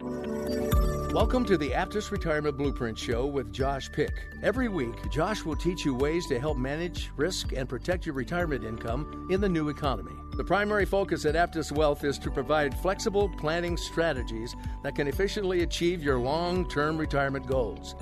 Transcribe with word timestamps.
Welcome 0.00 1.44
to 1.44 1.56
the 1.56 1.70
Aptus 1.70 2.10
Retirement 2.10 2.56
Blueprint 2.56 2.98
Show 2.98 3.26
with 3.26 3.52
Josh 3.52 3.90
Pick. 3.92 4.12
Every 4.42 4.68
week, 4.68 4.94
Josh 5.10 5.44
will 5.44 5.56
teach 5.56 5.84
you 5.84 5.94
ways 5.94 6.26
to 6.26 6.40
help 6.40 6.56
manage, 6.56 7.10
risk, 7.16 7.52
and 7.52 7.68
protect 7.68 8.04
your 8.04 8.14
retirement 8.14 8.64
income 8.64 9.28
in 9.30 9.40
the 9.40 9.48
new 9.48 9.68
economy. 9.68 10.14
The 10.36 10.44
primary 10.44 10.84
focus 10.84 11.24
at 11.26 11.36
Aptus 11.36 11.70
Wealth 11.70 12.02
is 12.02 12.18
to 12.20 12.30
provide 12.30 12.76
flexible 12.80 13.28
planning 13.38 13.76
strategies 13.76 14.54
that 14.82 14.96
can 14.96 15.06
efficiently 15.06 15.62
achieve 15.62 16.02
your 16.02 16.18
long 16.18 16.68
term 16.68 16.98
retirement 16.98 17.46
goals. 17.46 17.94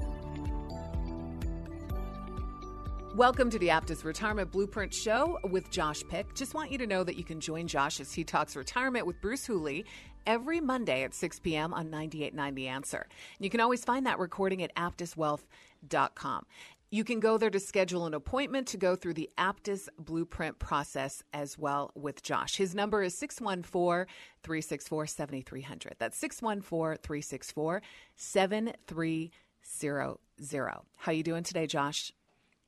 Welcome 3.14 3.50
to 3.50 3.58
the 3.58 3.68
Aptus 3.68 4.04
Retirement 4.04 4.50
Blueprint 4.50 4.94
Show 4.94 5.38
with 5.50 5.70
Josh 5.70 6.02
Pick. 6.08 6.32
Just 6.34 6.54
want 6.54 6.72
you 6.72 6.78
to 6.78 6.86
know 6.86 7.04
that 7.04 7.16
you 7.16 7.24
can 7.24 7.40
join 7.40 7.66
Josh 7.66 8.00
as 8.00 8.14
he 8.14 8.24
talks 8.24 8.56
retirement 8.56 9.06
with 9.06 9.20
Bruce 9.20 9.44
Hooley 9.44 9.84
every 10.26 10.60
Monday 10.60 11.02
at 11.02 11.14
6 11.14 11.40
p.m. 11.40 11.74
on 11.74 11.88
98.9 11.88 12.54
The 12.54 12.68
Answer. 12.68 13.06
You 13.38 13.50
can 13.50 13.60
always 13.60 13.84
find 13.84 14.06
that 14.06 14.18
recording 14.18 14.62
at 14.62 14.74
aptuswealth.com. 14.74 16.46
You 16.90 17.04
can 17.04 17.20
go 17.20 17.38
there 17.38 17.48
to 17.48 17.58
schedule 17.58 18.04
an 18.04 18.12
appointment 18.12 18.66
to 18.68 18.76
go 18.76 18.96
through 18.96 19.14
the 19.14 19.30
Aptus 19.38 19.88
blueprint 19.98 20.58
process 20.58 21.22
as 21.32 21.56
well 21.56 21.90
with 21.94 22.22
Josh. 22.22 22.56
His 22.56 22.74
number 22.74 23.02
is 23.02 23.16
614 23.16 24.06
364 24.42 25.06
7300. 25.06 25.94
That's 25.98 26.18
614 26.18 26.98
364 27.02 27.80
7300. 28.14 30.76
How 30.98 31.12
you 31.12 31.22
doing 31.22 31.44
today, 31.44 31.66
Josh? 31.66 32.12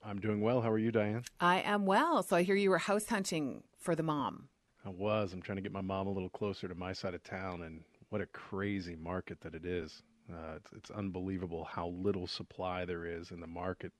I'm 0.03 0.21
doing 0.21 0.41
well. 0.41 0.63
How 0.63 0.71
are 0.71 0.79
you, 0.79 0.91
Diane? 0.91 1.25
I 1.39 1.61
am 1.61 1.85
well. 1.85 2.23
So 2.23 2.37
I 2.37 2.45
hear 2.45 2.57
you 2.57 2.71
were 2.71 2.79
house 2.79 3.07
hunting 3.07 3.63
for 3.79 3.95
the 3.95 4.03
mom. 4.03 4.49
I 4.85 4.91
was. 4.91 5.33
I'm 5.33 5.43
trying 5.43 5.57
to 5.57 5.63
get 5.63 5.73
my 5.73 5.81
mom 5.81 6.07
a 6.07 6.13
little 6.13 6.29
closer 6.29 6.69
to 6.69 6.75
my 6.75 6.93
side 6.93 7.15
of 7.15 7.23
town, 7.23 7.63
and 7.63 7.83
what 8.11 8.21
a 8.21 8.27
crazy 8.27 8.97
market 8.97 9.41
that 9.41 9.55
it 9.55 9.65
is. 9.65 10.03
Uh, 10.31 10.57
it's, 10.57 10.71
it's 10.73 10.91
unbelievable 10.91 11.65
how 11.65 11.89
little 11.89 12.27
supply 12.27 12.85
there 12.85 13.07
is 13.07 13.31
in 13.31 13.41
the 13.41 13.47
market, 13.47 13.93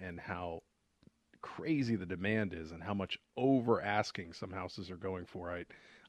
and 0.00 0.18
how 0.18 0.62
crazy 1.40 1.94
the 1.96 2.06
demand 2.06 2.52
is, 2.52 2.72
and 2.72 2.82
how 2.82 2.94
much 2.94 3.18
over 3.36 3.80
asking 3.80 4.32
some 4.32 4.50
houses 4.50 4.90
are 4.90 4.96
going 4.96 5.24
for. 5.24 5.50
I, 5.52 5.64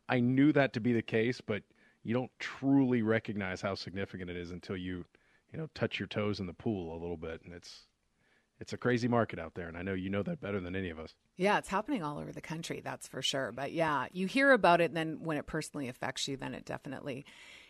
I 0.07 0.19
knew 0.19 0.51
that 0.53 0.73
to 0.73 0.79
be 0.79 0.93
the 0.93 1.01
case, 1.03 1.39
but 1.41 1.61
you 2.03 2.13
don't 2.13 2.31
truly 2.39 3.01
recognize 3.03 3.61
how 3.61 3.75
significant 3.75 4.29
it 4.29 4.37
is 4.37 4.51
until 4.51 4.77
you, 4.77 5.05
you 5.53 5.59
know, 5.59 5.69
touch 5.75 5.99
your 5.99 6.07
toes 6.07 6.39
in 6.39 6.47
the 6.47 6.53
pool 6.53 6.97
a 6.97 6.99
little 6.99 7.17
bit, 7.17 7.41
and 7.45 7.53
it's 7.53 7.85
it's 8.59 8.73
a 8.73 8.77
crazy 8.77 9.07
market 9.07 9.39
out 9.39 9.53
there, 9.55 9.67
and 9.67 9.77
I 9.77 9.81
know 9.81 9.93
you 9.93 10.09
know 10.09 10.23
that 10.23 10.41
better 10.41 10.59
than 10.59 10.75
any 10.75 10.89
of 10.89 10.99
us. 10.99 11.15
Yeah, 11.37 11.57
it's 11.57 11.69
happening 11.69 12.03
all 12.03 12.19
over 12.19 12.31
the 12.31 12.41
country, 12.41 12.81
that's 12.83 13.07
for 13.07 13.21
sure. 13.21 13.51
But 13.51 13.71
yeah, 13.71 14.07
you 14.11 14.27
hear 14.27 14.51
about 14.51 14.81
it, 14.81 14.85
and 14.85 14.97
then 14.97 15.19
when 15.21 15.37
it 15.37 15.47
personally 15.47 15.87
affects 15.87 16.27
you, 16.27 16.37
then 16.37 16.53
it 16.53 16.65
definitely 16.65 17.25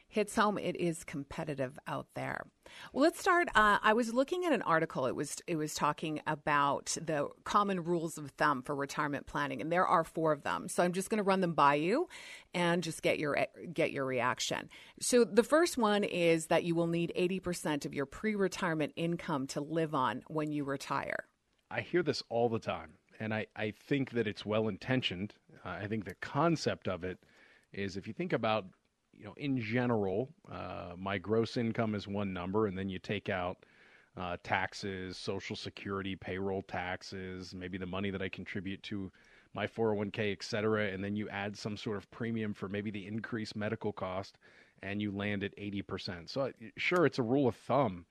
hits 0.10 0.36
home. 0.36 0.58
It 0.58 0.76
is 0.76 1.04
competitive 1.04 1.80
out 1.88 2.08
there. 2.16 2.46
Well, 2.92 3.04
let's 3.04 3.20
start. 3.20 3.48
Uh, 3.56 3.78
I 3.82 3.94
was 3.94 4.14
looking 4.14 4.44
at 4.46 4.52
an 4.52 4.64
article. 4.64 5.06
It 5.06 5.16
was 5.16 5.38
it 5.48 5.56
was 5.56 5.74
talking 5.74 6.22
about 6.28 6.98
the 7.02 7.30
common 7.44 7.84
rules 7.84 8.18
of 8.18 8.32
thumb 8.32 8.64
for 8.64 8.76
retirement 8.76 9.28
planning, 9.28 9.62
and 9.62 9.72
there 9.72 9.86
are 9.86 10.04
four 10.04 10.32
of 10.32 10.44
them. 10.44 10.68
So 10.68 10.84
I'm 10.84 10.92
just 10.92 11.10
going 11.10 11.20
to 11.20 11.24
run 11.24 11.42
them 11.42 11.54
by 11.54 11.76
you, 11.76 12.10
and 12.54 12.84
just 12.84 13.02
get 13.02 13.20
your 13.20 13.48
get 13.72 13.92
your 13.92 14.06
reaction. 14.06 14.70
So 15.00 15.24
the 15.24 15.44
first 15.44 15.78
one 15.78 16.04
is 16.04 16.48
that 16.48 16.64
you 16.64 16.76
will 16.76 16.88
need 16.88 17.14
80% 17.18 17.86
of 17.86 17.94
your 17.94 18.06
pre-retirement 18.06 18.94
income 18.96 19.48
to 19.48 19.62
live 19.62 19.94
on 19.94 20.24
when 20.28 20.52
you 20.52 20.64
retire. 20.64 21.28
I 21.72 21.82
hear 21.82 22.02
this 22.02 22.24
all 22.30 22.50
the 22.50 22.60
time, 22.60 22.94
and 23.20 23.34
I, 23.34 23.46
I 23.56 23.72
think 23.72 24.12
that 24.12 24.28
it's 24.28 24.46
well 24.46 24.68
intentioned. 24.68 25.36
Uh, 25.64 25.70
I 25.70 25.88
think 25.88 26.06
the 26.06 26.16
concept 26.16 26.88
of 26.88 27.04
it 27.04 27.20
is 27.72 27.96
if 27.96 28.08
you 28.08 28.14
think 28.14 28.34
about 28.34 28.66
you 29.20 29.26
know, 29.26 29.34
in 29.38 29.60
general, 29.62 30.30
uh, 30.50 30.94
my 30.98 31.18
gross 31.18 31.58
income 31.58 31.94
is 31.94 32.08
one 32.08 32.32
number, 32.32 32.68
and 32.68 32.78
then 32.78 32.88
you 32.88 33.00
take 33.00 33.28
out 33.28 33.66
uh, 34.18 34.38
taxes, 34.44 35.18
social 35.18 35.56
security, 35.56 36.16
payroll 36.16 36.62
taxes, 36.62 37.54
maybe 37.54 37.78
the 37.78 37.86
money 37.86 38.10
that 38.12 38.22
I 38.22 38.30
contribute 38.30 38.82
to 38.84 39.12
my 39.54 39.68
401k, 39.68 40.32
et 40.32 40.44
cetera, 40.44 40.88
and 40.88 41.04
then 41.04 41.16
you 41.16 41.28
add 41.30 41.58
some 41.58 41.76
sort 41.76 41.98
of 41.98 42.10
premium 42.12 42.54
for 42.54 42.70
maybe 42.70 42.92
the 42.92 43.06
increased 43.06 43.56
medical 43.56 43.92
cost, 43.92 44.38
and 44.84 45.02
you 45.02 45.12
land 45.12 45.44
at 45.44 45.56
80%. 45.58 46.30
So, 46.30 46.52
sure, 46.78 47.06
it's 47.06 47.20
a 47.20 47.24
rule 47.24 47.48
of 47.48 47.56
thumb, 47.56 48.06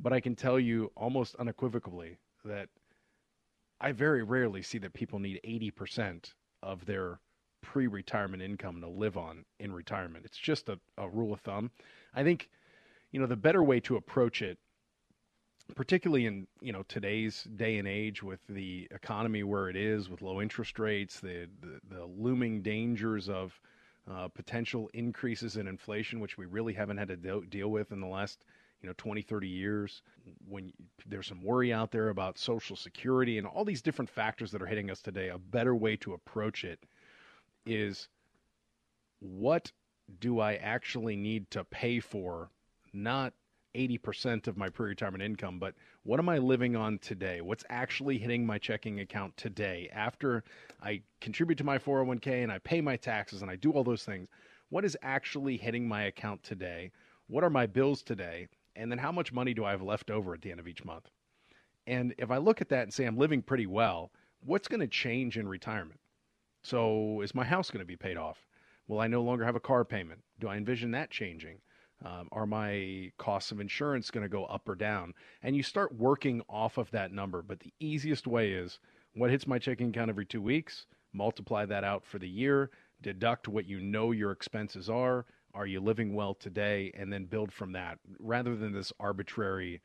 but 0.00 0.12
I 0.12 0.20
can 0.20 0.34
tell 0.34 0.58
you 0.58 0.90
almost 0.96 1.36
unequivocally 1.36 2.18
that 2.44 2.68
I 3.80 3.92
very 3.92 4.24
rarely 4.24 4.62
see 4.62 4.78
that 4.78 4.92
people 4.92 5.20
need 5.20 5.40
80% 5.44 6.32
of 6.64 6.84
their 6.84 7.20
pre 7.60 7.86
retirement 7.86 8.42
income 8.42 8.80
to 8.80 8.88
live 8.88 9.16
on 9.16 9.44
in 9.58 9.72
retirement. 9.72 10.24
It's 10.24 10.38
just 10.38 10.68
a, 10.68 10.78
a 10.96 11.08
rule 11.08 11.32
of 11.32 11.40
thumb. 11.40 11.70
I 12.14 12.22
think, 12.22 12.48
you 13.12 13.20
know, 13.20 13.26
the 13.26 13.36
better 13.36 13.62
way 13.62 13.80
to 13.80 13.96
approach 13.96 14.42
it, 14.42 14.58
particularly 15.74 16.26
in, 16.26 16.46
you 16.60 16.72
know, 16.72 16.82
today's 16.88 17.44
day 17.56 17.78
and 17.78 17.86
age 17.86 18.22
with 18.22 18.40
the 18.48 18.88
economy 18.90 19.42
where 19.42 19.68
it 19.68 19.76
is, 19.76 20.08
with 20.08 20.22
low 20.22 20.40
interest 20.40 20.78
rates, 20.78 21.20
the, 21.20 21.48
the, 21.60 21.96
the 21.96 22.04
looming 22.04 22.62
dangers 22.62 23.28
of 23.28 23.60
uh, 24.10 24.28
potential 24.28 24.88
increases 24.94 25.56
in 25.56 25.66
inflation, 25.66 26.20
which 26.20 26.38
we 26.38 26.46
really 26.46 26.72
haven't 26.72 26.96
had 26.96 27.08
to 27.08 27.42
deal 27.48 27.68
with 27.68 27.92
in 27.92 28.00
the 28.00 28.06
last 28.06 28.44
you 28.80 28.88
know 28.88 28.94
20 28.96 29.22
30 29.22 29.48
years 29.48 30.02
when 30.48 30.72
there's 31.06 31.26
some 31.26 31.42
worry 31.42 31.72
out 31.72 31.90
there 31.90 32.10
about 32.10 32.38
social 32.38 32.76
security 32.76 33.38
and 33.38 33.46
all 33.46 33.64
these 33.64 33.82
different 33.82 34.08
factors 34.08 34.50
that 34.50 34.62
are 34.62 34.66
hitting 34.66 34.90
us 34.90 35.00
today 35.00 35.28
a 35.28 35.38
better 35.38 35.74
way 35.74 35.96
to 35.96 36.14
approach 36.14 36.64
it 36.64 36.78
is 37.68 38.08
what 39.20 39.72
do 40.20 40.40
I 40.40 40.54
actually 40.54 41.16
need 41.16 41.50
to 41.50 41.64
pay 41.64 42.00
for, 42.00 42.50
not 42.92 43.34
80% 43.74 44.46
of 44.46 44.56
my 44.56 44.68
pre 44.68 44.88
retirement 44.88 45.22
income, 45.22 45.58
but 45.58 45.74
what 46.02 46.18
am 46.18 46.28
I 46.28 46.38
living 46.38 46.74
on 46.74 46.98
today? 46.98 47.40
What's 47.40 47.64
actually 47.68 48.18
hitting 48.18 48.46
my 48.46 48.58
checking 48.58 49.00
account 49.00 49.36
today 49.36 49.88
after 49.92 50.42
I 50.82 51.02
contribute 51.20 51.56
to 51.58 51.64
my 51.64 51.78
401k 51.78 52.42
and 52.42 52.50
I 52.50 52.58
pay 52.58 52.80
my 52.80 52.96
taxes 52.96 53.42
and 53.42 53.50
I 53.50 53.56
do 53.56 53.72
all 53.72 53.84
those 53.84 54.04
things? 54.04 54.28
What 54.70 54.84
is 54.84 54.96
actually 55.02 55.56
hitting 55.56 55.86
my 55.86 56.04
account 56.04 56.42
today? 56.42 56.90
What 57.26 57.44
are 57.44 57.50
my 57.50 57.66
bills 57.66 58.02
today? 58.02 58.48
And 58.74 58.90
then 58.90 58.98
how 58.98 59.12
much 59.12 59.32
money 59.32 59.54
do 59.54 59.64
I 59.64 59.70
have 59.70 59.82
left 59.82 60.10
over 60.10 60.34
at 60.34 60.42
the 60.42 60.50
end 60.50 60.60
of 60.60 60.68
each 60.68 60.84
month? 60.84 61.10
And 61.86 62.14
if 62.18 62.30
I 62.30 62.38
look 62.38 62.60
at 62.60 62.68
that 62.70 62.82
and 62.82 62.92
say 62.92 63.04
I'm 63.04 63.16
living 63.16 63.42
pretty 63.42 63.66
well, 63.66 64.10
what's 64.40 64.68
going 64.68 64.80
to 64.80 64.86
change 64.86 65.38
in 65.38 65.48
retirement? 65.48 66.00
So, 66.62 67.20
is 67.20 67.34
my 67.34 67.44
house 67.44 67.70
going 67.70 67.80
to 67.80 67.86
be 67.86 67.96
paid 67.96 68.16
off? 68.16 68.46
Will 68.88 69.00
I 69.00 69.06
no 69.06 69.22
longer 69.22 69.44
have 69.44 69.56
a 69.56 69.60
car 69.60 69.84
payment? 69.84 70.22
Do 70.40 70.48
I 70.48 70.56
envision 70.56 70.90
that 70.92 71.10
changing? 71.10 71.60
Um, 72.04 72.28
are 72.30 72.46
my 72.46 73.10
costs 73.18 73.50
of 73.50 73.60
insurance 73.60 74.10
going 74.10 74.22
to 74.22 74.28
go 74.28 74.44
up 74.46 74.68
or 74.68 74.74
down? 74.74 75.14
And 75.42 75.56
you 75.56 75.62
start 75.62 75.94
working 75.96 76.42
off 76.48 76.78
of 76.78 76.90
that 76.92 77.12
number. 77.12 77.42
But 77.42 77.60
the 77.60 77.72
easiest 77.80 78.26
way 78.26 78.52
is 78.52 78.78
what 79.14 79.30
hits 79.30 79.46
my 79.46 79.58
checking 79.58 79.90
account 79.90 80.10
every 80.10 80.26
two 80.26 80.40
weeks, 80.40 80.86
multiply 81.12 81.66
that 81.66 81.84
out 81.84 82.04
for 82.04 82.18
the 82.18 82.28
year, 82.28 82.70
deduct 83.02 83.48
what 83.48 83.66
you 83.66 83.80
know 83.80 84.12
your 84.12 84.30
expenses 84.30 84.88
are. 84.88 85.26
Are 85.54 85.66
you 85.66 85.80
living 85.80 86.14
well 86.14 86.34
today? 86.34 86.92
And 86.94 87.12
then 87.12 87.24
build 87.24 87.52
from 87.52 87.72
that 87.72 87.98
rather 88.20 88.54
than 88.54 88.72
this 88.72 88.92
arbitrary 89.00 89.80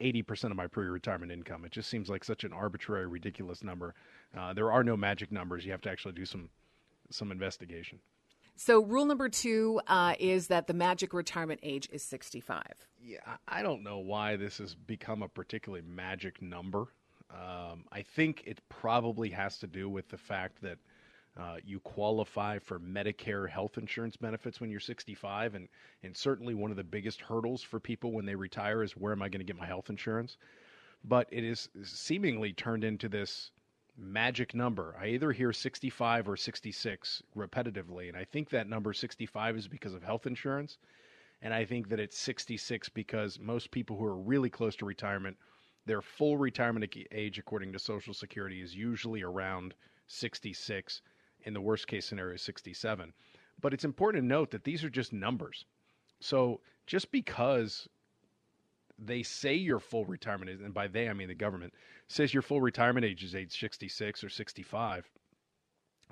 80% 0.00 0.44
of 0.50 0.56
my 0.56 0.66
pre 0.66 0.86
retirement 0.86 1.32
income. 1.32 1.64
It 1.64 1.72
just 1.72 1.90
seems 1.90 2.08
like 2.08 2.24
such 2.24 2.44
an 2.44 2.52
arbitrary, 2.52 3.06
ridiculous 3.06 3.62
number. 3.62 3.94
Uh, 4.36 4.52
there 4.52 4.70
are 4.70 4.84
no 4.84 4.96
magic 4.96 5.32
numbers. 5.32 5.64
You 5.64 5.72
have 5.72 5.80
to 5.82 5.90
actually 5.90 6.14
do 6.14 6.24
some 6.24 6.50
some 7.10 7.32
investigation. 7.32 7.98
So, 8.56 8.82
rule 8.82 9.06
number 9.06 9.28
two 9.28 9.80
uh, 9.86 10.14
is 10.20 10.48
that 10.48 10.66
the 10.66 10.74
magic 10.74 11.14
retirement 11.14 11.60
age 11.62 11.88
is 11.90 12.02
65. 12.02 12.62
Yeah, 13.02 13.18
I 13.48 13.62
don't 13.62 13.82
know 13.82 13.98
why 13.98 14.36
this 14.36 14.58
has 14.58 14.74
become 14.74 15.22
a 15.22 15.28
particularly 15.28 15.82
magic 15.82 16.42
number. 16.42 16.88
Um, 17.30 17.84
I 17.90 18.02
think 18.02 18.42
it 18.44 18.60
probably 18.68 19.30
has 19.30 19.58
to 19.60 19.66
do 19.66 19.88
with 19.88 20.08
the 20.08 20.18
fact 20.18 20.60
that 20.60 20.78
uh, 21.38 21.56
you 21.64 21.80
qualify 21.80 22.58
for 22.58 22.78
Medicare 22.78 23.48
health 23.48 23.78
insurance 23.78 24.16
benefits 24.16 24.60
when 24.60 24.70
you're 24.70 24.80
65, 24.80 25.54
and 25.54 25.68
and 26.02 26.14
certainly 26.14 26.54
one 26.54 26.70
of 26.70 26.76
the 26.76 26.84
biggest 26.84 27.22
hurdles 27.22 27.62
for 27.62 27.80
people 27.80 28.12
when 28.12 28.26
they 28.26 28.34
retire 28.34 28.82
is 28.82 28.92
where 28.92 29.12
am 29.12 29.22
I 29.22 29.28
going 29.28 29.40
to 29.40 29.50
get 29.50 29.56
my 29.56 29.66
health 29.66 29.88
insurance? 29.88 30.36
But 31.02 31.28
it 31.30 31.44
is 31.44 31.70
seemingly 31.82 32.52
turned 32.52 32.84
into 32.84 33.08
this 33.08 33.52
magic 34.00 34.54
number. 34.54 34.96
I 35.00 35.08
either 35.08 35.30
hear 35.32 35.52
65 35.52 36.28
or 36.28 36.36
66 36.36 37.22
repetitively, 37.36 38.08
and 38.08 38.16
I 38.16 38.24
think 38.24 38.50
that 38.50 38.68
number 38.68 38.92
65 38.92 39.56
is 39.56 39.68
because 39.68 39.94
of 39.94 40.02
health 40.02 40.26
insurance, 40.26 40.78
and 41.42 41.52
I 41.52 41.64
think 41.64 41.88
that 41.90 42.00
it's 42.00 42.18
66 42.18 42.88
because 42.88 43.38
most 43.38 43.70
people 43.70 43.96
who 43.96 44.04
are 44.04 44.16
really 44.16 44.50
close 44.50 44.74
to 44.76 44.86
retirement, 44.86 45.36
their 45.86 46.02
full 46.02 46.38
retirement 46.38 46.94
age 47.12 47.38
according 47.38 47.72
to 47.72 47.78
Social 47.78 48.14
Security 48.14 48.60
is 48.62 48.74
usually 48.74 49.22
around 49.22 49.74
66 50.06 51.02
in 51.42 51.54
the 51.54 51.60
worst 51.60 51.86
case 51.86 52.06
scenario 52.06 52.36
67. 52.36 53.12
But 53.60 53.74
it's 53.74 53.84
important 53.84 54.24
to 54.24 54.28
note 54.28 54.50
that 54.50 54.64
these 54.64 54.82
are 54.84 54.90
just 54.90 55.12
numbers. 55.12 55.64
So 56.20 56.60
just 56.86 57.10
because 57.12 57.88
they 59.02 59.22
say 59.22 59.54
your 59.54 59.80
full 59.80 60.04
retirement 60.04 60.50
is, 60.50 60.60
and 60.60 60.74
by 60.74 60.86
they 60.86 61.08
I 61.08 61.12
mean 61.12 61.28
the 61.28 61.34
government 61.34 61.74
says 62.08 62.34
your 62.34 62.42
full 62.42 62.60
retirement 62.60 63.06
age 63.06 63.24
is 63.24 63.34
age 63.34 63.58
66 63.58 64.22
or 64.22 64.28
65, 64.28 65.10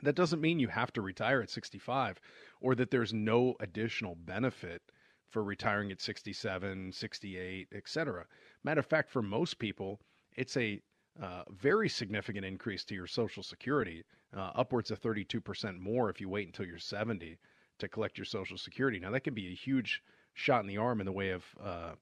that 0.03 0.15
doesn't 0.15 0.41
mean 0.41 0.61
you 0.61 0.69
have 0.69 0.93
to 0.93 1.03
retire 1.03 1.43
at 1.43 1.51
65 1.51 2.21
or 2.61 2.75
that 2.75 2.91
there's 2.91 3.13
no 3.13 3.55
additional 3.61 4.15
benefit 4.15 4.83
for 5.29 5.43
retiring 5.43 5.93
at 5.93 6.01
67, 6.01 6.93
68, 6.93 7.69
etc. 7.75 8.27
Matter 8.65 8.81
of 8.81 8.87
fact, 8.87 9.11
for 9.11 9.23
most 9.23 9.59
people, 9.59 10.01
it's 10.37 10.57
a 10.57 10.81
uh, 11.21 11.43
very 11.51 11.89
significant 11.89 12.45
increase 12.45 12.85
to 12.85 12.95
your 12.95 13.07
Social 13.07 13.43
Security, 13.43 14.05
uh, 14.37 14.53
upwards 14.55 14.91
of 14.91 15.01
32% 15.01 15.79
more 15.79 16.09
if 16.09 16.21
you 16.21 16.29
wait 16.29 16.47
until 16.47 16.67
you're 16.67 16.79
70 16.79 17.39
to 17.79 17.89
collect 17.89 18.17
your 18.17 18.25
Social 18.25 18.57
Security. 18.57 18.99
Now, 18.99 19.11
that 19.11 19.25
can 19.25 19.35
be 19.35 19.49
a 19.49 19.55
huge 19.55 20.03
shot 20.35 20.61
in 20.61 20.69
the 20.69 20.77
arm 20.77 21.01
in 21.01 21.07
the 21.07 21.13
way 21.13 21.31
of, 21.31 21.45
uh, 21.63 21.93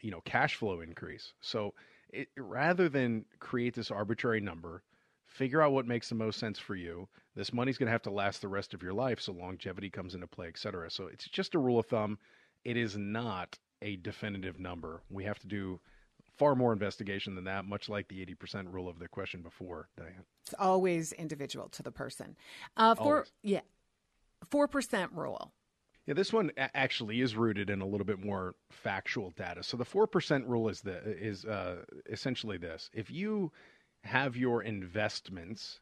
you 0.00 0.10
know, 0.10 0.20
cash 0.24 0.56
flow 0.56 0.80
increase. 0.80 1.32
So, 1.40 1.74
it, 2.10 2.28
rather 2.36 2.88
than 2.88 3.26
create 3.38 3.74
this 3.74 3.90
arbitrary 3.90 4.40
number, 4.40 4.82
figure 5.26 5.60
out 5.60 5.72
what 5.72 5.86
makes 5.86 6.08
the 6.08 6.14
most 6.14 6.38
sense 6.38 6.58
for 6.58 6.74
you. 6.74 7.08
This 7.34 7.52
money's 7.52 7.76
going 7.76 7.88
to 7.88 7.92
have 7.92 8.02
to 8.02 8.10
last 8.10 8.40
the 8.40 8.48
rest 8.48 8.74
of 8.74 8.82
your 8.82 8.94
life, 8.94 9.20
so 9.20 9.32
longevity 9.32 9.90
comes 9.90 10.14
into 10.14 10.26
play, 10.26 10.48
etc. 10.48 10.90
So, 10.90 11.06
it's 11.06 11.28
just 11.28 11.54
a 11.54 11.58
rule 11.58 11.78
of 11.78 11.86
thumb. 11.86 12.18
It 12.64 12.76
is 12.76 12.96
not 12.96 13.58
a 13.82 13.96
definitive 13.96 14.58
number. 14.58 15.02
We 15.10 15.24
have 15.24 15.38
to 15.40 15.46
do 15.46 15.80
far 16.38 16.54
more 16.54 16.72
investigation 16.72 17.34
than 17.34 17.44
that, 17.44 17.64
much 17.64 17.88
like 17.88 18.08
the 18.08 18.24
80% 18.24 18.72
rule 18.72 18.88
of 18.88 18.98
the 18.98 19.08
question 19.08 19.42
before, 19.42 19.88
Diane. 19.96 20.24
It's 20.44 20.54
always 20.58 21.12
individual 21.12 21.68
to 21.70 21.82
the 21.82 21.90
person. 21.90 22.36
Uh, 22.76 22.94
for, 22.94 23.02
always. 23.02 23.32
Yeah. 23.42 23.60
4% 24.50 25.08
rule. 25.12 25.52
Yeah, 26.08 26.14
this 26.14 26.32
one 26.32 26.50
actually 26.56 27.20
is 27.20 27.36
rooted 27.36 27.68
in 27.68 27.82
a 27.82 27.86
little 27.86 28.06
bit 28.06 28.18
more 28.18 28.54
factual 28.70 29.30
data. 29.36 29.62
So 29.62 29.76
the 29.76 29.84
4% 29.84 30.48
rule 30.48 30.70
is 30.70 30.80
the 30.80 31.02
is 31.04 31.44
uh, 31.44 31.84
essentially 32.08 32.56
this. 32.56 32.88
If 32.94 33.10
you 33.10 33.52
have 34.04 34.34
your 34.34 34.62
investments 34.62 35.80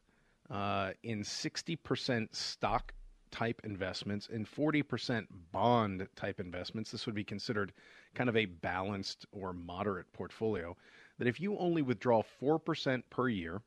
uh, 0.49 0.91
in 1.01 1.21
60% 1.21 2.35
stock 2.35 2.93
type 3.31 3.61
investments 3.63 4.27
and 4.29 4.45
40% 4.45 5.27
bond 5.53 6.05
type 6.17 6.41
investments, 6.41 6.91
this 6.91 7.05
would 7.05 7.15
be 7.15 7.23
considered 7.23 7.71
kind 8.13 8.27
of 8.29 8.35
a 8.35 8.47
balanced 8.47 9.25
or 9.31 9.53
moderate 9.53 10.11
portfolio. 10.11 10.75
That 11.19 11.29
if 11.29 11.39
you 11.39 11.57
only 11.57 11.83
withdraw 11.83 12.21
4% 12.41 13.01
per 13.09 13.29
year 13.29 13.61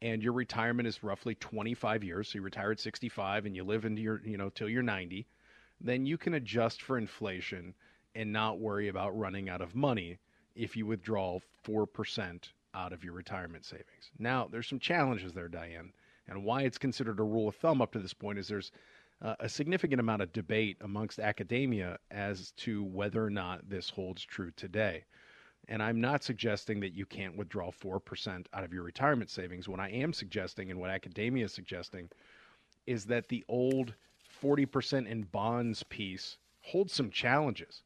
and 0.00 0.22
your 0.22 0.32
retirement 0.32 0.88
is 0.88 1.02
roughly 1.02 1.34
25 1.34 2.04
years, 2.04 2.28
so 2.28 2.36
you 2.36 2.42
retire 2.42 2.70
at 2.70 2.80
65 2.80 3.44
and 3.44 3.54
you 3.54 3.64
live 3.64 3.84
into 3.84 4.00
your, 4.00 4.22
you 4.24 4.38
know, 4.38 4.48
till 4.48 4.70
you're 4.70 4.82
90, 4.82 5.26
then 5.80 6.06
you 6.06 6.18
can 6.18 6.34
adjust 6.34 6.82
for 6.82 6.98
inflation 6.98 7.74
and 8.14 8.32
not 8.32 8.58
worry 8.58 8.88
about 8.88 9.16
running 9.16 9.48
out 9.48 9.60
of 9.60 9.74
money 9.74 10.18
if 10.54 10.76
you 10.76 10.86
withdraw 10.86 11.38
4% 11.64 12.50
out 12.74 12.92
of 12.92 13.04
your 13.04 13.12
retirement 13.12 13.64
savings. 13.64 14.10
Now, 14.18 14.48
there's 14.50 14.66
some 14.66 14.80
challenges 14.80 15.32
there, 15.32 15.48
Diane. 15.48 15.92
And 16.26 16.44
why 16.44 16.62
it's 16.62 16.78
considered 16.78 17.20
a 17.20 17.24
rule 17.24 17.48
of 17.48 17.56
thumb 17.56 17.80
up 17.80 17.92
to 17.92 17.98
this 17.98 18.12
point 18.12 18.38
is 18.38 18.48
there's 18.48 18.72
uh, 19.22 19.34
a 19.40 19.48
significant 19.48 20.00
amount 20.00 20.22
of 20.22 20.32
debate 20.32 20.76
amongst 20.80 21.18
academia 21.18 21.98
as 22.10 22.52
to 22.52 22.84
whether 22.84 23.24
or 23.24 23.30
not 23.30 23.68
this 23.68 23.90
holds 23.90 24.24
true 24.24 24.50
today. 24.52 25.04
And 25.68 25.82
I'm 25.82 26.00
not 26.00 26.24
suggesting 26.24 26.80
that 26.80 26.94
you 26.94 27.04
can't 27.04 27.36
withdraw 27.36 27.70
4% 27.70 28.46
out 28.52 28.64
of 28.64 28.72
your 28.72 28.82
retirement 28.82 29.30
savings. 29.30 29.68
What 29.68 29.80
I 29.80 29.90
am 29.90 30.12
suggesting, 30.12 30.70
and 30.70 30.80
what 30.80 30.90
academia 30.90 31.44
is 31.44 31.52
suggesting, 31.52 32.08
is 32.86 33.04
that 33.06 33.28
the 33.28 33.44
old 33.48 33.94
40% 34.42 35.06
in 35.06 35.22
bonds 35.22 35.82
piece 35.84 36.38
holds 36.60 36.92
some 36.92 37.10
challenges. 37.10 37.82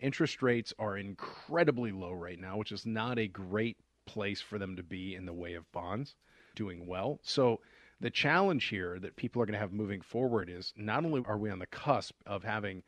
Interest 0.00 0.42
rates 0.42 0.74
are 0.78 0.98
incredibly 0.98 1.92
low 1.92 2.12
right 2.12 2.38
now, 2.38 2.56
which 2.56 2.72
is 2.72 2.84
not 2.84 3.18
a 3.18 3.28
great 3.28 3.78
place 4.04 4.40
for 4.40 4.58
them 4.58 4.76
to 4.76 4.82
be 4.82 5.14
in 5.14 5.26
the 5.26 5.32
way 5.32 5.54
of 5.54 5.70
bonds 5.72 6.14
doing 6.54 6.86
well. 6.86 7.18
So 7.22 7.60
the 8.00 8.10
challenge 8.10 8.66
here 8.66 8.98
that 8.98 9.16
people 9.16 9.40
are 9.40 9.46
going 9.46 9.54
to 9.54 9.58
have 9.58 9.72
moving 9.72 10.00
forward 10.02 10.50
is 10.50 10.72
not 10.76 11.04
only 11.04 11.22
are 11.26 11.38
we 11.38 11.50
on 11.50 11.58
the 11.58 11.66
cusp 11.66 12.14
of 12.26 12.44
having 12.44 12.82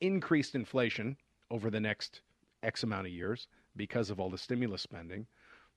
increased 0.00 0.54
inflation 0.54 1.16
over 1.50 1.70
the 1.70 1.80
next 1.80 2.22
X 2.62 2.82
amount 2.82 3.06
of 3.06 3.12
years 3.12 3.46
because 3.76 4.10
of 4.10 4.18
all 4.18 4.30
the 4.30 4.38
stimulus 4.38 4.82
spending, 4.82 5.26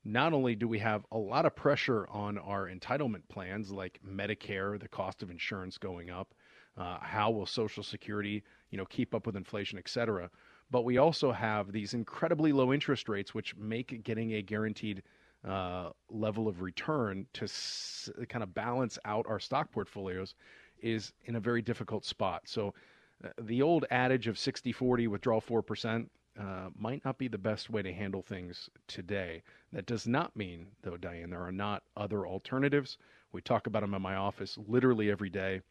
not 0.06 0.32
only 0.32 0.56
do 0.56 0.68
we 0.68 0.80
have 0.80 1.06
a 1.12 1.18
lot 1.18 1.46
of 1.46 1.56
pressure 1.56 2.08
on 2.10 2.38
our 2.38 2.70
entitlement 2.70 3.28
plans 3.28 3.72
like 3.72 4.00
Medicare, 4.08 4.80
the 4.80 4.88
cost 4.88 5.22
of 5.22 5.30
insurance 5.30 5.78
going 5.78 6.10
up, 6.10 6.34
uh, 6.78 6.98
how 7.02 7.32
will 7.32 7.46
Social 7.46 7.84
Security, 7.84 8.44
you 8.72 8.78
know, 8.78 8.86
keep 8.86 9.14
up 9.16 9.26
with 9.26 9.36
inflation, 9.36 9.78
et 9.78 9.88
cetera, 9.90 10.30
but 10.70 10.84
we 10.84 10.98
also 10.98 11.32
have 11.32 11.72
these 11.72 11.94
incredibly 11.94 12.52
low 12.52 12.74
interest 12.74 13.08
rates, 13.10 13.34
which 13.34 13.56
make 13.56 14.04
getting 14.04 14.34
a 14.34 14.42
guaranteed 14.42 15.02
uh, 15.48 15.90
level 16.10 16.48
of 16.48 16.62
return 16.62 17.26
to 17.34 17.46
s- 17.46 18.10
kind 18.30 18.44
of 18.44 18.54
balance 18.54 19.00
out 19.06 19.26
our 19.30 19.40
stock 19.40 19.72
portfolios 19.72 20.36
is 20.82 21.14
in 21.26 21.36
a 21.36 21.40
very 21.40 21.62
difficult 21.62 22.04
spot. 22.06 22.42
So 22.46 22.74
uh, 23.24 23.30
the 23.42 23.62
old 23.62 23.86
adage 23.92 24.28
of 24.28 24.38
60 24.38 24.72
40 24.72 25.08
withdrawal 25.08 25.42
4% 25.42 26.10
uh, 26.40 26.70
might 26.78 27.04
not 27.04 27.18
be 27.18 27.28
the 27.28 27.38
best 27.38 27.70
way 27.70 27.82
to 27.82 27.94
handle 27.94 28.22
things 28.22 28.70
today. 28.88 29.42
That 29.74 29.86
does 29.88 30.06
not 30.08 30.36
mean, 30.36 30.68
though, 30.84 30.98
Diane, 30.98 31.30
there 31.32 31.42
are 31.42 31.52
not 31.52 31.84
other 31.96 32.28
alternatives. 32.28 32.98
We 33.32 33.42
talk 33.42 33.68
about 33.68 33.82
them 33.82 33.94
in 33.96 34.02
my 34.02 34.16
office 34.16 34.58
literally 34.68 35.10
every 35.10 35.30
day, 35.30 35.62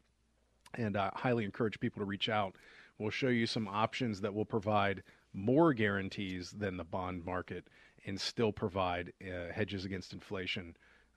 and 0.76 0.96
I 0.96 1.10
highly 1.14 1.44
encourage 1.44 1.80
people 1.80 2.00
to 2.00 2.06
reach 2.06 2.28
out. 2.28 2.56
We'll 2.98 3.10
show 3.10 3.28
you 3.28 3.46
some 3.46 3.68
options 3.68 4.20
that 4.22 4.34
will 4.34 4.44
provide 4.44 5.02
more 5.32 5.74
guarantees 5.74 6.50
than 6.50 6.76
the 6.76 6.84
bond 6.84 7.24
market 7.24 7.68
and 8.06 8.20
still 8.20 8.52
provide 8.52 9.12
uh, 9.22 9.52
hedges 9.52 9.84
against 9.84 10.12
inflation 10.12 10.76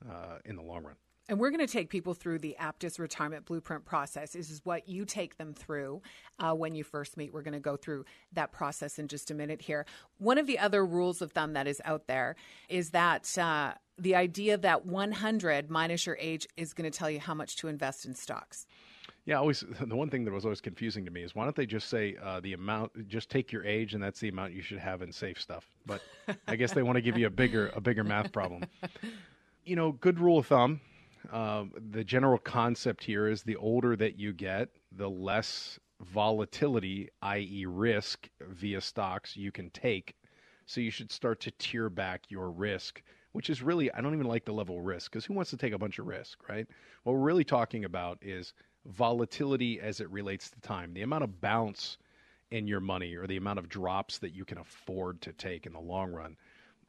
uh, 0.10 0.40
in 0.46 0.56
the 0.56 0.62
long 0.62 0.84
run. 0.84 0.96
And 1.30 1.40
we're 1.40 1.52
going 1.52 1.66
to 1.66 1.72
take 1.72 1.90
people 1.90 2.16
through 2.16 2.40
the 2.40 2.56
Aptus 2.60 2.98
retirement 2.98 3.46
blueprint 3.46 3.86
process. 3.86 4.32
This 4.32 4.50
is 4.50 4.62
what 4.66 4.90
you 4.90 5.06
take 5.06 5.38
them 5.38 5.54
through 5.54 6.02
uh, 6.40 6.54
when 6.54 6.74
you 6.74 6.84
first 6.84 7.18
meet. 7.18 7.32
We're 7.32 7.44
going 7.44 7.54
to 7.54 7.60
go 7.60 7.78
through 7.78 8.06
that 8.34 8.52
process 8.52 8.98
in 8.98 9.08
just 9.08 9.30
a 9.30 9.36
minute 9.36 9.62
here. 9.62 9.86
One 10.18 10.40
of 10.40 10.48
the 10.48 10.58
other 10.58 10.84
rules 10.84 11.22
of 11.22 11.32
thumb 11.32 11.54
that 11.54 11.68
is 11.68 11.80
out 11.86 12.08
there 12.08 12.36
is 12.68 12.90
that 12.90 13.38
uh, 13.38 13.74
the 14.00 14.16
idea 14.16 14.58
that 14.58 14.88
100 14.88 15.70
minus 15.70 16.08
your 16.08 16.18
age 16.20 16.48
is 16.58 16.74
going 16.74 16.90
to 16.90 16.98
tell 16.98 17.12
you 17.12 17.20
how 17.20 17.36
much 17.36 17.58
to 17.58 17.68
invest 17.68 18.06
in 18.06 18.16
stocks. 18.16 18.66
Yeah, 19.30 19.38
always 19.38 19.64
the 19.82 19.96
one 19.96 20.10
thing 20.10 20.26
that 20.26 20.34
was 20.34 20.44
always 20.44 20.60
confusing 20.60 21.06
to 21.06 21.12
me 21.12 21.22
is 21.22 21.36
why 21.36 21.44
don't 21.44 21.56
they 21.56 21.68
just 21.68 21.88
say 21.88 22.18
uh, 22.24 22.40
the 22.40 22.54
amount, 22.54 23.08
just 23.08 23.30
take 23.30 23.52
your 23.52 23.64
age, 23.64 23.94
and 23.94 24.02
that's 24.02 24.20
the 24.20 24.28
amount 24.28 24.54
you 24.54 24.64
should 24.64 24.80
have 24.80 25.04
in 25.04 25.12
safe 25.12 25.40
stuff. 25.40 25.68
But 25.86 26.02
I 26.48 26.56
guess 26.56 26.74
they 26.74 26.82
want 26.82 26.96
to 26.96 27.02
give 27.02 27.16
you 27.16 27.28
a 27.28 27.30
bigger 27.30 27.72
a 27.76 27.80
bigger 27.80 28.04
math 28.04 28.32
problem. 28.32 28.64
You 29.66 29.76
know, 29.76 29.92
good 29.92 30.20
rule 30.20 30.40
of 30.40 30.48
thumb. 30.48 30.82
Uh, 31.32 31.66
the 31.92 32.04
general 32.04 32.40
concept 32.40 33.04
here 33.04 33.28
is 33.28 33.44
the 33.44 33.56
older 33.58 33.96
that 33.96 34.18
you 34.18 34.34
get, 34.34 34.70
the 34.92 35.08
less 35.08 35.78
volatility, 36.02 37.10
i.e., 37.22 37.68
risk 37.68 38.30
via 38.42 38.82
stocks, 38.82 39.38
you 39.38 39.52
can 39.52 39.70
take. 39.70 40.16
So 40.66 40.82
you 40.82 40.90
should 40.90 41.12
start 41.12 41.40
to 41.42 41.52
tier 41.60 41.88
back 41.88 42.24
your 42.30 42.50
risk, 42.50 43.04
which 43.34 43.52
is 43.52 43.62
really, 43.62 43.92
I 43.92 44.02
don't 44.02 44.16
even 44.16 44.28
like 44.28 44.46
the 44.46 44.54
level 44.54 44.80
of 44.80 44.86
risk 44.86 45.12
because 45.12 45.26
who 45.26 45.36
wants 45.36 45.52
to 45.52 45.58
take 45.58 45.74
a 45.74 45.78
bunch 45.78 46.00
of 46.00 46.08
risk, 46.08 46.40
right? 46.50 46.66
What 47.04 47.14
we're 47.14 47.20
really 47.20 47.44
talking 47.44 47.86
about 47.86 48.18
is 48.24 48.54
volatility 48.90 49.80
as 49.80 50.00
it 50.00 50.10
relates 50.10 50.50
to 50.50 50.60
time, 50.62 50.94
the 50.94 51.02
amount 51.02 51.24
of 51.24 51.42
bounce 51.42 51.98
in 52.52 52.68
your 52.68 52.80
money 52.80 53.16
or 53.16 53.28
the 53.28 53.38
amount 53.38 53.60
of 53.60 53.70
drops 53.70 54.18
that 54.20 54.34
you 54.34 54.44
can 54.44 54.58
afford 54.58 55.22
to 55.22 55.32
take 55.34 55.66
in 55.66 55.74
the 55.74 55.80
long 55.80 56.12
run 56.12 56.36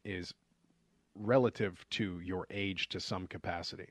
is 0.05 0.33
relative 1.15 1.85
to 1.91 2.21
your 2.21 2.47
age 2.51 2.89
to 2.89 3.01
some 3.01 3.27
capacity. 3.27 3.89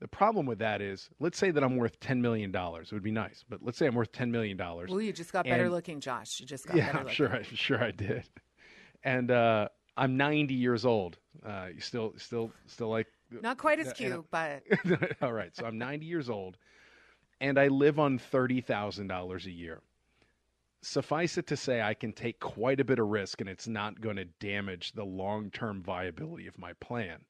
The 0.00 0.08
problem 0.08 0.46
with 0.46 0.58
that 0.60 0.80
is, 0.80 1.10
let's 1.18 1.36
say 1.36 1.50
that 1.50 1.62
I'm 1.62 1.76
worth 1.76 2.00
$10 2.00 2.20
million. 2.20 2.54
It 2.54 2.92
would 2.92 3.02
be 3.02 3.10
nice, 3.10 3.44
but 3.46 3.62
let's 3.62 3.76
say 3.76 3.86
I'm 3.86 3.94
worth 3.94 4.12
$10 4.12 4.30
million. 4.30 4.56
Well, 4.56 5.00
you 5.00 5.12
just 5.12 5.32
got 5.32 5.44
better 5.44 5.68
looking, 5.68 6.00
Josh. 6.00 6.40
You 6.40 6.46
just 6.46 6.66
got 6.66 6.76
yeah, 6.76 6.86
better 6.86 6.98
I'm 7.00 7.04
looking. 7.04 7.14
sure, 7.16 7.34
I, 7.34 7.42
sure 7.42 7.84
I 7.84 7.90
did. 7.90 8.24
And 9.04 9.30
uh, 9.30 9.68
I'm 9.98 10.16
90 10.16 10.54
years 10.54 10.86
old. 10.86 11.18
Uh, 11.44 11.66
you 11.74 11.80
still, 11.80 12.14
still, 12.16 12.50
still 12.66 12.88
like. 12.88 13.08
Not 13.42 13.58
quite 13.58 13.78
as 13.78 13.92
cute, 13.92 14.24
but. 14.30 14.62
All 15.22 15.34
right. 15.34 15.54
So 15.54 15.66
I'm 15.66 15.76
90 15.76 16.06
years 16.06 16.30
old 16.30 16.56
and 17.40 17.58
I 17.58 17.68
live 17.68 17.98
on 17.98 18.18
$30,000 18.18 19.46
a 19.46 19.50
year. 19.50 19.80
Suffice 20.82 21.38
it 21.38 21.46
to 21.48 21.56
say, 21.56 21.80
I 21.80 21.94
can 21.94 22.12
take 22.12 22.40
quite 22.40 22.80
a 22.80 22.84
bit 22.84 22.98
of 22.98 23.08
risk 23.08 23.40
and 23.40 23.50
it's 23.50 23.68
not 23.68 24.00
going 24.00 24.16
to 24.16 24.24
damage 24.24 24.92
the 24.92 25.04
long 25.04 25.50
term 25.50 25.82
viability 25.82 26.46
of 26.46 26.58
my 26.58 26.72
plan. 26.74 27.20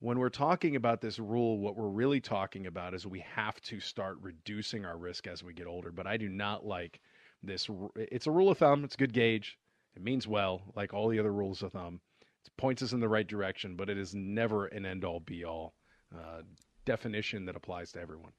When 0.00 0.18
we're 0.18 0.28
talking 0.28 0.76
about 0.76 1.00
this 1.00 1.18
rule, 1.18 1.58
what 1.58 1.76
we're 1.76 1.88
really 1.88 2.20
talking 2.20 2.66
about 2.66 2.94
is 2.94 3.06
we 3.06 3.20
have 3.20 3.60
to 3.62 3.80
start 3.80 4.18
reducing 4.20 4.84
our 4.84 4.96
risk 4.96 5.26
as 5.26 5.42
we 5.42 5.54
get 5.54 5.66
older. 5.66 5.90
But 5.90 6.06
I 6.06 6.16
do 6.16 6.28
not 6.28 6.64
like 6.64 7.00
this. 7.42 7.68
It's 7.96 8.26
a 8.26 8.30
rule 8.30 8.50
of 8.50 8.58
thumb, 8.58 8.84
it's 8.84 8.94
a 8.94 8.98
good 8.98 9.12
gauge. 9.12 9.58
It 9.96 10.02
means 10.02 10.28
well, 10.28 10.62
like 10.76 10.94
all 10.94 11.08
the 11.08 11.18
other 11.18 11.32
rules 11.32 11.62
of 11.62 11.72
thumb. 11.72 12.00
It 12.46 12.56
points 12.56 12.82
us 12.82 12.92
in 12.92 13.00
the 13.00 13.08
right 13.08 13.26
direction, 13.26 13.74
but 13.74 13.90
it 13.90 13.98
is 13.98 14.14
never 14.14 14.66
an 14.66 14.86
end 14.86 15.04
all 15.04 15.20
be 15.20 15.44
all 15.44 15.74
uh, 16.14 16.42
definition 16.84 17.46
that 17.46 17.56
applies 17.56 17.92
to 17.92 18.00
everyone. 18.00 18.32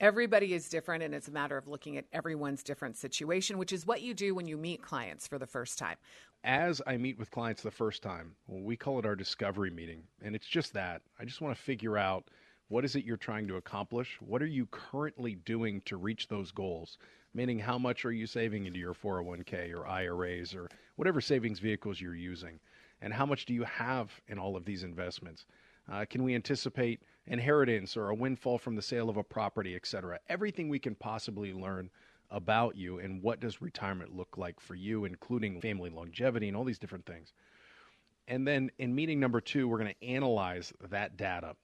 Everybody 0.00 0.54
is 0.54 0.68
different, 0.68 1.02
and 1.02 1.12
it's 1.12 1.26
a 1.26 1.32
matter 1.32 1.56
of 1.56 1.66
looking 1.66 1.96
at 1.96 2.04
everyone's 2.12 2.62
different 2.62 2.96
situation, 2.96 3.58
which 3.58 3.72
is 3.72 3.84
what 3.84 4.00
you 4.00 4.14
do 4.14 4.32
when 4.32 4.46
you 4.46 4.56
meet 4.56 4.80
clients 4.80 5.26
for 5.26 5.40
the 5.40 5.46
first 5.46 5.76
time. 5.76 5.96
As 6.44 6.80
I 6.86 6.96
meet 6.96 7.18
with 7.18 7.32
clients 7.32 7.62
the 7.62 7.72
first 7.72 8.00
time, 8.00 8.36
well, 8.46 8.62
we 8.62 8.76
call 8.76 9.00
it 9.00 9.06
our 9.06 9.16
discovery 9.16 9.70
meeting, 9.72 10.04
and 10.22 10.36
it's 10.36 10.46
just 10.46 10.72
that. 10.74 11.02
I 11.18 11.24
just 11.24 11.40
want 11.40 11.56
to 11.56 11.60
figure 11.60 11.98
out 11.98 12.30
what 12.68 12.84
is 12.84 12.94
it 12.94 13.04
you're 13.04 13.16
trying 13.16 13.48
to 13.48 13.56
accomplish? 13.56 14.18
What 14.20 14.40
are 14.40 14.46
you 14.46 14.66
currently 14.66 15.34
doing 15.34 15.80
to 15.86 15.96
reach 15.96 16.28
those 16.28 16.52
goals? 16.52 16.98
Meaning, 17.34 17.58
how 17.58 17.76
much 17.76 18.04
are 18.04 18.12
you 18.12 18.28
saving 18.28 18.66
into 18.66 18.78
your 18.78 18.94
401k 18.94 19.74
or 19.74 19.84
IRAs 19.84 20.54
or 20.54 20.68
whatever 20.94 21.20
savings 21.20 21.58
vehicles 21.58 22.00
you're 22.00 22.14
using? 22.14 22.60
And 23.02 23.12
how 23.12 23.26
much 23.26 23.46
do 23.46 23.54
you 23.54 23.64
have 23.64 24.12
in 24.28 24.38
all 24.38 24.54
of 24.54 24.64
these 24.64 24.84
investments? 24.84 25.46
Uh, 25.90 26.04
can 26.08 26.22
we 26.22 26.36
anticipate 26.36 27.02
inheritance 27.28 27.96
or 27.96 28.08
a 28.08 28.14
windfall 28.14 28.58
from 28.58 28.76
the 28.76 28.82
sale 28.82 29.08
of 29.08 29.16
a 29.16 29.22
property, 29.22 29.74
et 29.74 29.86
cetera? 29.86 30.18
Everything 30.28 30.68
we 30.68 30.78
can 30.78 30.94
possibly 30.94 31.52
learn 31.52 31.90
about 32.30 32.76
you 32.76 32.98
and 32.98 33.22
what 33.22 33.40
does 33.40 33.62
retirement 33.62 34.14
look 34.14 34.36
like 34.36 34.60
for 34.60 34.74
you, 34.74 35.04
including 35.04 35.60
family 35.60 35.90
longevity 35.90 36.48
and 36.48 36.56
all 36.56 36.64
these 36.64 36.78
different 36.78 37.06
things. 37.06 37.32
And 38.26 38.46
then 38.46 38.70
in 38.78 38.94
meeting 38.94 39.18
number 39.18 39.40
two, 39.40 39.66
we're 39.68 39.78
going 39.78 39.94
to 40.00 40.06
analyze 40.06 40.72
that 40.90 41.16
data. 41.16 41.56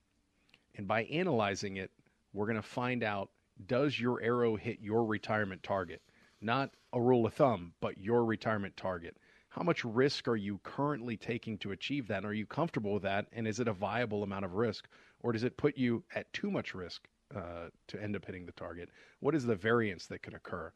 And 0.77 0.89
by 0.89 1.05
analyzing 1.05 1.77
it, 1.77 1.91
we're 2.33 2.47
going 2.47 2.57
to 2.57 2.63
find 2.63 3.03
out 3.03 3.31
does 3.67 4.01
your 4.01 4.21
arrow 4.21 4.57
hit 4.57 4.81
your 4.81 5.05
retirement 5.05 5.63
target? 5.63 6.03
Not 6.41 6.71
a 6.93 7.01
rule 7.01 7.27
of 7.27 7.35
thumb, 7.35 7.73
but 7.81 7.99
your 7.99 8.25
retirement 8.25 8.77
target 8.77 9.17
how 9.55 9.63
much 9.63 9.85
risk 9.85 10.27
are 10.27 10.35
you 10.35 10.59
currently 10.65 11.17
taking 11.17 11.57
to 11.59 11.71
achieve 11.71 12.09
that? 12.09 12.19
And 12.19 12.27
are 12.27 12.35
you 12.35 12.45
comfortable 12.45 12.93
with 12.93 13.05
that? 13.05 13.27
And 13.33 13.47
is 13.47 13.61
it 13.61 13.69
a 13.69 13.73
viable 13.73 14.25
amount 14.25 14.45
of 14.45 14.55
risk? 14.55 14.89
Or 15.25 15.33
does 15.33 15.43
it 15.43 15.57
put 15.57 15.79
you 15.79 16.05
at 16.15 16.31
too 16.35 16.51
much 16.51 16.75
risk 16.75 17.09
uh, 17.35 17.71
to 17.89 18.03
end 18.03 18.15
up 18.15 18.27
hitting 18.27 18.45
the 18.45 18.53
target? 18.53 18.91
What 19.21 19.35
is 19.35 19.47
the 19.47 19.57
variance 19.57 20.07
that 20.09 20.23
could 20.23 20.35
occur? 20.35 20.71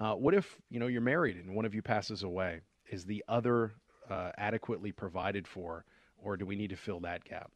Uh, 0.00 0.14
what 0.14 0.34
if 0.34 0.58
you 0.68 0.80
know 0.80 0.88
you're 0.88 1.00
married 1.00 1.36
and 1.36 1.54
one 1.54 1.64
of 1.64 1.76
you 1.76 1.80
passes 1.80 2.24
away? 2.24 2.62
Is 2.90 3.04
the 3.04 3.24
other 3.28 3.72
uh, 4.10 4.32
adequately 4.36 4.90
provided 4.90 5.46
for, 5.46 5.84
or 6.18 6.36
do 6.36 6.44
we 6.44 6.56
need 6.56 6.70
to 6.70 6.76
fill 6.76 6.98
that 7.00 7.22
gap? 7.22 7.52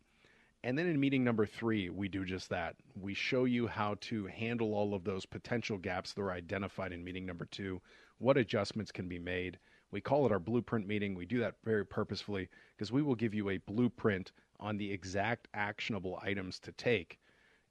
And 0.62 0.78
then 0.78 0.87
in 0.87 1.00
meeting 1.00 1.25
number 1.25 1.45
three, 1.45 1.90
we 1.90 2.07
do 2.07 2.25
just 2.25 2.50
that. 2.50 2.76
We 2.95 3.14
show 3.14 3.45
you 3.45 3.66
how 3.66 3.97
to 4.02 4.26
handle 4.26 4.75
all 4.75 4.95
of 4.95 5.02
those 5.02 5.26
potential 5.26 5.76
gaps 5.76 6.12
that 6.12 6.23
are 6.23 6.30
identified 6.30 6.92
in 6.92 7.02
meeting 7.02 7.26
number 7.26 7.47
two, 7.47 7.80
what 8.18 8.37
adjustments 8.37 8.92
can 8.92 9.09
be 9.09 9.18
made, 9.18 9.59
we 9.90 10.00
call 10.00 10.26
it 10.26 10.33
our 10.33 10.38
blueprint 10.38 10.87
meeting. 10.87 11.14
We 11.14 11.26
do 11.26 11.40
that 11.40 11.54
very 11.64 11.85
purposefully 11.85 12.49
because 12.76 12.92
we 12.92 13.02
will 13.02 13.14
give 13.14 13.35
you 13.35 13.49
a 13.50 13.59
blueprint 13.59 14.33
on 14.61 14.77
the 14.77 14.93
exact 14.93 15.49
actionable 15.55 16.19
items 16.23 16.59
to 16.61 16.73
take 16.73 17.19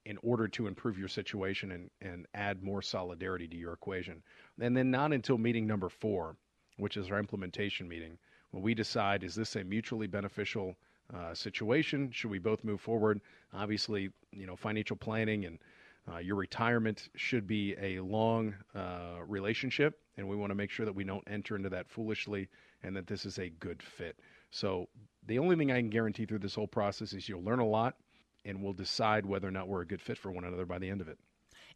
in 0.06 0.18
order 0.24 0.48
to 0.48 0.68
improve 0.68 0.98
your 0.98 1.10
situation 1.10 1.72
and, 1.72 1.90
and 2.02 2.26
add 2.34 2.64
more 2.64 2.82
solidarity 2.82 3.48
to 3.48 3.58
your 3.58 3.74
equation. 3.74 4.24
And 4.60 4.76
then 4.76 4.90
not 4.90 5.12
until 5.12 5.38
meeting 5.38 5.68
number 5.68 5.90
four, 5.90 6.38
which 6.78 6.96
is 6.96 7.12
our 7.12 7.20
implementation 7.20 7.88
meeting, 7.88 8.18
when 8.52 8.64
we 8.64 8.74
decide 8.74 9.24
is 9.24 9.36
this 9.36 9.56
a 9.58 9.64
mutually 9.64 10.08
beneficial 10.08 10.76
uh, 11.14 11.34
situation? 11.34 12.10
Should 12.12 12.32
we 12.32 12.40
both 12.40 12.64
move 12.64 12.80
forward? 12.80 13.20
Obviously, 13.54 14.10
you 14.32 14.46
know, 14.46 14.56
financial 14.56 14.96
planning 14.96 15.46
and 15.46 15.60
uh, 16.10 16.20
your 16.20 16.38
retirement 16.38 17.10
should 17.16 17.46
be 17.46 17.76
a 17.82 18.00
long 18.00 18.56
uh, 18.74 19.18
relationship, 19.28 20.00
and 20.16 20.28
we 20.28 20.38
want 20.38 20.52
to 20.52 20.56
make 20.56 20.72
sure 20.72 20.86
that 20.86 20.96
we 20.96 21.04
don't 21.04 21.24
enter 21.28 21.58
into 21.58 21.70
that 21.70 21.90
foolishly 21.90 22.48
and 22.84 22.96
that 22.96 23.08
this 23.08 23.26
is 23.26 23.40
a 23.40 23.50
good 23.50 23.84
fit. 23.84 24.18
So, 24.52 24.88
the 25.26 25.40
only 25.40 25.56
thing 25.56 25.72
I 25.72 25.80
can 25.80 25.90
guarantee 25.90 26.26
through 26.26 26.40
this 26.40 26.56
whole 26.56 26.68
process 26.68 27.14
is 27.14 27.28
you'll 27.28 27.44
learn 27.44 27.60
a 27.60 27.68
lot, 27.68 27.96
and 28.46 28.64
we'll 28.64 28.74
decide 28.74 29.26
whether 29.26 29.48
or 29.48 29.52
not 29.52 29.68
we're 29.68 29.82
a 29.82 29.88
good 29.88 30.02
fit 30.02 30.18
for 30.18 30.32
one 30.32 30.46
another 30.46 30.66
by 30.66 30.80
the 30.80 30.90
end 30.90 31.02
of 31.02 31.10
it. 31.10 31.20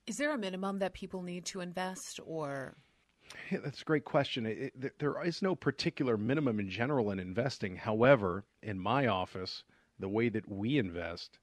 Is 0.08 0.18
there 0.18 0.34
a 0.34 0.38
minimum 0.38 0.80
that 0.80 0.94
people 0.94 1.22
need 1.22 1.46
to 1.48 1.60
invest, 1.60 2.20
or? 2.26 2.78
Yeah, 3.52 3.60
that's 3.64 3.82
a 3.82 3.86
great 3.86 4.06
question. 4.06 4.46
It, 4.46 4.74
it, 4.82 5.00
there 5.00 5.24
is 5.24 5.42
no 5.42 5.56
particular 5.56 6.18
minimum 6.18 6.60
in 6.60 6.70
general 6.70 7.12
in 7.12 7.20
investing. 7.20 7.76
However, 7.76 8.46
in 8.64 8.80
my 8.80 9.08
office, 9.08 9.64
the 10.00 10.10
way 10.10 10.30
that 10.30 10.50
we 10.50 10.78
invest 10.78 11.40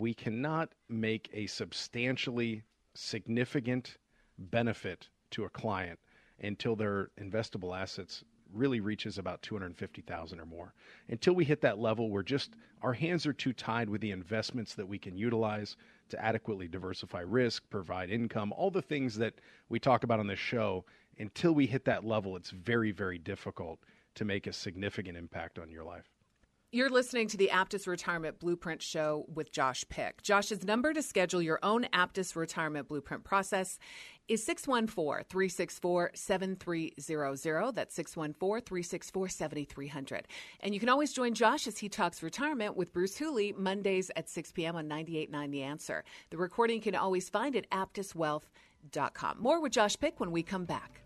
we 0.00 0.14
cannot 0.14 0.74
make 0.88 1.28
a 1.32 1.46
substantially 1.46 2.62
significant 2.94 3.98
benefit 4.38 5.08
to 5.30 5.44
a 5.44 5.50
client 5.50 5.98
until 6.40 6.74
their 6.74 7.10
investable 7.20 7.78
assets 7.78 8.24
really 8.52 8.80
reaches 8.80 9.18
about 9.18 9.42
250,000 9.42 10.40
or 10.40 10.46
more. 10.46 10.74
Until 11.08 11.34
we 11.34 11.44
hit 11.44 11.60
that 11.62 11.78
level, 11.78 12.10
we're 12.10 12.22
just 12.22 12.54
our 12.82 12.92
hands 12.92 13.26
are 13.26 13.32
too 13.32 13.52
tied 13.52 13.88
with 13.90 14.00
the 14.00 14.10
investments 14.10 14.74
that 14.74 14.88
we 14.88 14.98
can 14.98 15.16
utilize 15.16 15.76
to 16.08 16.24
adequately 16.24 16.66
diversify 16.66 17.20
risk, 17.20 17.62
provide 17.70 18.10
income, 18.10 18.52
all 18.52 18.70
the 18.70 18.82
things 18.82 19.16
that 19.16 19.34
we 19.68 19.78
talk 19.78 20.02
about 20.02 20.20
on 20.20 20.26
this 20.26 20.38
show. 20.38 20.84
Until 21.18 21.52
we 21.52 21.66
hit 21.66 21.84
that 21.84 22.04
level, 22.04 22.36
it's 22.36 22.50
very 22.50 22.90
very 22.92 23.18
difficult 23.18 23.80
to 24.14 24.24
make 24.24 24.46
a 24.46 24.52
significant 24.52 25.16
impact 25.16 25.58
on 25.58 25.70
your 25.70 25.84
life. 25.84 26.08
You're 26.72 26.88
listening 26.88 27.26
to 27.26 27.36
the 27.36 27.50
Aptus 27.52 27.88
Retirement 27.88 28.38
Blueprint 28.38 28.80
Show 28.80 29.24
with 29.34 29.50
Josh 29.50 29.84
Pick. 29.88 30.22
Josh's 30.22 30.62
number 30.62 30.92
to 30.92 31.02
schedule 31.02 31.42
your 31.42 31.58
own 31.64 31.88
Aptus 31.92 32.36
Retirement 32.36 32.86
Blueprint 32.86 33.24
process 33.24 33.76
is 34.28 34.44
614 34.44 35.24
364 35.28 36.12
7300. 36.14 37.72
That's 37.74 37.92
614 37.96 38.64
364 38.64 39.28
7300. 39.28 40.28
And 40.60 40.72
you 40.72 40.78
can 40.78 40.88
always 40.88 41.12
join 41.12 41.34
Josh 41.34 41.66
as 41.66 41.78
he 41.78 41.88
talks 41.88 42.22
retirement 42.22 42.76
with 42.76 42.92
Bruce 42.92 43.16
Hooley 43.16 43.52
Mondays 43.58 44.12
at 44.14 44.28
6 44.28 44.52
p.m. 44.52 44.76
on 44.76 44.88
98.9 44.88 45.50
The 45.50 45.62
Answer. 45.64 46.04
The 46.30 46.36
recording 46.36 46.76
you 46.76 46.82
can 46.82 46.94
always 46.94 47.28
find 47.28 47.56
at 47.56 47.68
aptuswealth.com. 47.70 49.42
More 49.42 49.60
with 49.60 49.72
Josh 49.72 49.98
Pick 49.98 50.20
when 50.20 50.30
we 50.30 50.44
come 50.44 50.66
back. 50.66 51.02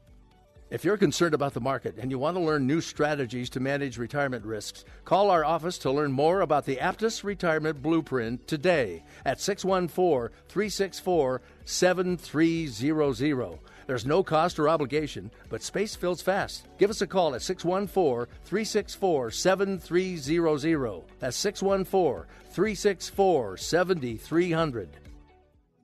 If 0.75 0.85
you're 0.85 0.97
concerned 0.97 1.35
about 1.35 1.55
the 1.55 1.61
market 1.61 1.99
and 1.99 2.11
you 2.11 2.19
want 2.19 2.37
to 2.37 2.43
learn 2.43 2.67
new 2.67 2.81
strategies 2.81 3.49
to 3.51 3.61
manage 3.61 3.97
retirement 3.97 4.45
risks, 4.45 4.85
call 5.05 5.31
our 5.31 5.45
office 5.45 5.79
to 5.79 5.91
learn 5.93 6.11
more 6.11 6.41
about 6.41 6.67
the 6.67 6.79
Aptus 6.79 7.23
Retirement 7.23 7.81
Blueprint 7.81 8.49
today 8.49 9.05
at 9.25 9.41
614 9.41 10.37
364 10.49 11.43
7300. 11.65 13.59
There's 13.87 14.05
no 14.05 14.25
cost 14.25 14.59
or 14.59 14.69
obligation, 14.69 15.31
but 15.49 15.63
space 15.63 15.95
fills 15.95 16.23
fast. 16.23 16.67
Give 16.77 16.91
us 16.91 17.03
a 17.03 17.07
call 17.07 17.37
at 17.37 17.43
614 17.43 18.27
364 18.43 19.31
7300. 19.31 21.03
That's 21.21 21.37
614 21.37 22.27
364 22.51 23.57
7300. 23.59 24.89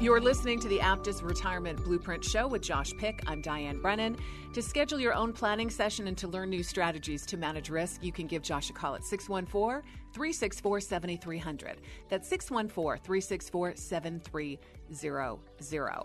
You're 0.00 0.20
listening 0.20 0.60
to 0.60 0.68
the 0.68 0.78
Aptus 0.78 1.24
Retirement 1.24 1.82
Blueprint 1.82 2.24
Show 2.24 2.46
with 2.46 2.62
Josh 2.62 2.92
Pick. 2.98 3.20
I'm 3.26 3.40
Diane 3.40 3.80
Brennan. 3.80 4.16
To 4.52 4.62
schedule 4.62 5.00
your 5.00 5.12
own 5.12 5.32
planning 5.32 5.70
session 5.70 6.06
and 6.06 6.16
to 6.18 6.28
learn 6.28 6.50
new 6.50 6.62
strategies 6.62 7.26
to 7.26 7.36
manage 7.36 7.68
risk, 7.68 8.04
you 8.04 8.12
can 8.12 8.28
give 8.28 8.42
Josh 8.42 8.70
a 8.70 8.72
call 8.72 8.94
at 8.94 9.02
614 9.02 9.82
364 10.12 10.80
7300. 10.80 11.80
That's 12.08 12.28
614 12.28 13.02
364 13.02 13.74
7300. 13.74 16.04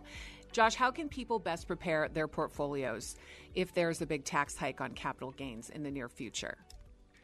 Josh, 0.52 0.74
how 0.74 0.90
can 0.90 1.08
people 1.08 1.38
best 1.38 1.68
prepare 1.68 2.10
their 2.10 2.28
portfolios 2.28 3.16
if 3.54 3.76
there's 3.76 4.02
a 4.02 4.08
big 4.08 4.26
tax 4.26 4.58
hike 4.58 4.82
on 4.82 4.94
capital 4.94 5.34
gains 5.34 5.70
in 5.70 5.84
the 5.84 5.92
near 5.92 6.10
future? 6.10 6.58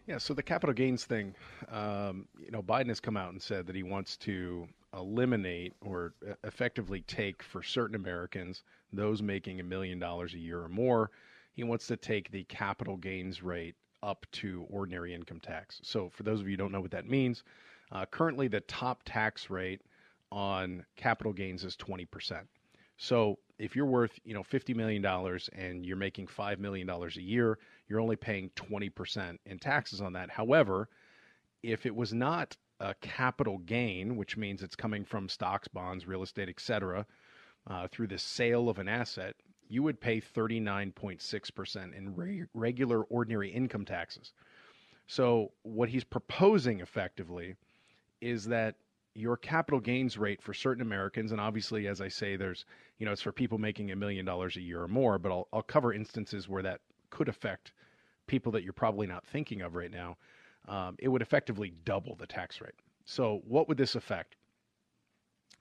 Yeah, 0.05 0.19
so 0.19 0.35
the 0.35 0.43
capital 0.43 0.75
gains 0.75 1.03
thing, 1.03 1.33
um, 1.71 2.27
you 2.39 2.51
know, 2.51 2.61
Biden 2.61 2.89
has 2.89 2.99
come 2.99 3.17
out 3.17 3.31
and 3.31 3.41
said 3.41 3.65
that 3.65 3.75
he 3.75 3.81
wants 3.81 4.17
to 4.17 4.67
eliminate 4.93 5.73
or 5.81 6.13
effectively 6.43 7.01
take 7.01 7.43
for 7.43 7.61
certain 7.61 7.95
Americans, 7.95 8.63
those 8.91 9.21
making 9.21 9.59
a 9.59 9.63
million 9.63 9.99
dollars 9.99 10.33
a 10.33 10.39
year 10.39 10.61
or 10.61 10.69
more, 10.69 11.11
he 11.53 11.63
wants 11.63 11.87
to 11.87 11.97
take 11.97 12.31
the 12.31 12.43
capital 12.45 12.97
gains 12.97 13.43
rate 13.43 13.75
up 14.01 14.25
to 14.31 14.65
ordinary 14.69 15.13
income 15.13 15.39
tax. 15.39 15.79
So, 15.83 16.09
for 16.09 16.23
those 16.23 16.39
of 16.39 16.47
you 16.47 16.53
who 16.53 16.57
don't 16.57 16.71
know 16.71 16.81
what 16.81 16.91
that 16.91 17.07
means, 17.07 17.43
uh, 17.91 18.05
currently 18.05 18.47
the 18.47 18.61
top 18.61 19.01
tax 19.05 19.49
rate 19.49 19.81
on 20.31 20.85
capital 20.95 21.33
gains 21.33 21.63
is 21.63 21.75
20%. 21.75 22.47
So, 22.97 23.39
if 23.57 23.75
you're 23.75 23.85
worth, 23.85 24.17
you 24.23 24.33
know, 24.33 24.43
$50 24.43 24.75
million 24.75 25.05
and 25.53 25.85
you're 25.85 25.97
making 25.97 26.27
$5 26.27 26.59
million 26.59 26.89
a 26.89 27.09
year, 27.19 27.59
you're 27.87 27.99
only 27.99 28.15
paying 28.15 28.49
20% 28.55 29.37
in 29.45 29.59
taxes 29.59 29.99
on 29.99 30.13
that. 30.13 30.29
However, 30.29 30.87
if 31.61 31.85
it 31.85 31.93
was 31.93 32.13
not 32.13 32.55
a 32.79 32.93
capital 32.95 33.57
gain, 33.59 34.15
which 34.15 34.37
means 34.37 34.63
it's 34.63 34.75
coming 34.75 35.03
from 35.03 35.29
stocks, 35.29 35.67
bonds, 35.67 36.07
real 36.07 36.23
estate, 36.23 36.49
etc., 36.49 37.05
uh, 37.67 37.87
through 37.87 38.07
the 38.07 38.17
sale 38.17 38.69
of 38.69 38.79
an 38.79 38.87
asset, 38.87 39.35
you 39.67 39.83
would 39.83 39.99
pay 40.01 40.19
39.6% 40.19 41.93
in 41.95 42.15
re- 42.15 42.45
regular 42.53 43.03
ordinary 43.03 43.49
income 43.49 43.85
taxes. 43.85 44.33
So, 45.07 45.51
what 45.63 45.89
he's 45.89 46.03
proposing 46.03 46.79
effectively 46.79 47.55
is 48.21 48.45
that 48.45 48.75
your 49.15 49.37
capital 49.37 49.79
gains 49.79 50.17
rate 50.17 50.41
for 50.41 50.53
certain 50.53 50.81
Americans, 50.81 51.31
and 51.31 51.41
obviously, 51.41 51.87
as 51.87 51.99
I 51.99 52.07
say, 52.07 52.35
there's, 52.35 52.65
you 52.97 53.05
know, 53.05 53.11
it's 53.11 53.21
for 53.21 53.31
people 53.31 53.57
making 53.57 53.91
a 53.91 53.95
million 53.95 54.25
dollars 54.25 54.55
a 54.55 54.61
year 54.61 54.81
or 54.83 54.87
more, 54.87 55.19
but 55.19 55.31
I'll, 55.31 55.47
I'll 55.51 55.61
cover 55.61 55.93
instances 55.93 56.47
where 56.47 56.63
that 56.63 56.81
could 57.09 57.27
affect 57.27 57.71
people 58.27 58.51
that 58.51 58.63
you're 58.63 58.73
probably 58.73 59.07
not 59.07 59.25
thinking 59.25 59.61
of 59.61 59.75
right 59.75 59.91
now 59.91 60.15
um, 60.69 60.95
it 60.99 61.09
would 61.09 61.21
effectively 61.21 61.73
double 61.83 62.15
the 62.15 62.27
tax 62.27 62.61
rate. 62.61 62.75
So, 63.03 63.41
what 63.45 63.67
would 63.67 63.77
this 63.77 63.95
affect? 63.95 64.35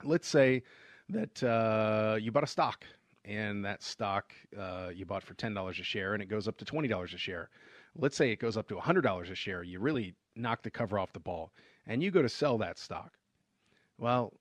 Let's 0.04 0.28
say 0.28 0.62
that 1.08 1.42
uh, 1.42 2.16
you 2.20 2.30
bought 2.30 2.44
a 2.44 2.48
stock, 2.48 2.84
and 3.24 3.64
that 3.64 3.82
stock 3.82 4.34
uh, 4.56 4.90
you 4.94 5.06
bought 5.06 5.22
for 5.22 5.34
$10 5.34 5.68
a 5.68 5.72
share, 5.82 6.12
and 6.12 6.22
it 6.22 6.28
goes 6.28 6.46
up 6.46 6.58
to 6.58 6.64
$20 6.64 7.14
a 7.14 7.18
share. 7.18 7.48
Let's 7.96 8.16
say 8.16 8.30
it 8.30 8.38
goes 8.38 8.56
up 8.56 8.68
to 8.68 8.74
$100 8.76 9.30
a 9.30 9.34
share. 9.34 9.62
You 9.62 9.80
really 9.80 10.14
knock 10.36 10.62
the 10.62 10.70
cover 10.70 10.98
off 10.98 11.12
the 11.12 11.20
ball, 11.20 11.52
and 11.86 12.02
you 12.02 12.10
go 12.10 12.22
to 12.22 12.28
sell 12.28 12.58
that 12.58 12.78
stock. 12.78 13.12
Well, 13.96 14.34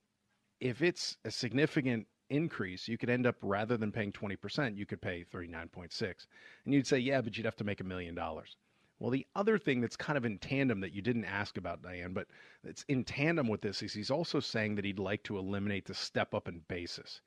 if 0.60 0.82
it's 0.82 1.16
a 1.24 1.30
significant 1.30 2.06
increase, 2.28 2.86
you 2.86 2.98
could 2.98 3.10
end 3.10 3.26
up 3.26 3.36
rather 3.40 3.78
than 3.78 3.90
paying 3.90 4.12
20%, 4.12 4.76
you 4.76 4.84
could 4.84 5.00
pay 5.00 5.24
39.6. 5.32 6.26
And 6.64 6.74
you'd 6.74 6.86
say, 6.86 6.98
"Yeah, 6.98 7.22
but 7.22 7.36
you'd 7.36 7.46
have 7.46 7.56
to 7.56 7.64
make 7.64 7.80
a 7.80 7.84
million 7.84 8.14
dollars." 8.14 8.56
Well, 8.98 9.10
the 9.10 9.26
other 9.36 9.58
thing 9.58 9.80
that's 9.80 9.96
kind 9.96 10.16
of 10.16 10.24
in 10.24 10.38
tandem 10.38 10.80
that 10.80 10.92
you 10.92 11.02
didn't 11.02 11.24
ask 11.24 11.56
about, 11.56 11.82
Diane, 11.82 12.12
but 12.12 12.26
it's 12.64 12.84
in 12.88 13.04
tandem 13.04 13.46
with 13.46 13.60
this 13.60 13.82
is 13.82 13.92
he's 13.92 14.10
also 14.10 14.40
saying 14.40 14.74
that 14.74 14.84
he'd 14.84 14.98
like 14.98 15.22
to 15.24 15.38
eliminate 15.38 15.84
the 15.84 15.94
step 15.94 16.34
up 16.34 16.48
in 16.48 16.60
basis. 16.66 17.20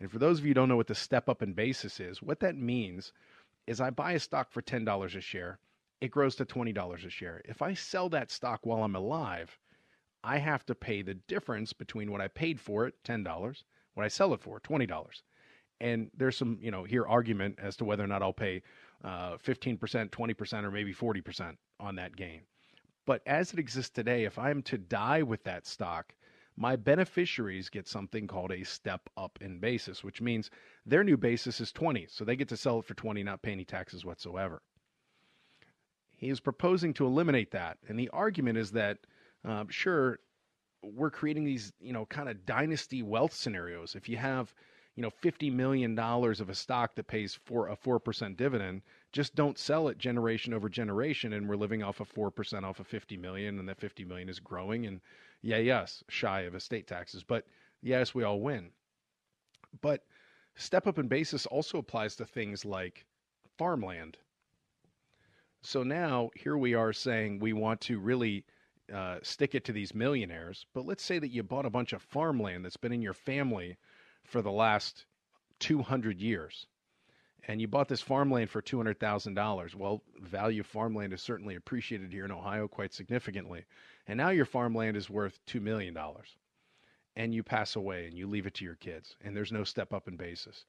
And 0.00 0.10
for 0.10 0.18
those 0.18 0.38
of 0.38 0.44
you 0.46 0.50
who 0.50 0.54
don't 0.54 0.68
know 0.70 0.76
what 0.76 0.86
the 0.86 0.94
step 0.94 1.28
up 1.28 1.42
in 1.42 1.52
basis 1.52 2.00
is, 2.00 2.22
what 2.22 2.40
that 2.40 2.56
means 2.56 3.12
is 3.66 3.80
I 3.80 3.90
buy 3.90 4.12
a 4.12 4.20
stock 4.20 4.50
for 4.50 4.62
$10 4.62 5.16
a 5.16 5.20
share, 5.20 5.58
it 6.00 6.10
grows 6.10 6.34
to 6.36 6.46
$20 6.46 7.06
a 7.06 7.10
share. 7.10 7.42
If 7.44 7.62
I 7.62 7.74
sell 7.74 8.08
that 8.08 8.30
stock 8.30 8.64
while 8.64 8.82
I'm 8.82 8.96
alive, 8.96 9.58
I 10.24 10.38
have 10.38 10.64
to 10.66 10.74
pay 10.74 11.02
the 11.02 11.14
difference 11.14 11.72
between 11.72 12.10
what 12.10 12.20
I 12.20 12.28
paid 12.28 12.58
for 12.58 12.86
it, 12.86 12.94
$10, 13.04 13.62
what 13.94 14.04
I 14.04 14.08
sell 14.08 14.32
it 14.32 14.40
for, 14.40 14.60
$20. 14.60 15.22
And 15.82 16.10
there's 16.16 16.36
some, 16.36 16.58
you 16.62 16.70
know, 16.70 16.84
here 16.84 17.04
argument 17.04 17.58
as 17.60 17.76
to 17.76 17.84
whether 17.84 18.04
or 18.04 18.06
not 18.06 18.22
I'll 18.22 18.32
pay 18.32 18.62
uh, 19.04 19.36
15%, 19.38 19.78
20%, 19.78 20.64
or 20.64 20.70
maybe 20.70 20.94
40% 20.94 21.56
on 21.80 21.96
that 21.96 22.14
gain. 22.14 22.42
But 23.04 23.20
as 23.26 23.52
it 23.52 23.58
exists 23.58 23.90
today, 23.90 24.24
if 24.24 24.38
I'm 24.38 24.62
to 24.62 24.78
die 24.78 25.22
with 25.22 25.42
that 25.42 25.66
stock, 25.66 26.14
my 26.56 26.76
beneficiaries 26.76 27.68
get 27.68 27.88
something 27.88 28.28
called 28.28 28.52
a 28.52 28.62
step 28.62 29.10
up 29.16 29.38
in 29.40 29.58
basis, 29.58 30.04
which 30.04 30.20
means 30.20 30.50
their 30.86 31.02
new 31.02 31.16
basis 31.16 31.60
is 31.60 31.72
20. 31.72 32.06
So 32.08 32.24
they 32.24 32.36
get 32.36 32.48
to 32.50 32.56
sell 32.56 32.78
it 32.78 32.84
for 32.84 32.94
20, 32.94 33.24
not 33.24 33.42
pay 33.42 33.50
any 33.50 33.64
taxes 33.64 34.04
whatsoever. 34.04 34.62
He 36.16 36.28
is 36.28 36.38
proposing 36.38 36.94
to 36.94 37.06
eliminate 37.06 37.50
that. 37.50 37.78
And 37.88 37.98
the 37.98 38.10
argument 38.10 38.56
is 38.56 38.70
that, 38.70 38.98
uh, 39.44 39.64
sure, 39.68 40.20
we're 40.84 41.10
creating 41.10 41.44
these, 41.44 41.72
you 41.80 41.92
know, 41.92 42.06
kind 42.06 42.28
of 42.28 42.46
dynasty 42.46 43.02
wealth 43.02 43.32
scenarios. 43.32 43.96
If 43.96 44.08
you 44.08 44.16
have 44.18 44.54
you 44.94 45.02
know, 45.02 45.10
$50 45.22 45.52
million 45.52 45.98
of 45.98 46.50
a 46.50 46.54
stock 46.54 46.94
that 46.94 47.06
pays 47.06 47.38
for 47.44 47.68
a 47.68 47.76
4% 47.76 48.36
dividend, 48.36 48.82
just 49.10 49.34
don't 49.34 49.58
sell 49.58 49.88
it 49.88 49.96
generation 49.96 50.52
over 50.52 50.68
generation. 50.68 51.32
And 51.32 51.48
we're 51.48 51.56
living 51.56 51.82
off 51.82 52.00
of 52.00 52.12
4% 52.12 52.62
off 52.62 52.78
of 52.78 52.86
50 52.86 53.16
million 53.16 53.58
and 53.58 53.68
that 53.68 53.80
50 53.80 54.04
million 54.04 54.28
is 54.28 54.38
growing. 54.38 54.86
And 54.86 55.00
yeah, 55.40 55.58
yes, 55.58 56.04
shy 56.08 56.42
of 56.42 56.54
estate 56.54 56.86
taxes, 56.86 57.24
but 57.24 57.46
yes, 57.80 58.14
we 58.14 58.22
all 58.22 58.40
win. 58.40 58.70
But 59.80 60.04
step 60.56 60.86
up 60.86 60.98
in 60.98 61.08
basis 61.08 61.46
also 61.46 61.78
applies 61.78 62.14
to 62.16 62.26
things 62.26 62.64
like 62.64 63.06
farmland. 63.56 64.18
So 65.62 65.82
now 65.82 66.30
here 66.34 66.58
we 66.58 66.74
are 66.74 66.92
saying 66.92 67.38
we 67.38 67.54
want 67.54 67.80
to 67.82 67.98
really 67.98 68.44
uh, 68.92 69.18
stick 69.22 69.54
it 69.54 69.64
to 69.64 69.72
these 69.72 69.94
millionaires. 69.94 70.66
But 70.74 70.84
let's 70.84 71.02
say 71.04 71.18
that 71.18 71.30
you 71.30 71.42
bought 71.42 71.64
a 71.64 71.70
bunch 71.70 71.94
of 71.94 72.02
farmland 72.02 72.64
that's 72.64 72.76
been 72.76 72.92
in 72.92 73.00
your 73.00 73.14
family 73.14 73.78
for 74.24 74.42
the 74.42 74.50
last 74.50 75.06
200 75.60 76.20
years 76.20 76.66
and 77.48 77.60
you 77.60 77.66
bought 77.66 77.88
this 77.88 78.00
farmland 78.00 78.50
for 78.50 78.62
$200,000. 78.62 79.74
Well, 79.74 80.02
value 80.20 80.60
of 80.60 80.66
farmland 80.66 81.12
is 81.12 81.22
certainly 81.22 81.56
appreciated 81.56 82.12
here 82.12 82.24
in 82.24 82.30
Ohio 82.30 82.68
quite 82.68 82.94
significantly. 82.94 83.64
And 84.06 84.16
now 84.16 84.28
your 84.30 84.44
farmland 84.44 84.96
is 84.96 85.10
worth 85.10 85.40
$2 85.46 85.60
million. 85.60 85.96
And 87.16 87.34
you 87.34 87.42
pass 87.42 87.74
away 87.74 88.06
and 88.06 88.16
you 88.16 88.28
leave 88.28 88.46
it 88.46 88.54
to 88.54 88.64
your 88.64 88.76
kids, 88.76 89.16
and 89.20 89.36
there's 89.36 89.52
no 89.52 89.64
step 89.64 89.92
up 89.92 90.08
in 90.08 90.16
basis. 90.16 90.64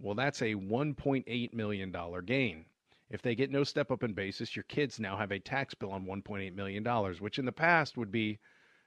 Well, 0.00 0.14
that's 0.14 0.42
a 0.42 0.54
$1.8 0.54 1.54
million 1.54 1.94
gain. 2.24 2.64
If 3.10 3.22
they 3.22 3.34
get 3.34 3.50
no 3.50 3.64
step 3.64 3.90
up 3.90 4.02
in 4.02 4.12
basis, 4.12 4.54
your 4.54 4.64
kids 4.64 5.00
now 5.00 5.16
have 5.16 5.32
a 5.32 5.38
tax 5.38 5.74
bill 5.74 5.92
on 5.92 6.04
$1.8 6.04 6.54
million, 6.54 6.84
which 7.20 7.38
in 7.38 7.46
the 7.46 7.52
past 7.52 7.96
would 7.96 8.10
be 8.10 8.38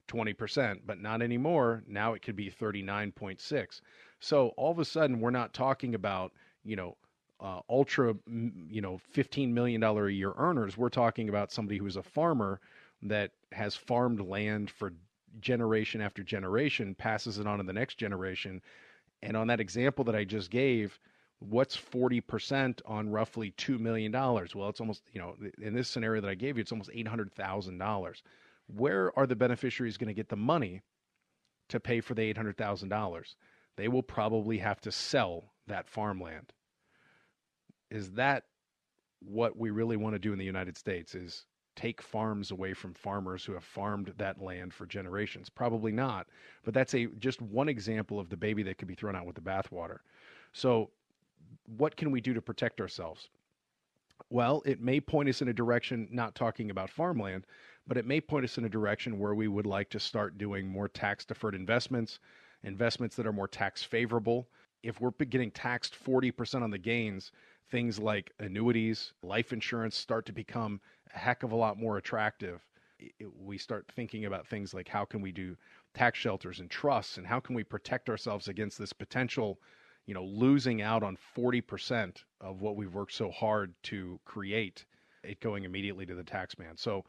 20%, 0.07 0.81
but 0.85 0.99
not 0.99 1.21
anymore. 1.21 1.83
Now 1.87 2.13
it 2.13 2.21
could 2.21 2.35
be 2.35 2.51
39.6. 2.51 3.81
So 4.19 4.49
all 4.57 4.71
of 4.71 4.79
a 4.79 4.85
sudden 4.85 5.19
we're 5.19 5.31
not 5.31 5.53
talking 5.53 5.95
about, 5.95 6.31
you 6.63 6.75
know, 6.75 6.97
uh, 7.39 7.61
ultra, 7.69 8.15
you 8.69 8.81
know, 8.81 8.99
$15 9.15 9.51
million 9.51 9.81
a 9.83 10.07
year 10.09 10.33
earners. 10.37 10.77
We're 10.77 10.89
talking 10.89 11.29
about 11.29 11.51
somebody 11.51 11.77
who's 11.77 11.95
a 11.95 12.03
farmer 12.03 12.59
that 13.01 13.31
has 13.51 13.75
farmed 13.75 14.21
land 14.21 14.69
for 14.69 14.93
generation 15.39 16.01
after 16.01 16.23
generation, 16.23 16.93
passes 16.93 17.39
it 17.39 17.47
on 17.47 17.57
to 17.57 17.63
the 17.63 17.73
next 17.73 17.97
generation. 17.97 18.61
And 19.23 19.35
on 19.35 19.47
that 19.47 19.59
example 19.59 20.03
that 20.05 20.15
I 20.15 20.23
just 20.23 20.51
gave, 20.51 20.99
what's 21.39 21.75
40% 21.75 22.79
on 22.85 23.09
roughly 23.09 23.53
$2 23.57 23.79
million? 23.79 24.11
Well, 24.11 24.69
it's 24.69 24.79
almost, 24.79 25.01
you 25.11 25.19
know, 25.19 25.35
in 25.59 25.73
this 25.73 25.89
scenario 25.89 26.21
that 26.21 26.29
I 26.29 26.35
gave 26.35 26.57
you, 26.57 26.61
it's 26.61 26.71
almost 26.71 26.91
$800,000 26.91 28.21
where 28.75 29.17
are 29.17 29.27
the 29.27 29.35
beneficiaries 29.35 29.97
going 29.97 30.07
to 30.07 30.13
get 30.13 30.29
the 30.29 30.35
money 30.35 30.81
to 31.69 31.79
pay 31.79 32.01
for 32.01 32.13
the 32.13 32.33
$800,000? 32.33 33.35
They 33.77 33.87
will 33.87 34.03
probably 34.03 34.57
have 34.57 34.81
to 34.81 34.91
sell 34.91 35.53
that 35.67 35.87
farmland. 35.87 36.53
Is 37.89 38.11
that 38.11 38.43
what 39.19 39.57
we 39.57 39.69
really 39.69 39.97
want 39.97 40.15
to 40.15 40.19
do 40.19 40.33
in 40.33 40.39
the 40.39 40.45
United 40.45 40.77
States 40.77 41.15
is 41.15 41.45
take 41.75 42.01
farms 42.01 42.51
away 42.51 42.73
from 42.73 42.93
farmers 42.93 43.45
who 43.45 43.53
have 43.53 43.63
farmed 43.63 44.13
that 44.17 44.41
land 44.41 44.73
for 44.73 44.85
generations? 44.85 45.49
Probably 45.49 45.91
not, 45.91 46.27
but 46.63 46.73
that's 46.73 46.93
a 46.93 47.07
just 47.19 47.41
one 47.41 47.69
example 47.69 48.19
of 48.19 48.29
the 48.29 48.37
baby 48.37 48.63
that 48.63 48.77
could 48.77 48.87
be 48.87 48.95
thrown 48.95 49.15
out 49.15 49.25
with 49.25 49.35
the 49.35 49.41
bathwater. 49.41 49.99
So 50.53 50.89
what 51.77 51.95
can 51.95 52.11
we 52.11 52.21
do 52.21 52.33
to 52.33 52.41
protect 52.41 52.81
ourselves? 52.81 53.29
Well, 54.29 54.61
it 54.65 54.81
may 54.81 54.99
point 54.99 55.29
us 55.29 55.41
in 55.41 55.47
a 55.47 55.53
direction 55.53 56.07
not 56.11 56.35
talking 56.35 56.71
about 56.71 56.89
farmland, 56.89 57.45
but 57.87 57.97
it 57.97 58.05
may 58.05 58.21
point 58.21 58.45
us 58.45 58.57
in 58.57 58.65
a 58.65 58.69
direction 58.69 59.19
where 59.19 59.35
we 59.35 59.47
would 59.47 59.65
like 59.65 59.89
to 59.89 59.99
start 59.99 60.37
doing 60.37 60.67
more 60.67 60.87
tax 60.87 61.25
deferred 61.25 61.55
investments, 61.55 62.19
investments 62.63 63.15
that 63.15 63.27
are 63.27 63.33
more 63.33 63.47
tax 63.47 63.83
favorable. 63.83 64.47
If 64.83 64.99
we're 64.99 65.11
getting 65.11 65.51
taxed 65.51 65.95
40% 66.03 66.61
on 66.61 66.71
the 66.71 66.77
gains, 66.77 67.31
things 67.69 67.99
like 67.99 68.31
annuities, 68.39 69.13
life 69.23 69.53
insurance 69.53 69.95
start 69.95 70.25
to 70.25 70.33
become 70.33 70.79
a 71.13 71.17
heck 71.17 71.43
of 71.43 71.51
a 71.51 71.55
lot 71.55 71.77
more 71.77 71.97
attractive. 71.97 72.61
We 73.39 73.57
start 73.57 73.87
thinking 73.95 74.25
about 74.25 74.47
things 74.47 74.73
like 74.73 74.87
how 74.87 75.05
can 75.05 75.21
we 75.21 75.31
do 75.31 75.55
tax 75.93 76.19
shelters 76.19 76.59
and 76.59 76.69
trusts 76.69 77.17
and 77.17 77.25
how 77.25 77.39
can 77.39 77.55
we 77.55 77.63
protect 77.63 78.09
ourselves 78.09 78.47
against 78.47 78.77
this 78.77 78.93
potential, 78.93 79.59
you 80.05 80.13
know, 80.13 80.23
losing 80.23 80.81
out 80.81 81.01
on 81.01 81.17
40% 81.35 82.23
of 82.41 82.61
what 82.61 82.75
we've 82.75 82.93
worked 82.93 83.13
so 83.13 83.31
hard 83.31 83.73
to 83.83 84.19
create, 84.25 84.85
it 85.23 85.39
going 85.39 85.63
immediately 85.63 86.05
to 86.05 86.15
the 86.15 86.23
tax 86.23 86.59
man. 86.59 86.77
So 86.77 87.05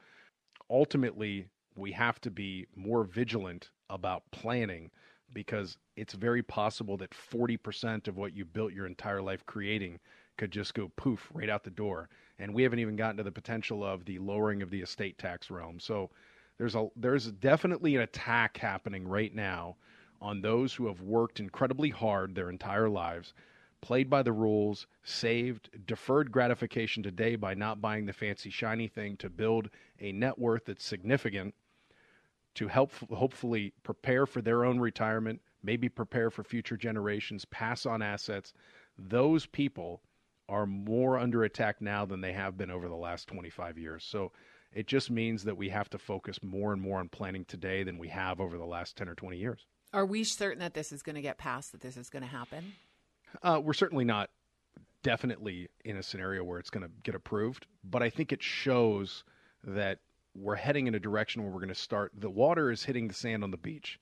ultimately, 0.73 1.47
we 1.77 1.93
have 1.93 2.21
to 2.23 2.31
be 2.31 2.67
more 2.75 3.05
vigilant 3.05 3.71
about 3.91 4.23
planning 4.33 4.91
because 5.35 5.77
it's 5.97 6.15
very 6.15 6.43
possible 6.43 6.97
that 6.97 7.11
40% 7.11 8.09
of 8.09 8.17
what 8.17 8.35
you 8.35 8.45
built 8.45 8.73
your 8.73 8.87
entire 8.87 9.23
life 9.23 9.45
creating 9.47 9.99
could 10.39 10.51
just 10.51 10.75
go 10.75 10.91
poof 10.97 11.31
right 11.33 11.51
out 11.51 11.63
the 11.63 11.71
door. 11.71 12.09
And 12.39 12.55
we 12.55 12.63
haven't 12.63 12.79
even 12.81 12.97
gotten 12.97 13.19
to 13.19 13.23
the 13.23 13.31
potential 13.31 13.85
of 13.85 14.05
the 14.05 14.19
lowering 14.19 14.63
of 14.63 14.71
the 14.71 14.81
estate 14.81 15.19
tax 15.19 15.51
realm. 15.51 15.79
So 15.79 16.11
there's 16.59 16.75
a 16.75 16.89
there's 16.97 17.31
definitely 17.33 17.97
an 17.97 18.03
attack 18.03 18.57
happening 18.57 19.07
right 19.07 19.35
now 19.35 19.77
on 20.21 20.41
those 20.41 20.73
who 20.73 20.87
have 20.87 21.01
worked 21.01 21.41
incredibly 21.41 21.91
hard 21.91 22.35
their 22.35 22.51
entire 22.51 22.89
lives, 22.89 23.35
played 23.83 24.09
by 24.09 24.23
the 24.23 24.33
rules, 24.33 24.87
saved, 25.03 25.69
deferred 25.87 26.33
gratification 26.33 27.03
today 27.03 27.37
by 27.37 27.53
not 27.53 27.83
buying 27.83 28.07
the 28.07 28.13
fancy 28.13 28.49
shiny 28.49 28.89
thing 28.89 29.17
to 29.19 29.29
build 29.29 29.69
a 30.01 30.13
net 30.13 30.39
worth 30.39 30.65
that's 30.65 30.85
significant 30.85 31.55
to 32.55 32.69
help 32.69 32.93
hopefully 33.13 33.73
prepare 33.83 34.25
for 34.25 34.41
their 34.41 34.65
own 34.65 34.79
retirement, 34.79 35.41
maybe 35.63 35.89
prepare 35.89 36.31
for 36.31 36.45
future 36.45 36.77
generations, 36.77 37.45
pass 37.47 37.85
on 37.85 38.03
assets. 38.03 38.55
Those 38.99 39.47
people 39.47 40.01
are 40.49 40.67
more 40.67 41.19
under 41.19 41.45
attack 41.45 41.81
now 41.81 42.05
than 42.05 42.21
they 42.21 42.33
have 42.33 42.57
been 42.57 42.71
over 42.71 42.89
the 42.89 42.95
last 42.95 43.27
25 43.29 43.79
years. 43.79 44.05
So 44.05 44.33
it 44.73 44.87
just 44.87 45.11
means 45.11 45.45
that 45.45 45.57
we 45.57 45.71
have 45.71 45.89
to 45.91 45.99
focus 45.99 46.39
more 46.43 46.73
and 46.73 46.81
more 46.81 47.01
on 47.01 47.09
planning 47.09 47.45
today 47.47 47.83
than 47.83 47.99
we 47.99 48.09
have 48.09 48.41
over 48.41 48.59
the 48.59 48.65
last 48.65 48.97
10 48.97 49.09
or 49.09 49.15
20 49.15 49.39
years. 49.39 49.67
Are 49.93 50.07
we 50.07 50.25
certain 50.25 50.61
that 50.61 50.75
this 50.75 50.93
is 50.93 51.03
going 51.03 51.17
to 51.17 51.23
get 51.23 51.39
passed, 51.39 51.73
that 51.73 51.81
this 51.81 51.97
is 51.97 52.11
going 52.11 52.23
to 52.23 52.29
happen? 52.29 52.73
Uh, 53.43 53.61
we're 53.63 53.73
certainly 53.73 54.05
not 54.05 54.31
definitely 55.03 55.69
in 55.85 55.97
a 55.97 56.03
scenario 56.03 56.45
where 56.45 56.59
it's 56.59 56.71
going 56.71 56.85
to 56.85 56.93
get 57.03 57.15
approved, 57.15 57.67
but 57.85 58.03
I 58.03 58.11
think 58.11 58.33
it 58.33 58.43
shows 58.43 59.25
that 59.65 59.99
we're 60.35 60.57
heading 60.57 60.87
in 60.87 60.95
a 60.95 61.01
direction 61.01 61.43
where 61.43 61.51
we're 61.51 61.61
going 61.61 61.69
to 61.69 61.75
start. 61.75 62.13
The 62.17 62.31
water 62.31 62.71
is 62.71 62.85
hitting 62.85 63.09
the 63.09 63.15
sand 63.15 63.45
on 63.45 63.51
the 63.51 63.57
beach, 63.57 63.99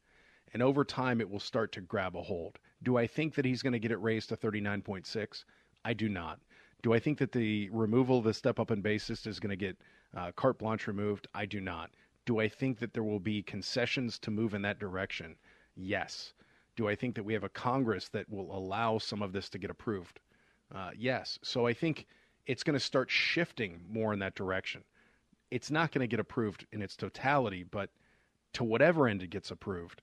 and 0.52 0.62
over 0.62 0.84
time 0.84 1.20
it 1.20 1.28
will 1.28 1.40
start 1.40 1.72
to 1.72 1.80
grab 1.80 2.16
a 2.16 2.22
hold. 2.22 2.58
Do 2.82 2.96
I 2.96 3.06
think 3.06 3.34
that 3.34 3.44
he's 3.44 3.62
going 3.62 3.72
to 3.72 3.78
get 3.78 3.90
it 3.90 4.00
raised 4.00 4.28
to 4.28 4.36
39.6? 4.36 5.44
I 5.84 5.92
do 5.92 6.08
not. 6.08 6.40
Do 6.82 6.92
I 6.94 6.98
think 6.98 7.18
that 7.18 7.32
the 7.32 7.68
removal 7.70 8.18
of 8.18 8.24
the 8.24 8.34
step 8.34 8.58
up 8.58 8.70
in 8.70 8.80
basis 8.80 9.26
is 9.26 9.40
going 9.40 9.50
to 9.50 9.56
get 9.56 9.76
uh, 10.16 10.32
carte 10.32 10.58
blanche 10.58 10.86
removed? 10.86 11.26
I 11.34 11.46
do 11.46 11.60
not. 11.60 11.90
Do 12.26 12.40
I 12.40 12.48
think 12.48 12.78
that 12.78 12.94
there 12.94 13.02
will 13.02 13.20
be 13.20 13.42
concessions 13.42 14.18
to 14.20 14.30
move 14.30 14.54
in 14.54 14.62
that 14.62 14.78
direction? 14.78 15.36
Yes. 15.74 16.32
Do 16.76 16.88
I 16.88 16.94
think 16.94 17.14
that 17.16 17.24
we 17.24 17.34
have 17.34 17.44
a 17.44 17.48
Congress 17.48 18.08
that 18.10 18.28
will 18.30 18.56
allow 18.56 18.98
some 18.98 19.22
of 19.22 19.32
this 19.32 19.48
to 19.50 19.58
get 19.58 19.70
approved? 19.70 20.20
Uh, 20.74 20.90
yes. 20.96 21.38
So 21.42 21.66
I 21.66 21.72
think 21.72 22.06
it's 22.46 22.62
going 22.62 22.78
to 22.78 22.84
start 22.84 23.10
shifting 23.10 23.80
more 23.88 24.12
in 24.12 24.18
that 24.20 24.34
direction. 24.34 24.82
It's 25.50 25.70
not 25.70 25.92
going 25.92 26.02
to 26.02 26.10
get 26.10 26.20
approved 26.20 26.66
in 26.72 26.80
its 26.80 26.96
totality, 26.96 27.64
but 27.64 27.90
to 28.54 28.64
whatever 28.64 29.08
end 29.08 29.22
it 29.22 29.30
gets 29.30 29.50
approved, 29.50 30.02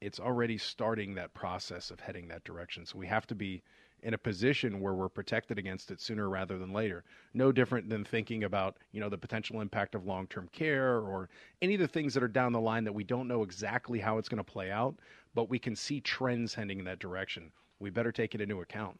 it's 0.00 0.20
already 0.20 0.58
starting 0.58 1.14
that 1.14 1.34
process 1.34 1.90
of 1.90 2.00
heading 2.00 2.28
that 2.28 2.44
direction. 2.44 2.86
So 2.86 2.98
we 2.98 3.06
have 3.06 3.26
to 3.28 3.34
be 3.34 3.62
in 4.02 4.14
a 4.14 4.18
position 4.18 4.80
where 4.80 4.94
we're 4.94 5.08
protected 5.08 5.58
against 5.58 5.90
it 5.90 6.00
sooner 6.00 6.28
rather 6.28 6.58
than 6.58 6.72
later. 6.72 7.04
No 7.34 7.52
different 7.52 7.88
than 7.88 8.04
thinking 8.04 8.44
about, 8.44 8.76
you 8.92 9.00
know, 9.00 9.08
the 9.08 9.18
potential 9.18 9.60
impact 9.60 9.94
of 9.94 10.06
long-term 10.06 10.48
care 10.52 10.98
or 10.98 11.28
any 11.62 11.74
of 11.74 11.80
the 11.80 11.88
things 11.88 12.14
that 12.14 12.22
are 12.22 12.28
down 12.28 12.52
the 12.52 12.60
line 12.60 12.84
that 12.84 12.92
we 12.92 13.04
don't 13.04 13.28
know 13.28 13.42
exactly 13.42 13.98
how 13.98 14.18
it's 14.18 14.28
going 14.28 14.42
to 14.42 14.44
play 14.44 14.70
out, 14.70 14.94
but 15.34 15.48
we 15.48 15.58
can 15.58 15.74
see 15.74 16.00
trends 16.00 16.54
heading 16.54 16.78
in 16.78 16.84
that 16.84 16.98
direction. 16.98 17.50
We 17.80 17.90
better 17.90 18.12
take 18.12 18.34
it 18.34 18.40
into 18.40 18.60
account. 18.60 18.98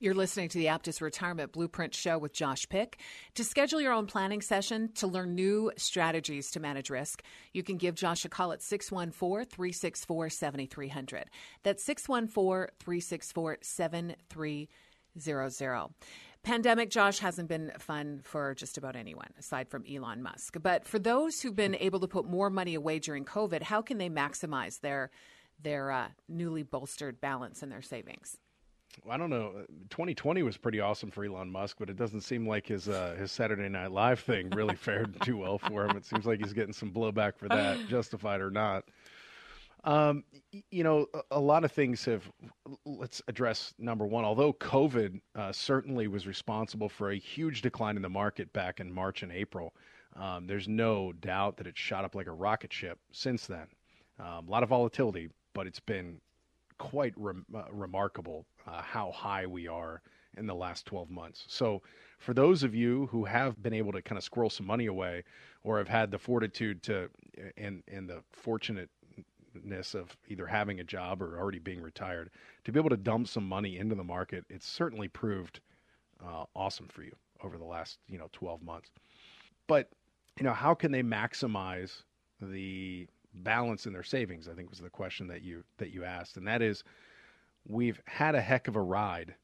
You're 0.00 0.14
listening 0.14 0.48
to 0.50 0.58
the 0.58 0.66
Aptus 0.66 1.00
Retirement 1.00 1.50
Blueprint 1.50 1.92
Show 1.92 2.18
with 2.18 2.32
Josh 2.32 2.68
Pick. 2.68 3.00
To 3.34 3.42
schedule 3.42 3.80
your 3.80 3.92
own 3.92 4.06
planning 4.06 4.40
session 4.40 4.92
to 4.94 5.08
learn 5.08 5.34
new 5.34 5.72
strategies 5.76 6.52
to 6.52 6.60
manage 6.60 6.88
risk, 6.88 7.20
you 7.52 7.64
can 7.64 7.78
give 7.78 7.96
Josh 7.96 8.24
a 8.24 8.28
call 8.28 8.52
at 8.52 8.62
614 8.62 9.46
364 9.46 10.30
7300. 10.30 11.24
That's 11.64 11.82
614 11.82 12.76
364 12.78 13.58
7300. 13.60 15.88
Pandemic, 16.44 16.90
Josh, 16.90 17.18
hasn't 17.18 17.48
been 17.48 17.72
fun 17.80 18.20
for 18.22 18.54
just 18.54 18.78
about 18.78 18.94
anyone, 18.94 19.30
aside 19.36 19.68
from 19.68 19.82
Elon 19.84 20.22
Musk. 20.22 20.58
But 20.62 20.86
for 20.86 21.00
those 21.00 21.42
who've 21.42 21.56
been 21.56 21.74
able 21.74 21.98
to 21.98 22.06
put 22.06 22.24
more 22.24 22.50
money 22.50 22.76
away 22.76 23.00
during 23.00 23.24
COVID, 23.24 23.62
how 23.62 23.82
can 23.82 23.98
they 23.98 24.10
maximize 24.10 24.78
their 24.78 25.10
their 25.60 25.90
uh, 25.90 26.06
newly 26.28 26.62
bolstered 26.62 27.20
balance 27.20 27.64
in 27.64 27.68
their 27.68 27.82
savings? 27.82 28.38
I 29.08 29.16
don't 29.16 29.30
know. 29.30 29.64
2020 29.90 30.42
was 30.42 30.56
pretty 30.56 30.80
awesome 30.80 31.10
for 31.10 31.24
Elon 31.24 31.50
Musk, 31.50 31.76
but 31.78 31.90
it 31.90 31.96
doesn't 31.96 32.22
seem 32.22 32.46
like 32.46 32.66
his 32.66 32.88
uh, 32.88 33.16
his 33.18 33.32
Saturday 33.32 33.68
Night 33.68 33.92
Live 33.92 34.20
thing 34.20 34.50
really 34.50 34.76
fared 34.76 35.20
too 35.22 35.36
well 35.36 35.58
for 35.58 35.84
him. 35.84 35.96
It 35.96 36.04
seems 36.04 36.26
like 36.26 36.40
he's 36.40 36.52
getting 36.52 36.72
some 36.72 36.90
blowback 36.90 37.36
for 37.36 37.48
that, 37.48 37.78
justified 37.88 38.40
or 38.40 38.50
not. 38.50 38.84
Um, 39.84 40.24
you 40.70 40.82
know, 40.82 41.06
a, 41.30 41.38
lot 41.38 41.64
of 41.64 41.72
things 41.72 42.04
have. 42.04 42.28
Let's 42.84 43.22
address 43.28 43.74
number 43.78 44.06
one. 44.06 44.24
Although 44.24 44.52
COVID 44.52 45.20
uh, 45.36 45.52
certainly 45.52 46.08
was 46.08 46.26
responsible 46.26 46.88
for 46.88 47.10
a 47.10 47.16
huge 47.16 47.62
decline 47.62 47.96
in 47.96 48.02
the 48.02 48.08
market 48.08 48.52
back 48.52 48.80
in 48.80 48.92
March 48.92 49.22
and 49.22 49.30
April, 49.30 49.74
um, 50.16 50.46
there's 50.46 50.68
no 50.68 51.12
doubt 51.12 51.56
that 51.58 51.66
it 51.66 51.78
shot 51.78 52.04
up 52.04 52.14
like 52.14 52.26
a 52.26 52.32
rocket 52.32 52.72
ship 52.72 52.98
since 53.12 53.46
then. 53.46 53.66
Um, 54.18 54.48
a 54.48 54.50
lot 54.50 54.64
of 54.64 54.68
volatility, 54.68 55.28
but 55.54 55.66
it's 55.66 55.80
been 55.80 56.20
quite 56.78 57.14
uh, 57.18 57.62
remarkable 57.70 58.46
uh, 58.66 58.82
how 58.82 59.10
high 59.12 59.46
we 59.46 59.68
are 59.68 60.02
in 60.36 60.46
the 60.46 60.54
last 60.54 60.86
12 60.86 61.10
months. 61.10 61.44
So, 61.48 61.82
for 62.18 62.34
those 62.34 62.62
of 62.62 62.74
you 62.74 63.06
who 63.06 63.24
have 63.24 63.62
been 63.62 63.72
able 63.72 63.92
to 63.92 64.02
kind 64.02 64.18
of 64.18 64.24
squirrel 64.24 64.50
some 64.50 64.66
money 64.66 64.86
away 64.86 65.22
or 65.62 65.78
have 65.78 65.88
had 65.88 66.10
the 66.10 66.18
fortitude 66.18 66.82
to 66.84 67.08
and 67.56 67.82
and 67.86 68.08
the 68.08 68.22
fortunateness 68.32 69.94
of 69.94 70.16
either 70.28 70.46
having 70.46 70.80
a 70.80 70.84
job 70.84 71.22
or 71.22 71.38
already 71.38 71.60
being 71.60 71.80
retired 71.80 72.30
to 72.64 72.72
be 72.72 72.78
able 72.78 72.90
to 72.90 72.96
dump 72.96 73.28
some 73.28 73.48
money 73.48 73.78
into 73.78 73.94
the 73.94 74.04
market, 74.04 74.44
it's 74.50 74.66
certainly 74.66 75.08
proved 75.08 75.60
uh, 76.24 76.44
awesome 76.54 76.88
for 76.88 77.02
you 77.02 77.14
over 77.42 77.56
the 77.56 77.64
last, 77.64 77.98
you 78.08 78.18
know, 78.18 78.28
12 78.32 78.62
months. 78.62 78.90
But, 79.66 79.90
you 80.38 80.44
know, 80.44 80.52
how 80.52 80.74
can 80.74 80.92
they 80.92 81.02
maximize 81.02 82.02
the 82.40 83.06
balance 83.42 83.86
in 83.86 83.92
their 83.92 84.02
savings? 84.02 84.48
I 84.48 84.54
think 84.54 84.70
was 84.70 84.80
the 84.80 84.90
question 84.90 85.28
that 85.28 85.42
you 85.42 85.64
that 85.78 85.90
you 85.90 86.04
asked, 86.04 86.36
and 86.36 86.46
that 86.46 86.62
is 86.62 86.84
we've 87.66 88.00
had 88.06 88.34
a 88.34 88.40
heck 88.40 88.68
of 88.68 88.76
a 88.76 88.80
ride. 88.80 89.34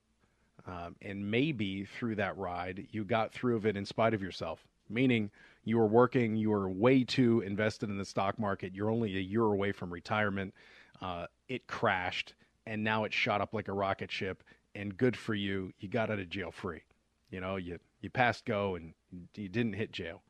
Um, 0.67 0.97
and 1.03 1.31
maybe 1.31 1.85
through 1.85 2.15
that 2.17 2.39
ride, 2.39 2.87
you 2.91 3.05
got 3.05 3.33
through 3.33 3.57
of 3.57 3.67
it 3.67 3.77
in 3.77 3.85
spite 3.85 4.15
of 4.15 4.23
yourself, 4.23 4.67
meaning 4.89 5.31
you 5.65 5.77
were 5.77 5.87
working, 5.87 6.37
you 6.37 6.51
were 6.51 6.71
way 6.71 7.05
too 7.05 7.43
invested 7.43 7.91
in 7.91 7.99
the 7.99 8.05
stock 8.05 8.39
market. 8.39 8.75
You're 8.75 8.91
only 8.91 9.15
a 9.17 9.21
year 9.21 9.43
away 9.43 9.73
from 9.73 9.93
retirement. 9.93 10.55
Uh, 11.03 11.27
it 11.49 11.67
crashed, 11.67 12.35
and 12.67 12.83
now 12.83 13.05
it 13.05 13.13
shot 13.13 13.43
up 13.43 13.53
like 13.53 13.69
a 13.69 13.75
rocket 13.75 14.11
ship. 14.11 14.43
And 14.75 14.97
good 14.97 15.17
for 15.17 15.35
you, 15.35 15.73
you 15.81 15.89
got 15.89 16.11
out 16.11 16.19
of 16.19 16.31
jail 16.31 16.51
free. 16.51 16.83
You 17.31 17.41
know, 17.41 17.57
you 17.57 17.79
you 18.01 18.11
passed 18.11 18.45
go 18.45 18.75
and 18.75 18.95
you 19.35 19.49
didn't 19.49 19.75
hit 19.75 19.93
jail. 19.93 20.23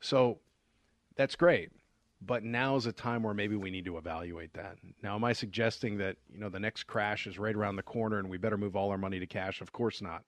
So 0.00 0.38
that's 1.16 1.36
great 1.36 1.70
but 2.26 2.44
now 2.44 2.76
is 2.76 2.86
a 2.86 2.92
time 2.92 3.22
where 3.22 3.34
maybe 3.34 3.56
we 3.56 3.70
need 3.70 3.84
to 3.84 3.98
evaluate 3.98 4.52
that. 4.54 4.76
Now, 5.02 5.14
am 5.14 5.24
I 5.24 5.32
suggesting 5.32 5.98
that 5.98 6.16
you 6.32 6.38
know 6.38 6.48
the 6.48 6.60
next 6.60 6.84
crash 6.84 7.26
is 7.26 7.38
right 7.38 7.54
around 7.54 7.76
the 7.76 7.82
corner 7.82 8.18
and 8.18 8.28
we 8.28 8.38
better 8.38 8.56
move 8.56 8.76
all 8.76 8.90
our 8.90 8.98
money 8.98 9.18
to 9.18 9.26
cash? 9.26 9.60
Of 9.60 9.72
course 9.72 10.00
not. 10.00 10.24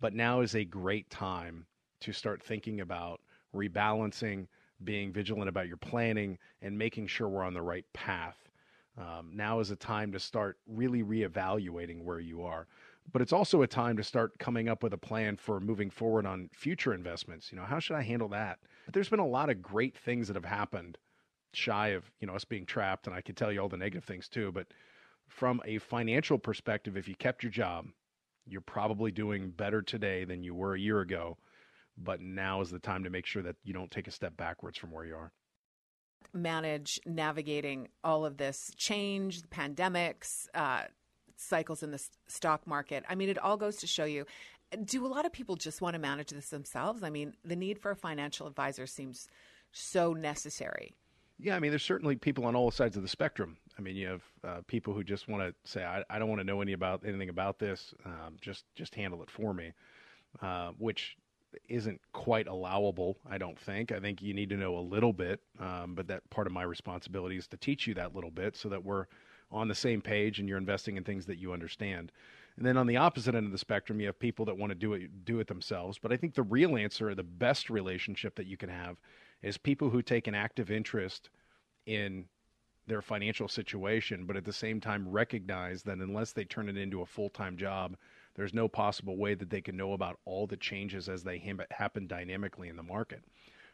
But 0.00 0.14
now 0.14 0.40
is 0.40 0.54
a 0.54 0.64
great 0.64 1.08
time 1.10 1.66
to 2.00 2.12
start 2.12 2.42
thinking 2.42 2.80
about 2.80 3.20
rebalancing, 3.54 4.46
being 4.84 5.12
vigilant 5.12 5.48
about 5.48 5.68
your 5.68 5.76
planning, 5.76 6.38
and 6.62 6.76
making 6.76 7.06
sure 7.06 7.28
we're 7.28 7.44
on 7.44 7.54
the 7.54 7.62
right 7.62 7.84
path. 7.92 8.36
Um, 8.98 9.30
now 9.34 9.60
is 9.60 9.70
a 9.70 9.76
time 9.76 10.12
to 10.12 10.18
start 10.18 10.58
really 10.66 11.02
reevaluating 11.02 12.02
where 12.02 12.20
you 12.20 12.42
are. 12.42 12.66
But 13.12 13.22
it's 13.22 13.32
also 13.32 13.62
a 13.62 13.66
time 13.66 13.96
to 13.96 14.04
start 14.04 14.38
coming 14.38 14.68
up 14.68 14.82
with 14.82 14.92
a 14.92 14.98
plan 14.98 15.36
for 15.36 15.58
moving 15.58 15.90
forward 15.90 16.26
on 16.26 16.50
future 16.52 16.94
investments. 16.94 17.50
You 17.50 17.58
know, 17.58 17.64
how 17.64 17.78
should 17.78 17.96
I 17.96 18.02
handle 18.02 18.28
that? 18.28 18.58
But 18.84 18.94
there's 18.94 19.08
been 19.08 19.20
a 19.20 19.26
lot 19.26 19.50
of 19.50 19.62
great 19.62 19.96
things 19.96 20.28
that 20.28 20.36
have 20.36 20.44
happened 20.44 20.98
shy 21.52 21.88
of 21.88 22.10
you 22.20 22.26
know 22.26 22.34
us 22.34 22.44
being 22.44 22.66
trapped, 22.66 23.06
and 23.06 23.14
I 23.14 23.20
can 23.20 23.34
tell 23.34 23.50
you 23.52 23.60
all 23.60 23.68
the 23.68 23.76
negative 23.76 24.04
things 24.04 24.28
too. 24.28 24.52
But 24.52 24.68
from 25.28 25.60
a 25.64 25.78
financial 25.78 26.38
perspective, 26.38 26.96
if 26.96 27.08
you 27.08 27.14
kept 27.14 27.42
your 27.42 27.52
job, 27.52 27.86
you're 28.46 28.60
probably 28.60 29.12
doing 29.12 29.50
better 29.50 29.82
today 29.82 30.24
than 30.24 30.42
you 30.42 30.54
were 30.54 30.74
a 30.74 30.80
year 30.80 31.00
ago. 31.00 31.38
But 31.96 32.20
now 32.20 32.60
is 32.62 32.70
the 32.70 32.78
time 32.78 33.04
to 33.04 33.10
make 33.10 33.26
sure 33.26 33.42
that 33.42 33.56
you 33.62 33.72
don't 33.72 33.90
take 33.90 34.08
a 34.08 34.10
step 34.10 34.36
backwards 34.36 34.78
from 34.78 34.90
where 34.90 35.04
you 35.04 35.14
are. 35.14 35.32
manage 36.32 37.00
navigating 37.06 37.88
all 38.04 38.24
of 38.24 38.36
this 38.36 38.70
change, 38.76 39.42
pandemics, 39.50 40.46
uh, 40.54 40.82
cycles 41.36 41.82
in 41.82 41.90
the 41.90 42.02
stock 42.28 42.66
market. 42.66 43.04
I 43.08 43.14
mean, 43.14 43.28
it 43.28 43.38
all 43.38 43.56
goes 43.56 43.76
to 43.78 43.86
show 43.86 44.04
you. 44.04 44.26
Do 44.84 45.04
a 45.04 45.08
lot 45.08 45.26
of 45.26 45.32
people 45.32 45.56
just 45.56 45.80
want 45.80 45.94
to 45.94 45.98
manage 46.00 46.30
this 46.30 46.50
themselves? 46.50 47.02
I 47.02 47.10
mean, 47.10 47.34
the 47.44 47.56
need 47.56 47.78
for 47.80 47.90
a 47.90 47.96
financial 47.96 48.46
advisor 48.46 48.86
seems 48.86 49.26
so 49.72 50.12
necessary. 50.12 50.94
Yeah, 51.42 51.56
I 51.56 51.60
mean, 51.60 51.70
there's 51.70 51.82
certainly 51.82 52.16
people 52.16 52.44
on 52.44 52.54
all 52.54 52.70
sides 52.70 52.96
of 52.96 53.02
the 53.02 53.08
spectrum. 53.08 53.56
I 53.78 53.82
mean, 53.82 53.96
you 53.96 54.08
have 54.08 54.22
uh, 54.44 54.60
people 54.66 54.92
who 54.92 55.02
just 55.02 55.28
want 55.28 55.42
to 55.42 55.70
say, 55.70 55.84
I, 55.84 56.04
I, 56.10 56.18
don't 56.18 56.28
want 56.28 56.40
to 56.40 56.44
know 56.44 56.60
any 56.60 56.72
about 56.72 57.02
anything 57.06 57.30
about 57.30 57.58
this. 57.58 57.94
Um, 58.04 58.36
just 58.40 58.64
just 58.74 58.94
handle 58.94 59.22
it 59.22 59.30
for 59.30 59.54
me, 59.54 59.72
uh, 60.42 60.72
which 60.78 61.16
isn't 61.68 62.00
quite 62.12 62.46
allowable. 62.46 63.16
I 63.28 63.38
don't 63.38 63.58
think. 63.58 63.90
I 63.90 64.00
think 64.00 64.22
you 64.22 64.34
need 64.34 64.50
to 64.50 64.56
know 64.56 64.76
a 64.76 64.80
little 64.80 65.12
bit, 65.12 65.40
um, 65.58 65.94
but 65.94 66.06
that 66.08 66.28
part 66.30 66.46
of 66.46 66.52
my 66.52 66.62
responsibility 66.62 67.36
is 67.36 67.46
to 67.48 67.56
teach 67.56 67.86
you 67.86 67.94
that 67.94 68.14
little 68.14 68.30
bit 68.30 68.56
so 68.56 68.68
that 68.68 68.84
we're 68.84 69.06
on 69.50 69.66
the 69.66 69.74
same 69.74 70.00
page 70.00 70.38
and 70.38 70.48
you're 70.48 70.58
investing 70.58 70.96
in 70.96 71.04
things 71.04 71.26
that 71.26 71.38
you 71.38 71.52
understand. 71.52 72.12
And 72.56 72.66
then 72.66 72.76
on 72.76 72.86
the 72.86 72.98
opposite 72.98 73.34
end 73.34 73.46
of 73.46 73.52
the 73.52 73.58
spectrum, 73.58 74.00
you 74.00 74.06
have 74.06 74.18
people 74.18 74.44
that 74.44 74.56
want 74.56 74.70
to 74.70 74.74
do 74.74 74.92
it 74.92 75.24
do 75.24 75.40
it 75.40 75.46
themselves. 75.46 75.98
But 75.98 76.12
I 76.12 76.16
think 76.16 76.34
the 76.34 76.42
real 76.42 76.76
answer, 76.76 77.14
the 77.14 77.22
best 77.22 77.70
relationship 77.70 78.34
that 78.36 78.46
you 78.46 78.56
can 78.56 78.68
have, 78.68 78.96
is 79.42 79.56
people 79.56 79.90
who 79.90 80.02
take 80.02 80.26
an 80.26 80.34
active 80.34 80.70
interest 80.70 81.30
in 81.86 82.26
their 82.86 83.02
financial 83.02 83.48
situation, 83.48 84.26
but 84.26 84.36
at 84.36 84.44
the 84.44 84.52
same 84.52 84.80
time 84.80 85.08
recognize 85.08 85.82
that 85.84 85.98
unless 85.98 86.32
they 86.32 86.44
turn 86.44 86.68
it 86.68 86.76
into 86.76 87.02
a 87.02 87.06
full 87.06 87.28
time 87.30 87.56
job, 87.56 87.96
there's 88.34 88.54
no 88.54 88.68
possible 88.68 89.16
way 89.16 89.34
that 89.34 89.50
they 89.50 89.60
can 89.60 89.76
know 89.76 89.92
about 89.92 90.18
all 90.24 90.46
the 90.46 90.56
changes 90.56 91.08
as 91.08 91.22
they 91.22 91.42
happen 91.70 92.06
dynamically 92.06 92.68
in 92.68 92.76
the 92.76 92.82
market. 92.82 93.22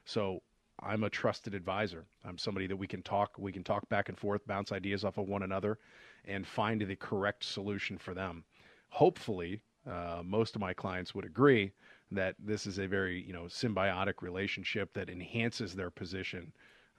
So 0.05 0.42
I'm 0.81 1.05
a 1.05 1.11
trusted 1.11 1.55
advisor. 1.55 2.05
I'm 2.24 2.38
somebody 2.38 2.66
that 2.66 2.76
we 2.76 2.87
can 2.87 3.02
talk, 3.02 3.38
we 3.38 3.52
can 3.52 3.64
talk 3.64 3.88
back 3.88 4.09
and 4.09 4.18
forth, 4.18 4.46
bounce 4.46 4.72
ideas 4.72 5.05
off 5.05 5.18
of 5.18 5.29
one 5.29 5.42
another, 5.42 5.79
and 6.26 6.46
find 6.46 6.81
the 6.81 6.96
correct 6.96 7.44
solution 7.44 7.96
for 7.96 8.14
them. 8.14 8.44
Hopefully, 8.90 9.61
uh, 9.90 10.22
most 10.24 10.55
of 10.55 10.61
my 10.61 10.74
clients 10.74 11.14
would 11.14 11.24
agree 11.24 11.72
that 12.12 12.37
this 12.38 12.66
is 12.66 12.79
a 12.79 12.87
very 12.87 13.23
you 13.23 13.33
know 13.33 13.45
symbiotic 13.45 14.23
relationship 14.23 14.92
that 14.95 15.11
enhances 15.11 15.75
their 15.75 15.90
position 15.90 16.53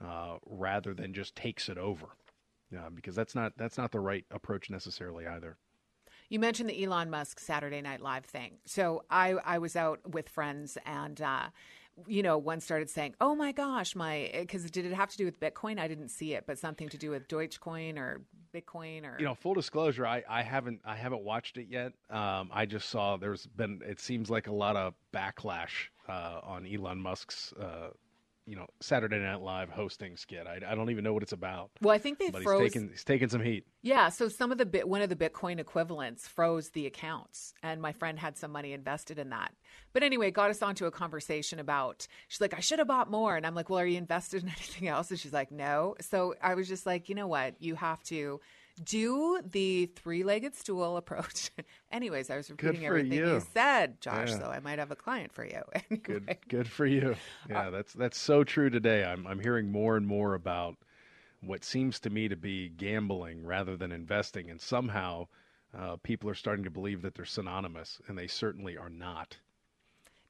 uh, 0.04 0.36
rather 0.46 0.94
than 0.94 1.12
just 1.12 1.34
takes 1.34 1.68
it 1.68 1.78
over. 1.78 2.06
Uh, 2.76 2.90
because 2.90 3.14
that's 3.14 3.34
not 3.34 3.52
that's 3.56 3.78
not 3.78 3.92
the 3.92 4.00
right 4.00 4.26
approach 4.30 4.68
necessarily 4.68 5.26
either. 5.26 5.56
You 6.28 6.38
mentioned 6.38 6.68
the 6.68 6.84
Elon 6.84 7.08
Musk 7.08 7.40
Saturday 7.40 7.80
Night 7.80 8.02
Live 8.02 8.26
thing. 8.26 8.58
So 8.66 9.04
I 9.10 9.30
I 9.32 9.58
was 9.58 9.74
out 9.74 10.00
with 10.06 10.28
friends 10.28 10.76
and 10.84 11.20
uh, 11.20 11.44
you 12.06 12.22
know, 12.22 12.38
one 12.38 12.60
started 12.60 12.90
saying, 12.90 13.14
"Oh 13.20 13.34
my 13.34 13.52
gosh, 13.52 13.96
my," 13.96 14.30
because 14.32 14.70
did 14.70 14.84
it 14.84 14.92
have 14.92 15.10
to 15.10 15.16
do 15.16 15.24
with 15.24 15.40
Bitcoin? 15.40 15.78
I 15.78 15.88
didn't 15.88 16.10
see 16.10 16.34
it, 16.34 16.44
but 16.46 16.58
something 16.58 16.88
to 16.90 16.98
do 16.98 17.10
with 17.10 17.26
Dogecoin 17.28 17.98
or 17.98 18.22
Bitcoin 18.62 19.04
or 19.04 19.16
you 19.18 19.24
know, 19.24 19.34
full 19.34 19.54
disclosure, 19.54 20.06
I, 20.06 20.22
I 20.28 20.42
haven't 20.42 20.80
I 20.84 20.96
haven't 20.96 21.22
watched 21.22 21.56
it 21.56 21.66
yet. 21.68 21.92
Um, 22.10 22.50
I 22.52 22.66
just 22.66 22.88
saw 22.88 23.16
there's 23.16 23.46
been 23.46 23.80
it 23.84 24.00
seems 24.00 24.30
like 24.30 24.46
a 24.46 24.54
lot 24.54 24.76
of 24.76 24.94
backlash 25.14 25.88
uh, 26.08 26.40
on 26.42 26.66
Elon 26.66 26.98
Musk's 26.98 27.52
uh, 27.60 27.88
you 28.48 28.56
know 28.56 28.66
Saturday 28.80 29.18
Night 29.18 29.42
Live 29.42 29.68
hosting 29.68 30.16
skit. 30.16 30.46
I, 30.46 30.60
I 30.66 30.74
don't 30.74 30.90
even 30.90 31.04
know 31.04 31.12
what 31.12 31.22
it's 31.22 31.32
about. 31.32 31.70
Well, 31.82 31.94
I 31.94 31.98
think 31.98 32.18
they 32.18 32.30
but 32.30 32.42
froze. 32.42 32.62
He's 32.62 32.72
taking, 32.72 32.88
he's 32.88 33.04
taking 33.04 33.28
some 33.28 33.42
heat. 33.42 33.66
Yeah, 33.82 34.08
so 34.08 34.28
some 34.28 34.50
of 34.50 34.58
the 34.58 34.64
bit 34.64 34.88
one 34.88 35.02
of 35.02 35.10
the 35.10 35.16
Bitcoin 35.16 35.60
equivalents 35.60 36.26
froze 36.26 36.70
the 36.70 36.86
accounts, 36.86 37.52
and 37.62 37.82
my 37.82 37.92
friend 37.92 38.18
had 38.18 38.38
some 38.38 38.50
money 38.50 38.72
invested 38.72 39.18
in 39.18 39.28
that. 39.30 39.52
But 39.92 40.02
anyway, 40.02 40.30
got 40.30 40.50
us 40.50 40.62
onto 40.62 40.86
a 40.86 40.90
conversation 40.90 41.58
about. 41.58 42.08
She's 42.28 42.40
like, 42.40 42.54
I 42.54 42.60
should 42.60 42.78
have 42.78 42.88
bought 42.88 43.10
more, 43.10 43.36
and 43.36 43.46
I'm 43.46 43.54
like, 43.54 43.68
Well, 43.68 43.80
are 43.80 43.86
you 43.86 43.98
invested 43.98 44.42
in 44.42 44.48
anything 44.56 44.88
else? 44.88 45.10
And 45.10 45.20
she's 45.20 45.32
like, 45.32 45.52
No. 45.52 45.94
So 46.00 46.34
I 46.42 46.54
was 46.54 46.68
just 46.68 46.86
like, 46.86 47.08
you 47.10 47.14
know 47.14 47.26
what, 47.26 47.54
you 47.60 47.74
have 47.74 48.02
to 48.04 48.40
do 48.84 49.40
the 49.44 49.86
three-legged 49.86 50.54
stool 50.54 50.96
approach. 50.96 51.50
Anyways, 51.92 52.30
I 52.30 52.36
was 52.36 52.50
repeating 52.50 52.86
everything 52.86 53.12
you. 53.12 53.34
you. 53.34 53.42
said, 53.52 54.00
Josh. 54.00 54.30
Yeah. 54.30 54.38
So 54.38 54.46
I 54.46 54.60
might 54.60 54.78
have 54.78 54.90
a 54.90 54.96
client 54.96 55.32
for 55.32 55.44
you. 55.44 55.62
Anyway. 55.90 56.00
Good, 56.02 56.36
good 56.48 56.68
for 56.68 56.86
you. 56.86 57.16
Yeah, 57.48 57.68
uh, 57.68 57.70
that's 57.70 57.92
that's 57.92 58.18
so 58.18 58.44
true 58.44 58.70
today. 58.70 59.04
I'm 59.04 59.26
I'm 59.26 59.40
hearing 59.40 59.70
more 59.70 59.96
and 59.96 60.06
more 60.06 60.34
about 60.34 60.76
what 61.40 61.64
seems 61.64 61.98
to 62.00 62.10
me 62.10 62.28
to 62.28 62.36
be 62.36 62.68
gambling 62.68 63.44
rather 63.44 63.76
than 63.76 63.92
investing, 63.92 64.50
and 64.50 64.60
somehow 64.60 65.26
uh, 65.76 65.96
people 66.02 66.28
are 66.28 66.34
starting 66.34 66.64
to 66.64 66.70
believe 66.70 67.02
that 67.02 67.14
they're 67.14 67.24
synonymous, 67.24 68.00
and 68.08 68.18
they 68.18 68.26
certainly 68.26 68.76
are 68.76 68.90
not 68.90 69.36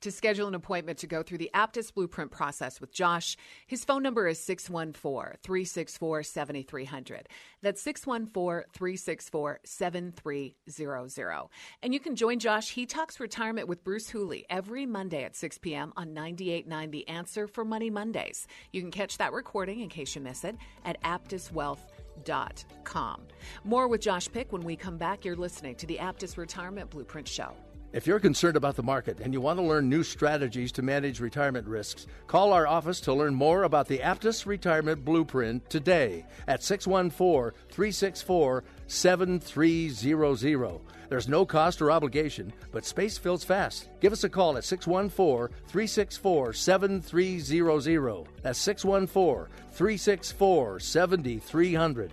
to 0.01 0.11
schedule 0.11 0.49
an 0.49 0.55
appointment 0.55 0.99
to 0.99 1.07
go 1.07 1.23
through 1.23 1.39
the 1.39 1.51
Aptus 1.55 1.93
Blueprint 1.93 2.31
process 2.31 2.81
with 2.81 2.93
Josh. 2.93 3.37
His 3.67 3.85
phone 3.85 4.03
number 4.03 4.29
is 4.29 4.39
614 4.41 5.39
364 5.43 6.23
7300. 6.23 7.29
That's 7.63 7.83
614 7.83 8.65
364 8.73 9.61
7300. 9.65 11.49
And 11.83 11.95
you 11.95 12.01
can 12.01 12.17
join 12.17 12.39
Josh. 12.39 12.71
He 12.71 12.87
talks 12.87 13.21
retirement 13.21 13.69
with 13.69 13.85
Bruce 13.85 14.11
Hooley 14.11 14.47
every 14.49 14.87
Monday 14.87 15.25
at 15.25 15.37
6 15.37 15.59
p.m. 15.59 15.93
on 15.97 16.15
98.9 16.15 16.91
The 16.91 17.09
Answer 17.09 17.47
for 17.47 17.65
Money 17.65 17.91
Mondays. 17.91 18.47
You 18.73 18.81
can 18.81 18.91
catch 18.91 19.19
that 19.19 19.33
recording 19.33 19.81
in 19.81 19.89
case 19.89 20.15
you 20.15 20.21
miss 20.21 20.45
it 20.45 20.57
at 20.85 21.01
aptuswealth.com. 21.03 23.23
More 23.65 23.89
with 23.89 24.01
Josh 24.01 24.29
Pick 24.31 24.53
when 24.53 24.63
we 24.63 24.77
come 24.77 24.99
back. 24.99 25.25
You're 25.25 25.37
listening 25.37 25.75
to 25.77 25.87
the 25.87 25.97
Aptus 25.97 26.37
Retirement 26.37 26.91
Blueprint 26.91 27.29
Show. 27.29 27.55
If 27.91 28.07
you're 28.07 28.21
concerned 28.21 28.59
about 28.59 28.77
the 28.77 28.83
market 28.83 29.19
and 29.21 29.33
you 29.33 29.41
want 29.41 29.59
to 29.59 29.65
learn 29.65 29.89
new 29.89 30.03
strategies 30.03 30.73
to 30.73 30.83
manage 30.83 31.21
retirement 31.21 31.67
risks, 31.67 32.07
call 32.27 32.53
our 32.53 32.67
office 32.67 33.01
to 33.01 33.15
learn 33.15 33.35
more 33.35 33.63
about 33.63 33.89
the 33.89 34.01
Aptus 34.01 34.45
Retirement 34.45 35.07
Blueprint 35.07 35.71
today 35.71 36.27
at 36.47 36.63
614 36.63 37.59
364 37.71 38.65
7300. 38.87 40.81
There's 41.09 41.29
no 41.29 41.47
cost 41.47 41.81
or 41.81 41.91
obligation, 41.91 42.53
but 42.73 42.85
space 42.85 43.17
fills 43.17 43.43
fast. 43.43 43.89
Give 44.01 44.13
us 44.13 44.23
a 44.23 44.29
call 44.29 44.59
at 44.59 44.65
614 44.65 45.57
364 45.67 46.53
7300. 46.53 48.27
That's 48.43 48.59
614 48.59 49.47
364 49.73 50.81
7300. 50.81 52.13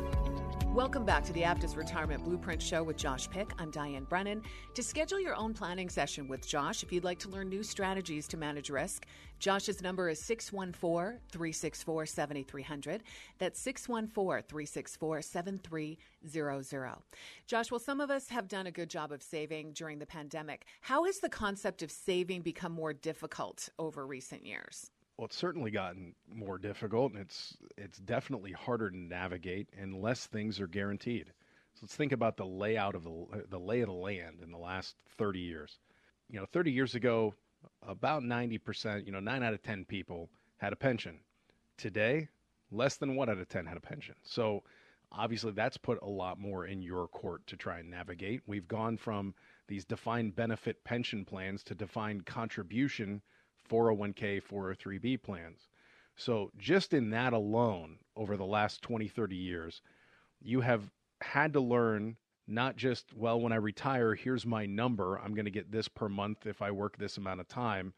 Welcome 0.73 1.03
back 1.03 1.25
to 1.25 1.33
the 1.33 1.41
Aptus 1.41 1.75
Retirement 1.75 2.23
Blueprint 2.23 2.61
Show 2.61 2.81
with 2.81 2.95
Josh 2.95 3.29
Pick. 3.29 3.51
I'm 3.59 3.71
Diane 3.71 4.05
Brennan. 4.05 4.41
To 4.73 4.81
schedule 4.81 5.19
your 5.19 5.35
own 5.35 5.53
planning 5.53 5.89
session 5.89 6.29
with 6.29 6.47
Josh, 6.47 6.81
if 6.81 6.93
you'd 6.93 7.03
like 7.03 7.19
to 7.19 7.27
learn 7.27 7.49
new 7.49 7.61
strategies 7.61 8.25
to 8.29 8.37
manage 8.37 8.69
risk, 8.69 9.05
Josh's 9.37 9.81
number 9.81 10.07
is 10.07 10.21
614 10.21 11.19
364 11.29 12.05
7300. 12.05 13.03
That's 13.37 13.59
614 13.59 14.43
364 14.47 15.21
7300. 15.21 16.95
Josh, 17.47 17.69
well, 17.69 17.77
some 17.77 17.99
of 17.99 18.09
us 18.09 18.29
have 18.29 18.47
done 18.47 18.67
a 18.67 18.71
good 18.71 18.89
job 18.89 19.11
of 19.11 19.21
saving 19.21 19.73
during 19.73 19.99
the 19.99 20.05
pandemic. 20.05 20.63
How 20.79 21.03
has 21.03 21.19
the 21.19 21.27
concept 21.27 21.83
of 21.83 21.91
saving 21.91 22.43
become 22.43 22.71
more 22.71 22.93
difficult 22.93 23.67
over 23.77 24.07
recent 24.07 24.45
years? 24.45 24.89
Well, 25.21 25.27
it's 25.27 25.35
certainly 25.37 25.69
gotten 25.69 26.15
more 26.33 26.57
difficult, 26.57 27.11
and 27.11 27.21
it's 27.21 27.55
it's 27.77 27.99
definitely 27.99 28.53
harder 28.53 28.89
to 28.89 28.97
navigate 28.97 29.69
unless 29.79 30.25
things 30.25 30.59
are 30.59 30.65
guaranteed. 30.65 31.27
So 31.75 31.81
let's 31.83 31.95
think 31.95 32.11
about 32.11 32.37
the 32.37 32.45
layout 32.47 32.95
of 32.95 33.03
the 33.03 33.45
the 33.47 33.59
lay 33.59 33.81
of 33.81 33.87
the 33.89 33.93
land 33.93 34.39
in 34.41 34.49
the 34.49 34.57
last 34.57 34.95
30 35.19 35.39
years. 35.39 35.77
You 36.27 36.39
know, 36.39 36.47
30 36.47 36.71
years 36.71 36.95
ago, 36.95 37.35
about 37.87 38.23
90%, 38.23 39.05
you 39.05 39.11
know, 39.11 39.19
9 39.19 39.43
out 39.43 39.53
of 39.53 39.61
10 39.61 39.85
people 39.85 40.31
had 40.57 40.73
a 40.73 40.75
pension. 40.75 41.19
Today, 41.77 42.29
less 42.71 42.95
than 42.95 43.15
1 43.15 43.29
out 43.29 43.37
of 43.37 43.47
10 43.47 43.67
had 43.67 43.77
a 43.77 43.79
pension. 43.79 44.15
So, 44.23 44.63
obviously 45.11 45.51
that's 45.51 45.77
put 45.77 46.01
a 46.01 46.09
lot 46.09 46.39
more 46.39 46.65
in 46.65 46.81
your 46.81 47.07
court 47.07 47.45
to 47.45 47.55
try 47.55 47.77
and 47.77 47.91
navigate. 47.91 48.41
We've 48.47 48.67
gone 48.67 48.97
from 48.97 49.35
these 49.67 49.85
defined 49.85 50.35
benefit 50.35 50.83
pension 50.83 51.25
plans 51.25 51.63
to 51.65 51.75
defined 51.75 52.25
contribution 52.25 53.21
401k, 53.71 54.41
403b 54.43 55.21
plans. 55.23 55.69
So, 56.15 56.51
just 56.57 56.93
in 56.93 57.09
that 57.11 57.33
alone, 57.33 57.97
over 58.15 58.35
the 58.35 58.45
last 58.45 58.81
20, 58.81 59.07
30 59.07 59.35
years, 59.35 59.81
you 60.41 60.61
have 60.61 60.91
had 61.21 61.53
to 61.53 61.61
learn 61.61 62.17
not 62.47 62.75
just, 62.75 63.13
well, 63.15 63.39
when 63.39 63.53
I 63.53 63.57
retire, 63.57 64.13
here's 64.13 64.45
my 64.45 64.65
number. 64.65 65.17
I'm 65.17 65.33
going 65.33 65.45
to 65.45 65.51
get 65.51 65.71
this 65.71 65.87
per 65.87 66.09
month 66.09 66.45
if 66.45 66.61
I 66.61 66.71
work 66.71 66.97
this 66.97 67.17
amount 67.17 67.39
of 67.39 67.47
time. 67.47 67.93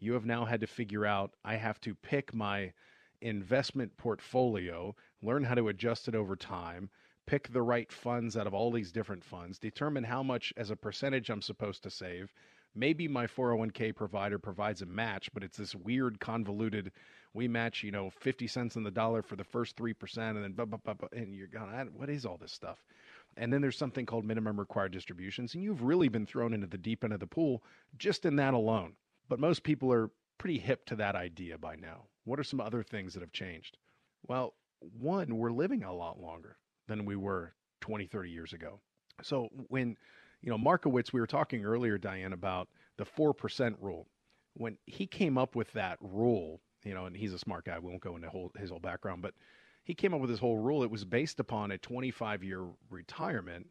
You 0.00 0.14
have 0.14 0.26
now 0.26 0.44
had 0.44 0.60
to 0.60 0.66
figure 0.66 1.06
out, 1.06 1.34
I 1.44 1.54
have 1.56 1.80
to 1.82 1.94
pick 1.94 2.34
my 2.34 2.72
investment 3.20 3.96
portfolio, 3.96 4.94
learn 5.22 5.44
how 5.44 5.54
to 5.54 5.68
adjust 5.68 6.08
it 6.08 6.14
over 6.14 6.34
time, 6.34 6.90
pick 7.26 7.52
the 7.52 7.62
right 7.62 7.90
funds 7.92 8.36
out 8.36 8.46
of 8.46 8.54
all 8.54 8.72
these 8.72 8.92
different 8.92 9.24
funds, 9.24 9.58
determine 9.58 10.04
how 10.04 10.22
much 10.22 10.52
as 10.56 10.70
a 10.70 10.76
percentage 10.76 11.30
I'm 11.30 11.42
supposed 11.42 11.82
to 11.84 11.90
save. 11.90 12.32
Maybe 12.74 13.06
my 13.08 13.26
401k 13.26 13.94
provider 13.94 14.38
provides 14.38 14.82
a 14.82 14.86
match, 14.86 15.30
but 15.32 15.44
it's 15.44 15.56
this 15.56 15.74
weird, 15.74 16.18
convoluted. 16.18 16.90
We 17.32 17.48
match, 17.48 17.82
you 17.82 17.92
know, 17.92 18.10
50 18.10 18.46
cents 18.46 18.76
on 18.76 18.82
the 18.82 18.90
dollar 18.90 19.22
for 19.22 19.36
the 19.36 19.44
first 19.44 19.76
3%, 19.76 19.94
and 20.16 20.42
then, 20.42 20.52
blah, 20.52 20.64
blah, 20.64 20.78
blah, 20.84 20.94
blah, 20.94 21.08
and 21.12 21.34
you're 21.34 21.46
going, 21.46 21.70
what 21.94 22.10
is 22.10 22.26
all 22.26 22.36
this 22.36 22.52
stuff? 22.52 22.78
And 23.36 23.52
then 23.52 23.60
there's 23.60 23.78
something 23.78 24.06
called 24.06 24.24
minimum 24.24 24.58
required 24.58 24.92
distributions, 24.92 25.54
and 25.54 25.62
you've 25.62 25.82
really 25.82 26.08
been 26.08 26.26
thrown 26.26 26.52
into 26.52 26.66
the 26.66 26.78
deep 26.78 27.04
end 27.04 27.12
of 27.12 27.20
the 27.20 27.26
pool 27.26 27.62
just 27.96 28.24
in 28.24 28.36
that 28.36 28.54
alone. 28.54 28.94
But 29.28 29.40
most 29.40 29.62
people 29.62 29.92
are 29.92 30.10
pretty 30.38 30.58
hip 30.58 30.84
to 30.86 30.96
that 30.96 31.16
idea 31.16 31.58
by 31.58 31.76
now. 31.76 32.04
What 32.24 32.38
are 32.38 32.44
some 32.44 32.60
other 32.60 32.82
things 32.82 33.14
that 33.14 33.20
have 33.20 33.32
changed? 33.32 33.78
Well, 34.26 34.54
one, 35.00 35.36
we're 35.36 35.50
living 35.50 35.82
a 35.84 35.92
lot 35.92 36.20
longer 36.20 36.56
than 36.88 37.04
we 37.04 37.16
were 37.16 37.54
20, 37.80 38.06
30 38.06 38.30
years 38.30 38.52
ago. 38.52 38.80
So 39.22 39.48
when, 39.68 39.96
you 40.44 40.50
know, 40.50 40.58
Markowitz, 40.58 41.10
we 41.10 41.20
were 41.20 41.26
talking 41.26 41.64
earlier, 41.64 41.96
Diane, 41.96 42.34
about 42.34 42.68
the 42.98 43.04
4% 43.04 43.76
rule. 43.80 44.06
When 44.52 44.76
he 44.84 45.06
came 45.06 45.38
up 45.38 45.56
with 45.56 45.72
that 45.72 45.96
rule, 46.00 46.60
you 46.84 46.92
know, 46.92 47.06
and 47.06 47.16
he's 47.16 47.32
a 47.32 47.38
smart 47.38 47.64
guy, 47.64 47.78
we 47.78 47.88
won't 47.88 48.02
go 48.02 48.14
into 48.14 48.28
whole, 48.28 48.52
his 48.58 48.68
whole 48.68 48.78
background, 48.78 49.22
but 49.22 49.32
he 49.84 49.94
came 49.94 50.12
up 50.12 50.20
with 50.20 50.28
this 50.28 50.38
whole 50.38 50.58
rule. 50.58 50.82
It 50.82 50.90
was 50.90 51.04
based 51.06 51.40
upon 51.40 51.70
a 51.70 51.78
25 51.78 52.44
year 52.44 52.66
retirement 52.90 53.66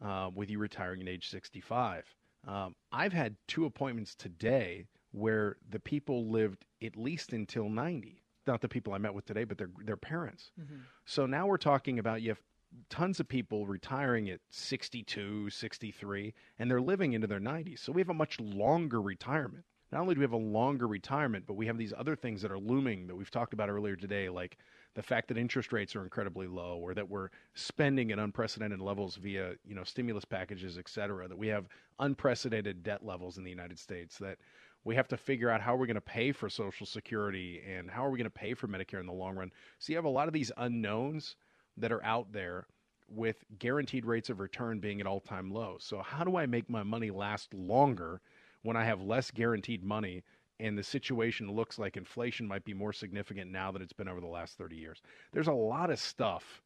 uh, 0.00 0.30
with 0.32 0.48
you 0.48 0.60
retiring 0.60 1.02
at 1.02 1.08
age 1.08 1.28
65. 1.28 2.04
Um, 2.46 2.76
I've 2.92 3.12
had 3.12 3.34
two 3.48 3.64
appointments 3.64 4.14
today 4.14 4.86
where 5.10 5.56
the 5.70 5.80
people 5.80 6.30
lived 6.30 6.64
at 6.84 6.96
least 6.96 7.32
until 7.32 7.68
90. 7.68 8.22
Not 8.46 8.60
the 8.60 8.68
people 8.68 8.92
I 8.92 8.98
met 8.98 9.14
with 9.14 9.24
today, 9.24 9.44
but 9.44 9.56
their 9.56 9.70
their 9.84 9.96
parents. 9.96 10.50
Mm-hmm. 10.60 10.78
So 11.04 11.26
now 11.26 11.46
we're 11.46 11.58
talking 11.58 12.00
about 12.00 12.22
you 12.22 12.30
have 12.30 12.42
tons 12.88 13.20
of 13.20 13.28
people 13.28 13.66
retiring 13.66 14.30
at 14.30 14.40
62, 14.50 15.50
63, 15.50 16.34
and 16.58 16.70
they're 16.70 16.80
living 16.80 17.12
into 17.12 17.26
their 17.26 17.40
90s. 17.40 17.80
So 17.80 17.92
we 17.92 18.00
have 18.00 18.10
a 18.10 18.14
much 18.14 18.38
longer 18.40 19.00
retirement. 19.00 19.64
Not 19.90 20.00
only 20.00 20.14
do 20.14 20.20
we 20.20 20.24
have 20.24 20.32
a 20.32 20.36
longer 20.36 20.86
retirement, 20.86 21.44
but 21.46 21.54
we 21.54 21.66
have 21.66 21.76
these 21.76 21.92
other 21.96 22.16
things 22.16 22.40
that 22.42 22.50
are 22.50 22.58
looming 22.58 23.06
that 23.06 23.14
we've 23.14 23.30
talked 23.30 23.52
about 23.52 23.68
earlier 23.68 23.94
today, 23.94 24.30
like 24.30 24.56
the 24.94 25.02
fact 25.02 25.28
that 25.28 25.36
interest 25.36 25.72
rates 25.72 25.94
are 25.94 26.02
incredibly 26.02 26.46
low 26.46 26.78
or 26.78 26.94
that 26.94 27.08
we're 27.08 27.28
spending 27.54 28.10
at 28.10 28.18
unprecedented 28.18 28.80
levels 28.80 29.16
via 29.16 29.54
you 29.64 29.74
know 29.74 29.84
stimulus 29.84 30.24
packages 30.24 30.76
et 30.76 30.86
cetera 30.86 31.26
that 31.26 31.38
we 31.38 31.48
have 31.48 31.66
unprecedented 32.00 32.82
debt 32.82 33.02
levels 33.04 33.38
in 33.38 33.44
the 33.44 33.50
united 33.50 33.78
states 33.78 34.18
that 34.18 34.36
we 34.84 34.94
have 34.94 35.08
to 35.08 35.16
figure 35.16 35.50
out 35.50 35.60
how 35.60 35.76
we're 35.76 35.86
going 35.86 35.94
to 35.94 36.00
pay 36.00 36.32
for 36.32 36.48
Social 36.48 36.86
Security 36.86 37.62
and 37.68 37.90
how 37.90 38.04
are 38.04 38.10
we 38.10 38.18
going 38.18 38.24
to 38.24 38.30
pay 38.30 38.54
for 38.54 38.66
Medicare 38.66 39.00
in 39.00 39.06
the 39.06 39.12
long 39.12 39.36
run. 39.36 39.52
So 39.78 39.92
you 39.92 39.96
have 39.96 40.04
a 40.04 40.10
lot 40.10 40.26
of 40.26 40.34
these 40.34 40.50
unknowns 40.56 41.36
that 41.76 41.92
are 41.92 42.04
out 42.04 42.32
there 42.32 42.66
with 43.08 43.44
guaranteed 43.58 44.06
rates 44.06 44.30
of 44.30 44.40
return 44.40 44.80
being 44.80 45.00
at 45.00 45.06
all 45.06 45.20
time 45.20 45.50
lows. 45.50 45.84
So, 45.84 46.02
how 46.02 46.24
do 46.24 46.36
I 46.36 46.46
make 46.46 46.70
my 46.70 46.82
money 46.82 47.10
last 47.10 47.52
longer 47.54 48.20
when 48.62 48.76
I 48.76 48.84
have 48.84 49.02
less 49.02 49.30
guaranteed 49.30 49.84
money 49.84 50.22
and 50.60 50.78
the 50.78 50.82
situation 50.82 51.50
looks 51.50 51.78
like 51.78 51.96
inflation 51.96 52.46
might 52.46 52.64
be 52.64 52.74
more 52.74 52.92
significant 52.92 53.50
now 53.50 53.72
than 53.72 53.82
it's 53.82 53.92
been 53.92 54.08
over 54.08 54.20
the 54.20 54.26
last 54.26 54.56
30 54.56 54.76
years? 54.76 55.02
There's 55.32 55.48
a 55.48 55.52
lot 55.52 55.90
of 55.90 55.98
stuff 55.98 56.62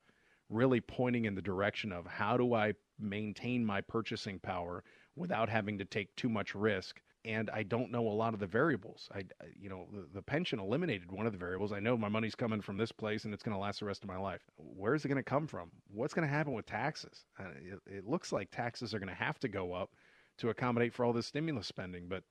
really 0.48 0.80
pointing 0.80 1.24
in 1.24 1.34
the 1.34 1.42
direction 1.42 1.92
of 1.92 2.06
how 2.06 2.36
do 2.36 2.54
I 2.54 2.74
maintain 2.98 3.64
my 3.64 3.80
purchasing 3.80 4.38
power 4.38 4.84
without 5.16 5.48
having 5.48 5.78
to 5.78 5.84
take 5.84 6.14
too 6.14 6.28
much 6.28 6.54
risk 6.54 7.00
and 7.26 7.50
I 7.50 7.64
don't 7.64 7.90
know 7.90 8.06
a 8.06 8.10
lot 8.10 8.34
of 8.34 8.40
the 8.40 8.46
variables. 8.46 9.08
I, 9.12 9.24
you 9.60 9.68
know, 9.68 9.86
the, 9.92 10.06
the, 10.14 10.22
pension 10.22 10.60
eliminated 10.60 11.10
one 11.10 11.26
of 11.26 11.32
the 11.32 11.38
variables. 11.38 11.72
I 11.72 11.80
know 11.80 11.96
my 11.96 12.08
money's 12.08 12.36
coming 12.36 12.60
from 12.60 12.76
this 12.76 12.92
place 12.92 13.24
and 13.24 13.34
it's 13.34 13.42
going 13.42 13.54
to 13.54 13.60
last 13.60 13.80
the 13.80 13.86
rest 13.86 14.04
of 14.04 14.08
my 14.08 14.16
life. 14.16 14.42
Where 14.56 14.94
is 14.94 15.04
it 15.04 15.08
going 15.08 15.16
to 15.16 15.24
come 15.24 15.48
from? 15.48 15.70
What's 15.92 16.14
going 16.14 16.26
to 16.26 16.32
happen 16.32 16.52
with 16.52 16.66
taxes? 16.66 17.24
It, 17.38 17.80
it, 17.86 18.06
looks 18.06 18.30
like 18.32 18.50
taxes 18.50 18.94
are 18.94 19.00
going 19.00 19.08
to 19.08 19.14
have 19.14 19.40
to 19.40 19.48
go 19.48 19.72
up 19.72 19.90
to 20.38 20.50
accommodate 20.50 20.94
for 20.94 21.04
all 21.04 21.12
this 21.12 21.26
stimulus 21.26 21.66
spending. 21.66 22.06
But 22.08 22.22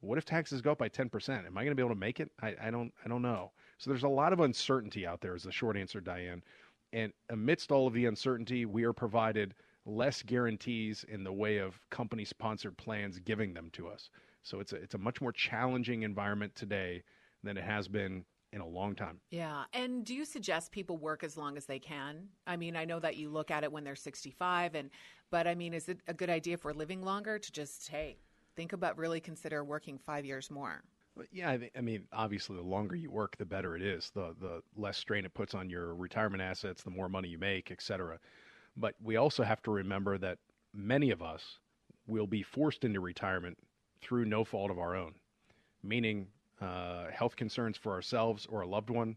what 0.00 0.18
if 0.18 0.26
taxes 0.26 0.60
go 0.60 0.72
up 0.72 0.78
by 0.78 0.88
ten 0.88 1.08
percent? 1.08 1.46
Am 1.46 1.56
I 1.56 1.62
going 1.62 1.70
to 1.70 1.74
be 1.74 1.82
able 1.82 1.94
to 1.94 2.00
make 2.00 2.20
it? 2.20 2.30
I, 2.42 2.54
I 2.64 2.70
don't. 2.70 2.92
I 3.04 3.08
don't 3.08 3.22
know. 3.22 3.52
So 3.78 3.90
there's 3.90 4.02
a 4.02 4.08
lot 4.08 4.34
of 4.34 4.40
uncertainty 4.40 5.06
out 5.06 5.22
there. 5.22 5.34
Is 5.34 5.44
the 5.44 5.52
short 5.52 5.76
answer, 5.76 6.00
Diane. 6.00 6.42
And 6.92 7.12
amidst 7.30 7.72
all 7.72 7.86
of 7.86 7.94
the 7.94 8.06
uncertainty, 8.06 8.66
we 8.66 8.84
are 8.84 8.92
provided 8.92 9.54
less 9.86 10.22
guarantees 10.22 11.04
in 11.08 11.24
the 11.24 11.32
way 11.32 11.58
of 11.58 11.78
company 11.90 12.24
sponsored 12.24 12.76
plans 12.76 13.18
giving 13.18 13.54
them 13.54 13.70
to 13.72 13.88
us. 13.88 14.10
So 14.44 14.60
it's 14.60 14.72
a, 14.72 14.76
it's 14.76 14.94
a 14.94 14.98
much 14.98 15.20
more 15.20 15.32
challenging 15.32 16.02
environment 16.02 16.54
today 16.54 17.02
than 17.42 17.56
it 17.56 17.64
has 17.64 17.88
been 17.88 18.24
in 18.52 18.60
a 18.60 18.66
long 18.66 18.94
time. 18.94 19.20
Yeah. 19.30 19.64
And 19.72 20.04
do 20.04 20.14
you 20.14 20.24
suggest 20.24 20.70
people 20.70 20.96
work 20.96 21.24
as 21.24 21.36
long 21.36 21.56
as 21.56 21.66
they 21.66 21.80
can? 21.80 22.28
I 22.46 22.56
mean, 22.56 22.76
I 22.76 22.84
know 22.84 23.00
that 23.00 23.16
you 23.16 23.30
look 23.30 23.50
at 23.50 23.64
it 23.64 23.72
when 23.72 23.82
they're 23.82 23.96
65 23.96 24.76
and 24.76 24.90
but 25.30 25.48
I 25.48 25.56
mean, 25.56 25.74
is 25.74 25.88
it 25.88 25.98
a 26.06 26.14
good 26.14 26.30
idea 26.30 26.54
if 26.54 26.64
we're 26.64 26.72
living 26.74 27.02
longer 27.02 27.38
to 27.38 27.52
just 27.52 27.88
hey, 27.88 28.18
think 28.54 28.72
about 28.72 28.96
really 28.96 29.18
consider 29.18 29.64
working 29.64 29.98
5 29.98 30.24
years 30.24 30.50
more? 30.50 30.84
Yeah, 31.32 31.50
I, 31.50 31.70
I 31.76 31.80
mean, 31.80 32.06
obviously, 32.12 32.56
the 32.56 32.62
longer 32.62 32.96
you 32.96 33.10
work, 33.10 33.36
the 33.36 33.44
better 33.44 33.76
it 33.76 33.82
is. 33.82 34.10
The 34.14 34.34
the 34.40 34.62
less 34.76 34.98
strain 34.98 35.24
it 35.24 35.32
puts 35.32 35.54
on 35.54 35.70
your 35.70 35.94
retirement 35.94 36.42
assets, 36.42 36.82
the 36.82 36.90
more 36.90 37.08
money 37.08 37.28
you 37.28 37.38
make, 37.38 37.70
et 37.70 37.80
cetera. 37.80 38.18
But 38.76 38.94
we 39.02 39.16
also 39.16 39.44
have 39.44 39.62
to 39.62 39.70
remember 39.70 40.18
that 40.18 40.38
many 40.72 41.10
of 41.10 41.22
us 41.22 41.58
will 42.06 42.26
be 42.26 42.42
forced 42.42 42.84
into 42.84 43.00
retirement 43.00 43.56
through 44.04 44.26
no 44.26 44.44
fault 44.44 44.70
of 44.70 44.78
our 44.78 44.94
own, 44.94 45.14
meaning 45.82 46.26
uh, 46.60 47.06
health 47.10 47.34
concerns 47.36 47.76
for 47.76 47.92
ourselves 47.92 48.46
or 48.50 48.60
a 48.60 48.66
loved 48.66 48.90
one, 48.90 49.16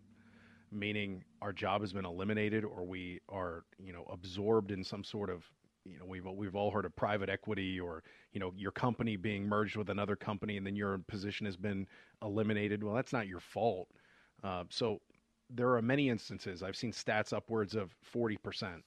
meaning 0.71 1.23
our 1.41 1.53
job 1.53 1.81
has 1.81 1.93
been 1.93 2.05
eliminated 2.05 2.63
or 2.63 2.83
we 2.83 3.19
are, 3.29 3.63
you 3.77 3.93
know, 3.93 4.05
absorbed 4.09 4.71
in 4.71 4.83
some 4.83 5.03
sort 5.03 5.29
of, 5.29 5.43
you 5.85 5.97
know, 5.99 6.05
we've 6.05 6.25
we've 6.25 6.55
all 6.55 6.71
heard 6.71 6.85
of 6.85 6.95
private 6.95 7.29
equity 7.29 7.79
or, 7.79 8.03
you 8.33 8.39
know, 8.39 8.51
your 8.57 8.71
company 8.71 9.15
being 9.17 9.47
merged 9.47 9.77
with 9.77 9.89
another 9.89 10.15
company 10.15 10.57
and 10.57 10.65
then 10.65 10.75
your 10.75 10.97
position 11.07 11.45
has 11.45 11.57
been 11.57 11.87
eliminated. 12.21 12.83
Well, 12.83 12.95
that's 12.95 13.13
not 13.13 13.27
your 13.27 13.39
fault. 13.39 13.87
Uh, 14.43 14.63
so 14.69 14.99
there 15.49 15.73
are 15.75 15.81
many 15.81 16.09
instances. 16.09 16.63
I've 16.63 16.75
seen 16.75 16.91
stats 16.91 17.31
upwards 17.31 17.75
of 17.75 17.95
forty 18.01 18.37
percent 18.37 18.83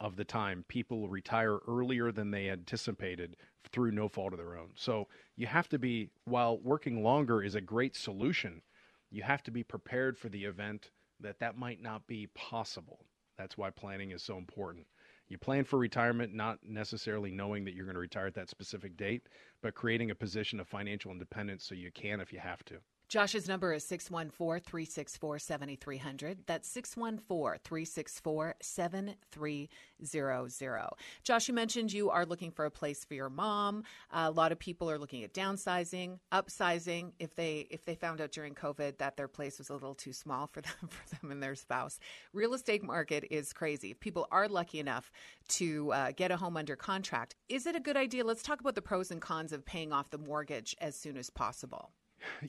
of 0.00 0.16
the 0.16 0.24
time 0.24 0.64
people 0.68 1.08
retire 1.08 1.58
earlier 1.66 2.12
than 2.12 2.30
they 2.30 2.50
anticipated 2.50 3.36
through 3.72 3.90
no 3.90 4.08
fault 4.08 4.32
of 4.32 4.38
their 4.38 4.56
own. 4.56 4.70
So 4.74 5.08
you 5.36 5.46
have 5.46 5.68
to 5.70 5.78
be, 5.78 6.10
while 6.24 6.58
working 6.58 7.02
longer 7.02 7.42
is 7.42 7.54
a 7.54 7.60
great 7.60 7.96
solution, 7.96 8.62
you 9.10 9.22
have 9.22 9.42
to 9.44 9.50
be 9.50 9.62
prepared 9.62 10.16
for 10.18 10.28
the 10.28 10.44
event 10.44 10.90
that 11.20 11.40
that 11.40 11.58
might 11.58 11.82
not 11.82 12.06
be 12.06 12.28
possible. 12.34 13.00
That's 13.36 13.58
why 13.58 13.70
planning 13.70 14.12
is 14.12 14.22
so 14.22 14.36
important. 14.38 14.86
You 15.28 15.38
plan 15.38 15.64
for 15.64 15.78
retirement, 15.78 16.32
not 16.32 16.58
necessarily 16.62 17.30
knowing 17.30 17.64
that 17.64 17.74
you're 17.74 17.84
going 17.84 17.94
to 17.94 18.00
retire 18.00 18.26
at 18.26 18.34
that 18.34 18.48
specific 18.48 18.96
date, 18.96 19.28
but 19.62 19.74
creating 19.74 20.10
a 20.10 20.14
position 20.14 20.58
of 20.58 20.68
financial 20.68 21.10
independence 21.10 21.64
so 21.64 21.74
you 21.74 21.90
can 21.92 22.20
if 22.20 22.32
you 22.32 22.38
have 22.38 22.64
to. 22.66 22.76
Josh's 23.08 23.48
number 23.48 23.72
is 23.72 23.84
614 23.84 24.62
364 24.62 25.38
7300. 25.38 26.40
That's 26.46 26.68
614 26.68 27.58
364 27.64 28.54
7300. 28.60 30.88
Josh, 31.24 31.48
you 31.48 31.54
mentioned 31.54 31.90
you 31.90 32.10
are 32.10 32.26
looking 32.26 32.50
for 32.50 32.66
a 32.66 32.70
place 32.70 33.06
for 33.06 33.14
your 33.14 33.30
mom. 33.30 33.84
Uh, 34.12 34.26
a 34.26 34.30
lot 34.30 34.52
of 34.52 34.58
people 34.58 34.90
are 34.90 34.98
looking 34.98 35.24
at 35.24 35.32
downsizing, 35.32 36.18
upsizing 36.30 37.12
if 37.18 37.34
they 37.34 37.66
if 37.70 37.86
they 37.86 37.94
found 37.94 38.20
out 38.20 38.30
during 38.30 38.54
COVID 38.54 38.98
that 38.98 39.16
their 39.16 39.26
place 39.26 39.56
was 39.56 39.70
a 39.70 39.72
little 39.72 39.94
too 39.94 40.12
small 40.12 40.46
for 40.46 40.60
them 40.68 40.90
for 40.90 41.16
them 41.16 41.30
and 41.30 41.42
their 41.42 41.54
spouse. 41.54 41.98
Real 42.34 42.52
estate 42.52 42.82
market 42.82 43.24
is 43.30 43.54
crazy. 43.54 43.92
If 43.92 44.00
people 44.00 44.28
are 44.30 44.48
lucky 44.48 44.80
enough 44.80 45.10
to 45.48 45.90
uh, 45.92 46.12
get 46.14 46.30
a 46.30 46.36
home 46.36 46.58
under 46.58 46.76
contract, 46.76 47.36
is 47.48 47.64
it 47.64 47.74
a 47.74 47.80
good 47.80 47.96
idea? 47.96 48.22
Let's 48.22 48.42
talk 48.42 48.60
about 48.60 48.74
the 48.74 48.82
pros 48.82 49.10
and 49.10 49.22
cons 49.22 49.54
of 49.54 49.64
paying 49.64 49.94
off 49.94 50.10
the 50.10 50.18
mortgage 50.18 50.76
as 50.78 50.94
soon 50.94 51.16
as 51.16 51.30
possible. 51.30 51.90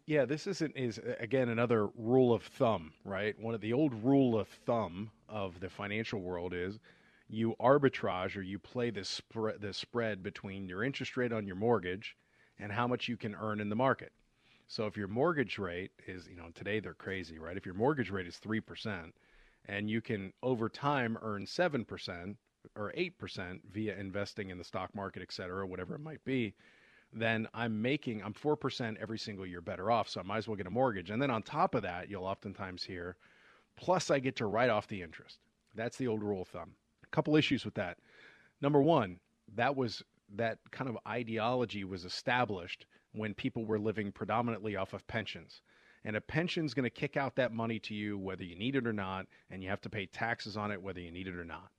Yeah, 0.06 0.26
this 0.26 0.48
isn't 0.48 0.76
is 0.76 1.00
again 1.20 1.50
another 1.50 1.88
rule 1.88 2.34
of 2.34 2.44
thumb, 2.44 2.94
right? 3.06 3.38
One 3.40 3.54
of 3.54 3.62
the 3.62 3.74
old 3.74 3.94
rule 4.04 4.40
of 4.40 4.48
thumb 4.48 5.12
of 5.28 5.60
the 5.60 5.70
financial 5.70 6.22
world 6.22 6.54
is 6.54 6.80
you 7.28 7.56
arbitrage 7.60 8.36
or 8.36 8.42
you 8.42 8.58
play 8.60 8.90
the 8.90 9.04
spread 9.04 9.76
spread 9.76 10.24
between 10.24 10.68
your 10.68 10.84
interest 10.84 11.18
rate 11.18 11.32
on 11.32 11.46
your 11.46 11.56
mortgage 11.56 12.16
and 12.58 12.72
how 12.72 12.88
much 12.88 13.08
you 13.08 13.18
can 13.18 13.36
earn 13.36 13.60
in 13.60 13.70
the 13.70 13.76
market. 13.76 14.12
So 14.68 14.86
if 14.86 14.98
your 14.98 15.08
mortgage 15.08 15.58
rate 15.58 15.92
is, 16.08 16.28
you 16.28 16.36
know, 16.36 16.50
today 16.54 16.80
they're 16.80 16.94
crazy, 16.94 17.40
right? 17.40 17.58
If 17.58 17.66
your 17.66 17.76
mortgage 17.76 18.12
rate 18.12 18.28
is 18.28 18.38
3% 18.38 19.14
and 19.66 19.90
you 19.90 20.02
can 20.02 20.34
over 20.44 20.70
time 20.70 21.18
earn 21.22 21.46
7% 21.46 22.36
or 22.76 22.94
8% 22.98 23.60
via 23.72 23.96
investing 23.98 24.50
in 24.50 24.58
the 24.58 24.64
stock 24.64 24.94
market, 24.94 25.22
et 25.22 25.32
cetera, 25.32 25.66
whatever 25.66 25.96
it 25.96 26.02
might 26.02 26.24
be, 26.26 26.54
then 27.12 27.48
I'm 27.54 27.82
making, 27.82 28.24
I'm 28.24 28.34
4% 28.34 28.98
every 29.02 29.18
single 29.18 29.46
year 29.46 29.62
better 29.62 29.90
off. 29.90 30.10
So 30.10 30.20
I 30.20 30.24
might 30.24 30.38
as 30.38 30.48
well 30.48 30.58
get 30.58 30.68
a 30.68 30.72
mortgage. 30.72 31.10
And 31.10 31.22
then 31.22 31.32
on 31.32 31.42
top 31.42 31.76
of 31.76 31.82
that, 31.82 32.10
you'll 32.10 32.26
oftentimes 32.26 32.84
hear, 32.84 33.16
plus 33.76 34.12
I 34.12 34.20
get 34.20 34.36
to 34.38 34.46
write 34.46 34.70
off 34.70 34.88
the 34.88 35.02
interest. 35.02 35.40
That's 35.76 35.98
the 35.98 36.08
old 36.08 36.24
rule 36.24 36.44
of 36.44 36.48
thumb. 36.48 36.72
A 37.04 37.08
couple 37.08 37.36
issues 37.36 37.66
with 37.66 37.74
that. 37.76 37.98
Number 38.62 38.82
one, 38.82 39.20
that 39.56 39.76
was 39.76 40.04
that 40.36 40.60
kind 40.72 40.90
of 40.90 40.98
ideology 41.08 41.84
was 41.84 42.06
established 42.06 42.86
when 43.14 43.34
people 43.34 43.66
were 43.66 43.80
living 43.80 44.12
predominantly 44.12 44.76
off 44.76 44.94
of 44.94 45.08
pensions. 45.08 45.62
And 46.06 46.16
a 46.16 46.22
pension's 46.22 46.74
going 46.74 46.84
to 46.84 46.90
kick 46.90 47.18
out 47.18 47.36
that 47.36 47.52
money 47.52 47.80
to 47.80 47.96
you 47.96 48.18
whether 48.18 48.44
you 48.44 48.56
need 48.56 48.76
it 48.76 48.86
or 48.88 48.94
not, 48.94 49.26
and 49.50 49.64
you 49.64 49.70
have 49.70 49.82
to 49.82 49.90
pay 49.90 50.06
taxes 50.06 50.56
on 50.56 50.72
it 50.72 50.82
whether 50.82 51.00
you 51.00 51.12
need 51.12 51.28
it 51.28 51.36
or 51.36 51.46
not. 51.46 51.72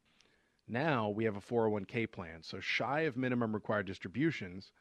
Now 0.67 1.09
we 1.09 1.25
have 1.25 1.37
a 1.37 1.41
401k 1.41 2.11
plan. 2.11 2.43
So, 2.43 2.61
shy 2.61 3.01
of 3.03 3.17
minimum 3.17 3.55
required 3.55 3.87
distributions, 3.87 4.73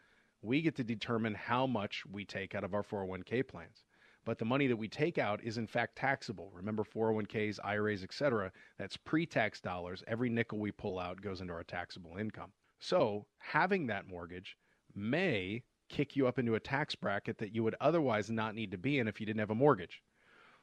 we 0.42 0.62
get 0.62 0.76
to 0.76 0.84
determine 0.84 1.34
how 1.34 1.68
much 1.68 2.04
we 2.06 2.26
take 2.26 2.56
out 2.56 2.64
of 2.64 2.74
our 2.74 2.84
401k 2.84 3.48
plans. 3.48 3.84
But 4.26 4.38
the 4.38 4.46
money 4.46 4.68
that 4.68 4.78
we 4.78 4.88
take 4.88 5.18
out 5.18 5.44
is 5.44 5.58
in 5.58 5.68
fact 5.68 5.96
taxable. 5.96 6.52
Remember 6.54 6.84
401ks, 6.84 7.60
IRAs, 7.64 8.04
etc. 8.04 8.52
That's 8.78 8.98
pre-tax 8.98 9.60
dollars. 9.62 10.04
Every 10.08 10.30
nickel 10.30 10.60
we 10.60 10.72
pull 10.72 11.00
out 11.00 11.22
goes 11.22 11.42
into 11.42 11.54
our 11.54 11.64
taxable 11.64 12.18
income. 12.18 12.52
So, 12.80 13.26
having 13.40 13.88
that 13.88 14.08
mortgage 14.08 14.56
may 14.96 15.64
kick 15.90 16.16
you 16.16 16.28
up 16.28 16.40
into 16.40 16.56
a 16.56 16.60
tax 16.60 16.96
bracket 16.96 17.38
that 17.40 17.54
you 17.54 17.64
would 17.64 17.76
otherwise 17.82 18.30
not 18.30 18.56
need 18.56 18.72
to 18.72 18.78
be 18.78 19.00
in 19.00 19.08
if 19.08 19.20
you 19.20 19.26
didn't 19.26 19.40
have 19.40 19.50
a 19.50 19.56
mortgage. 19.56 20.02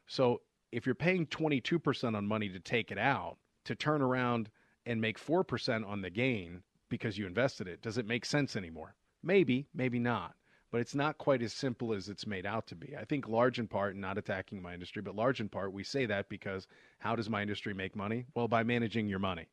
So, 0.06 0.42
if 0.72 0.86
you're 0.86 0.94
paying 0.94 1.26
22% 1.26 2.16
on 2.16 2.26
money 2.26 2.48
to 2.48 2.60
take 2.60 2.90
it 2.90 2.98
out, 2.98 3.38
to 3.64 3.74
turn 3.74 4.00
around 4.00 4.50
and 4.84 5.00
make 5.00 5.18
4% 5.18 5.86
on 5.86 6.00
the 6.00 6.10
gain 6.10 6.62
because 6.88 7.18
you 7.18 7.26
invested 7.26 7.66
it, 7.66 7.82
does 7.82 7.98
it 7.98 8.06
make 8.06 8.24
sense 8.24 8.56
anymore? 8.56 8.94
Maybe, 9.26 9.66
maybe 9.74 9.98
not. 9.98 10.36
But 10.70 10.80
it's 10.80 10.94
not 10.94 11.18
quite 11.18 11.42
as 11.42 11.52
simple 11.52 11.92
as 11.92 12.08
it's 12.08 12.28
made 12.28 12.46
out 12.46 12.68
to 12.68 12.76
be. 12.76 12.94
I 12.96 13.04
think, 13.04 13.28
large 13.28 13.58
in 13.58 13.66
part, 13.66 13.96
not 13.96 14.18
attacking 14.18 14.62
my 14.62 14.72
industry, 14.72 15.02
but 15.02 15.16
large 15.16 15.40
in 15.40 15.48
part, 15.48 15.72
we 15.72 15.82
say 15.82 16.06
that 16.06 16.28
because 16.28 16.68
how 17.00 17.16
does 17.16 17.28
my 17.28 17.42
industry 17.42 17.74
make 17.74 17.96
money? 17.96 18.26
Well, 18.36 18.46
by 18.46 18.62
managing 18.62 19.08
your 19.08 19.18
money. 19.18 19.48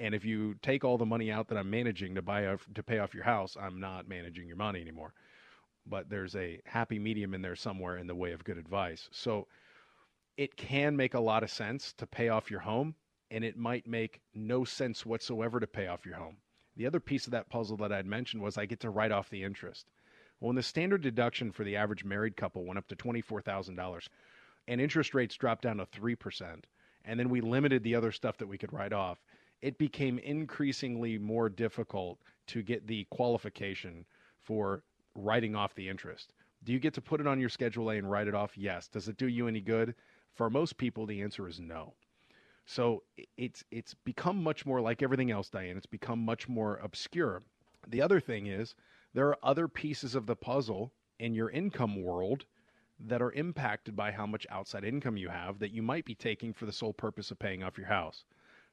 And 0.00 0.16
if 0.16 0.24
you 0.24 0.56
take 0.62 0.84
all 0.84 0.98
the 0.98 1.06
money 1.06 1.30
out 1.30 1.46
that 1.48 1.58
I'm 1.58 1.70
managing 1.70 2.16
to 2.16 2.22
buy 2.22 2.40
a, 2.40 2.56
to 2.74 2.82
pay 2.82 2.98
off 2.98 3.14
your 3.14 3.22
house, 3.22 3.56
I'm 3.60 3.78
not 3.78 4.08
managing 4.08 4.48
your 4.48 4.56
money 4.56 4.80
anymore. 4.80 5.14
But 5.86 6.10
there's 6.10 6.34
a 6.34 6.60
happy 6.64 6.98
medium 6.98 7.34
in 7.34 7.42
there 7.42 7.54
somewhere 7.54 7.98
in 7.98 8.08
the 8.08 8.16
way 8.16 8.32
of 8.32 8.42
good 8.42 8.58
advice. 8.58 9.08
So 9.12 9.46
it 10.36 10.56
can 10.56 10.96
make 10.96 11.14
a 11.14 11.20
lot 11.20 11.44
of 11.44 11.50
sense 11.50 11.92
to 11.98 12.06
pay 12.06 12.30
off 12.30 12.50
your 12.50 12.60
home, 12.60 12.96
and 13.30 13.44
it 13.44 13.56
might 13.56 13.86
make 13.86 14.20
no 14.34 14.64
sense 14.64 15.06
whatsoever 15.06 15.60
to 15.60 15.68
pay 15.68 15.86
off 15.86 16.04
your 16.04 16.16
home. 16.16 16.38
The 16.76 16.86
other 16.86 17.00
piece 17.00 17.26
of 17.26 17.30
that 17.32 17.48
puzzle 17.48 17.76
that 17.78 17.92
I'd 17.92 18.06
mentioned 18.06 18.42
was 18.42 18.58
I 18.58 18.66
get 18.66 18.80
to 18.80 18.90
write 18.90 19.12
off 19.12 19.30
the 19.30 19.44
interest. 19.44 19.86
Well, 20.40 20.48
when 20.48 20.56
the 20.56 20.62
standard 20.62 21.02
deduction 21.02 21.52
for 21.52 21.64
the 21.64 21.76
average 21.76 22.04
married 22.04 22.36
couple 22.36 22.64
went 22.64 22.78
up 22.78 22.88
to 22.88 22.96
$24,000 22.96 24.08
and 24.66 24.80
interest 24.80 25.14
rates 25.14 25.36
dropped 25.36 25.62
down 25.62 25.76
to 25.76 25.86
3%, 25.86 26.64
and 27.04 27.20
then 27.20 27.28
we 27.28 27.40
limited 27.40 27.82
the 27.82 27.94
other 27.94 28.12
stuff 28.12 28.38
that 28.38 28.48
we 28.48 28.58
could 28.58 28.72
write 28.72 28.92
off, 28.92 29.18
it 29.60 29.78
became 29.78 30.18
increasingly 30.18 31.18
more 31.18 31.48
difficult 31.48 32.18
to 32.48 32.62
get 32.62 32.86
the 32.86 33.06
qualification 33.10 34.04
for 34.42 34.82
writing 35.14 35.54
off 35.54 35.74
the 35.74 35.88
interest. 35.88 36.34
Do 36.64 36.72
you 36.72 36.78
get 36.78 36.94
to 36.94 37.00
put 37.00 37.20
it 37.20 37.26
on 37.26 37.40
your 37.40 37.48
Schedule 37.48 37.90
A 37.90 37.96
and 37.96 38.10
write 38.10 38.28
it 38.28 38.34
off? 38.34 38.56
Yes. 38.56 38.88
Does 38.88 39.08
it 39.08 39.16
do 39.16 39.28
you 39.28 39.48
any 39.48 39.60
good? 39.60 39.94
For 40.34 40.50
most 40.50 40.76
people, 40.76 41.06
the 41.06 41.22
answer 41.22 41.46
is 41.46 41.60
no. 41.60 41.94
So 42.66 43.02
it's 43.36 43.62
it's 43.70 43.92
become 43.92 44.42
much 44.42 44.64
more 44.64 44.80
like 44.80 45.02
everything 45.02 45.30
else, 45.30 45.50
Diane. 45.50 45.76
It's 45.76 45.86
become 45.86 46.24
much 46.24 46.48
more 46.48 46.76
obscure. 46.78 47.42
The 47.86 48.00
other 48.00 48.20
thing 48.20 48.46
is 48.46 48.74
there 49.12 49.28
are 49.28 49.38
other 49.42 49.68
pieces 49.68 50.14
of 50.14 50.26
the 50.26 50.36
puzzle 50.36 50.92
in 51.18 51.34
your 51.34 51.50
income 51.50 52.02
world 52.02 52.46
that 52.98 53.20
are 53.20 53.32
impacted 53.32 53.94
by 53.94 54.12
how 54.12 54.26
much 54.26 54.46
outside 54.50 54.84
income 54.84 55.16
you 55.16 55.28
have 55.28 55.58
that 55.58 55.72
you 55.72 55.82
might 55.82 56.04
be 56.06 56.14
taking 56.14 56.54
for 56.54 56.64
the 56.64 56.72
sole 56.72 56.94
purpose 56.94 57.30
of 57.30 57.38
paying 57.38 57.62
off 57.62 57.76
your 57.76 57.86
house. 57.88 58.24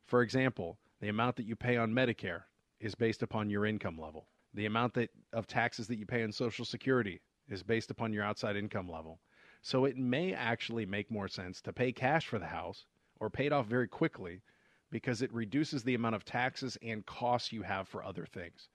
For 0.06 0.22
example, 0.22 0.78
the 1.02 1.10
amount 1.10 1.36
that 1.36 1.46
you 1.46 1.56
pay 1.56 1.76
on 1.76 1.92
Medicare 1.92 2.44
is 2.80 2.96
based 2.96 3.24
upon 3.24 3.50
your 3.50 3.66
income 3.66 4.00
level. 4.00 4.28
The 4.54 4.68
amount 4.68 4.94
that 4.94 5.10
of 5.34 5.48
taxes 5.48 5.88
that 5.88 5.98
you 5.98 6.06
pay 6.06 6.24
on 6.24 6.32
Social 6.32 6.66
Security 6.66 7.22
is 7.50 7.62
based 7.62 7.92
upon 7.92 8.14
your 8.14 8.24
outside 8.24 8.56
income 8.56 8.90
level. 8.90 9.20
So 9.62 9.86
it 9.86 9.98
may 9.98 10.34
actually 10.34 10.86
make 10.86 11.12
more 11.12 11.28
sense 11.28 11.62
to 11.62 11.74
pay 11.74 11.92
cash 11.92 12.26
for 12.28 12.40
the 12.40 12.48
house 12.48 12.86
or 13.22 13.30
paid 13.30 13.54
off 13.54 13.68
very 13.68 13.88
quickly 13.88 14.42
because 14.90 15.22
it 15.22 15.32
reduces 15.32 15.84
the 15.84 15.96
amount 15.96 16.16
of 16.16 16.26
taxes 16.26 16.78
and 16.82 17.06
costs 17.06 17.54
you 17.54 17.62
have 17.62 17.88
for 17.88 18.04
other 18.04 18.26
things. 18.26 18.68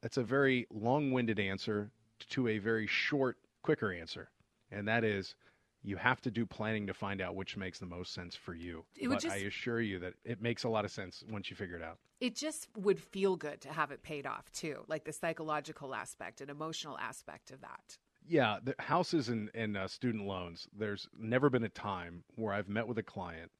That's 0.00 0.16
a 0.16 0.24
very 0.24 0.66
long-winded 0.72 1.38
answer 1.38 1.92
to 2.30 2.48
a 2.48 2.58
very 2.58 2.88
short, 2.88 3.36
quicker 3.62 3.92
answer. 3.92 4.30
And 4.72 4.88
that 4.88 5.04
is 5.04 5.36
you 5.84 5.96
have 5.96 6.20
to 6.22 6.30
do 6.30 6.46
planning 6.46 6.86
to 6.86 6.94
find 6.94 7.20
out 7.20 7.36
which 7.36 7.56
makes 7.56 7.78
the 7.78 7.86
most 7.86 8.12
sense 8.14 8.34
for 8.34 8.54
you. 8.54 8.84
It 8.96 9.08
but 9.08 9.20
just- 9.20 9.36
I 9.36 9.40
assure 9.40 9.80
you 9.80 10.00
that 10.00 10.14
it 10.24 10.40
makes 10.40 10.64
a 10.64 10.68
lot 10.68 10.84
of 10.84 10.90
sense 10.90 11.22
once 11.30 11.50
you 11.50 11.56
figure 11.56 11.76
it 11.76 11.82
out. 11.82 11.98
It 12.18 12.34
just 12.34 12.68
would 12.76 13.00
feel 13.00 13.36
good 13.36 13.60
to 13.62 13.72
have 13.72 13.90
it 13.90 14.02
paid 14.02 14.26
off 14.26 14.50
too, 14.52 14.84
like 14.88 15.04
the 15.04 15.12
psychological 15.12 15.94
aspect 15.94 16.40
and 16.40 16.50
emotional 16.50 16.96
aspect 16.98 17.50
of 17.50 17.60
that. 17.60 17.98
Yeah, 18.24 18.58
the 18.62 18.76
houses 18.78 19.28
and, 19.28 19.50
and 19.54 19.76
uh, 19.76 19.88
student 19.88 20.26
loans. 20.26 20.68
There's 20.72 21.08
never 21.18 21.50
been 21.50 21.64
a 21.64 21.68
time 21.68 22.22
where 22.36 22.54
I've 22.54 22.68
met 22.68 22.86
with 22.86 22.98
a 22.98 23.02
client 23.02 23.50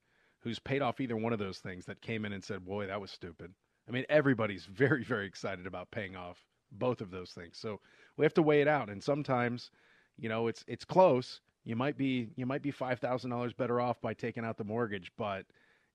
who's 0.43 0.59
paid 0.59 0.82
off 0.82 1.01
either 1.01 1.16
one 1.16 1.32
of 1.32 1.38
those 1.38 1.59
things 1.59 1.84
that 1.86 2.03
came 2.03 2.24
in 2.24 2.32
and 2.32 2.45
said, 2.45 2.64
"Boy, 2.64 2.86
that 2.86 3.01
was 3.01 3.11
stupid." 3.11 3.55
I 3.88 3.90
mean, 3.90 4.05
everybody's 4.09 4.64
very, 4.66 5.05
very 5.05 5.26
excited 5.26 5.66
about 5.66 5.90
paying 5.90 6.16
off 6.16 6.45
both 6.72 7.01
of 7.01 7.11
those 7.11 7.32
things. 7.32 7.59
So 7.59 7.80
we 8.16 8.24
have 8.24 8.34
to 8.34 8.43
weigh 8.43 8.62
it 8.62 8.68
out, 8.68 8.88
and 8.90 9.03
sometimes, 9.03 9.70
you 10.16 10.28
know, 10.28 10.49
it's 10.49 10.64
it's 10.66 10.84
close. 10.84 11.40
You 11.64 11.76
might 11.76 11.97
be 11.97 12.30
you 12.36 12.47
might 12.47 12.62
be 12.62 12.70
five 12.70 12.99
thousand 12.99 13.30
dollars 13.30 13.53
better 13.53 13.80
off 13.80 14.01
by 14.01 14.14
taking 14.14 14.45
out 14.45 14.57
the 14.57 14.64
mortgage, 14.64 15.12
but 15.16 15.47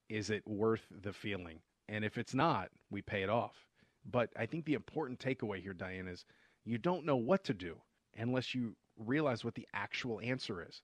is 0.10 0.30
it 0.30 0.48
worth 0.48 0.86
the 1.02 1.14
feeling? 1.14 1.60
And 1.90 2.04
if 2.06 2.18
it's 2.18 2.34
not, 2.34 2.70
we 2.90 3.02
pay 3.02 3.24
it 3.24 3.30
off. 3.30 3.56
But 4.10 4.30
I 4.38 4.46
think 4.46 4.66
the 4.66 4.74
important 4.74 5.20
takeaway 5.20 5.62
here, 5.62 5.74
Diane, 5.74 6.08
is 6.08 6.26
you 6.66 6.78
don't 6.78 7.06
know 7.06 7.18
what 7.18 7.44
to 7.46 7.54
do 7.54 7.78
unless 8.18 8.56
you 8.56 8.76
realize 8.98 9.44
what 9.44 9.56
the 9.56 9.68
actual 9.74 10.20
answer 10.22 10.66
is. 10.68 10.82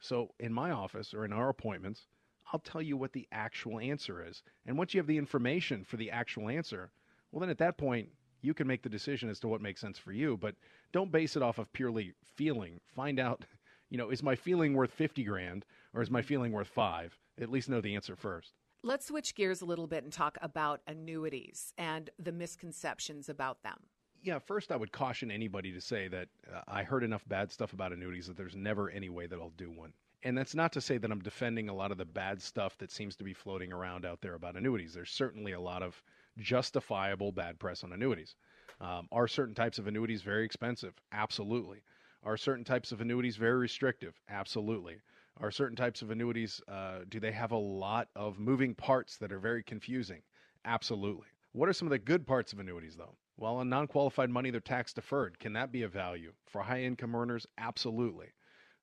So 0.00 0.34
in 0.40 0.52
my 0.52 0.72
office 0.72 1.14
or 1.14 1.24
in 1.24 1.32
our 1.32 1.48
appointments, 1.48 2.06
I'll 2.52 2.60
tell 2.60 2.82
you 2.82 2.96
what 2.96 3.12
the 3.12 3.26
actual 3.32 3.80
answer 3.80 4.24
is. 4.24 4.42
And 4.66 4.78
once 4.78 4.94
you 4.94 5.00
have 5.00 5.06
the 5.06 5.18
information 5.18 5.84
for 5.84 5.96
the 5.96 6.10
actual 6.10 6.48
answer, 6.48 6.90
well, 7.30 7.40
then 7.40 7.50
at 7.50 7.58
that 7.58 7.76
point, 7.76 8.08
you 8.40 8.54
can 8.54 8.66
make 8.66 8.82
the 8.82 8.88
decision 8.88 9.28
as 9.28 9.40
to 9.40 9.48
what 9.48 9.60
makes 9.60 9.80
sense 9.80 9.98
for 9.98 10.12
you. 10.12 10.36
But 10.36 10.54
don't 10.92 11.10
base 11.10 11.36
it 11.36 11.42
off 11.42 11.58
of 11.58 11.72
purely 11.72 12.14
feeling. 12.36 12.80
Find 12.94 13.18
out, 13.18 13.44
you 13.90 13.98
know, 13.98 14.10
is 14.10 14.22
my 14.22 14.36
feeling 14.36 14.74
worth 14.74 14.92
50 14.92 15.24
grand 15.24 15.64
or 15.94 16.02
is 16.02 16.10
my 16.10 16.22
feeling 16.22 16.52
worth 16.52 16.68
five? 16.68 17.18
At 17.40 17.50
least 17.50 17.68
know 17.68 17.80
the 17.80 17.94
answer 17.94 18.16
first. 18.16 18.52
Let's 18.82 19.06
switch 19.06 19.34
gears 19.34 19.62
a 19.62 19.64
little 19.64 19.86
bit 19.86 20.04
and 20.04 20.12
talk 20.12 20.38
about 20.40 20.80
annuities 20.86 21.72
and 21.76 22.08
the 22.18 22.32
misconceptions 22.32 23.28
about 23.28 23.62
them. 23.62 23.78
Yeah, 24.22 24.38
first 24.38 24.70
I 24.70 24.76
would 24.76 24.92
caution 24.92 25.30
anybody 25.30 25.72
to 25.72 25.80
say 25.80 26.08
that 26.08 26.28
uh, 26.52 26.60
I 26.68 26.82
heard 26.82 27.04
enough 27.04 27.26
bad 27.28 27.50
stuff 27.50 27.72
about 27.72 27.92
annuities 27.92 28.26
that 28.28 28.36
there's 28.36 28.56
never 28.56 28.90
any 28.90 29.08
way 29.08 29.26
that 29.26 29.38
I'll 29.38 29.52
do 29.56 29.70
one. 29.70 29.92
And 30.22 30.36
that's 30.36 30.54
not 30.54 30.72
to 30.72 30.80
say 30.80 30.98
that 30.98 31.10
I'm 31.10 31.22
defending 31.22 31.68
a 31.68 31.74
lot 31.74 31.92
of 31.92 31.98
the 31.98 32.04
bad 32.04 32.42
stuff 32.42 32.76
that 32.78 32.90
seems 32.90 33.16
to 33.16 33.24
be 33.24 33.34
floating 33.34 33.72
around 33.72 34.04
out 34.04 34.20
there 34.20 34.34
about 34.34 34.56
annuities. 34.56 34.94
There's 34.94 35.10
certainly 35.10 35.52
a 35.52 35.60
lot 35.60 35.82
of 35.82 36.02
justifiable 36.38 37.32
bad 37.32 37.58
press 37.58 37.84
on 37.84 37.92
annuities. 37.92 38.34
Um, 38.80 39.08
are 39.12 39.28
certain 39.28 39.54
types 39.54 39.78
of 39.78 39.86
annuities 39.86 40.22
very 40.22 40.44
expensive? 40.44 40.94
Absolutely. 41.12 41.82
Are 42.24 42.36
certain 42.36 42.64
types 42.64 42.92
of 42.92 43.00
annuities 43.00 43.36
very 43.36 43.56
restrictive? 43.56 44.20
Absolutely. 44.28 44.96
Are 45.38 45.50
certain 45.50 45.76
types 45.76 46.02
of 46.02 46.10
annuities, 46.10 46.60
uh, 46.66 47.00
do 47.08 47.20
they 47.20 47.32
have 47.32 47.52
a 47.52 47.56
lot 47.56 48.08
of 48.16 48.38
moving 48.38 48.74
parts 48.74 49.18
that 49.18 49.32
are 49.32 49.38
very 49.38 49.62
confusing? 49.62 50.22
Absolutely. 50.64 51.26
What 51.52 51.68
are 51.68 51.72
some 51.72 51.86
of 51.86 51.90
the 51.90 51.98
good 51.98 52.26
parts 52.26 52.52
of 52.52 52.58
annuities, 52.58 52.96
though? 52.96 53.14
Well, 53.38 53.56
on 53.56 53.68
non 53.68 53.86
qualified 53.86 54.30
money, 54.30 54.50
they're 54.50 54.60
tax 54.60 54.92
deferred. 54.92 55.38
Can 55.38 55.52
that 55.52 55.72
be 55.72 55.82
a 55.82 55.88
value? 55.88 56.32
For 56.46 56.62
high 56.62 56.82
income 56.82 57.14
earners, 57.14 57.46
absolutely. 57.58 58.28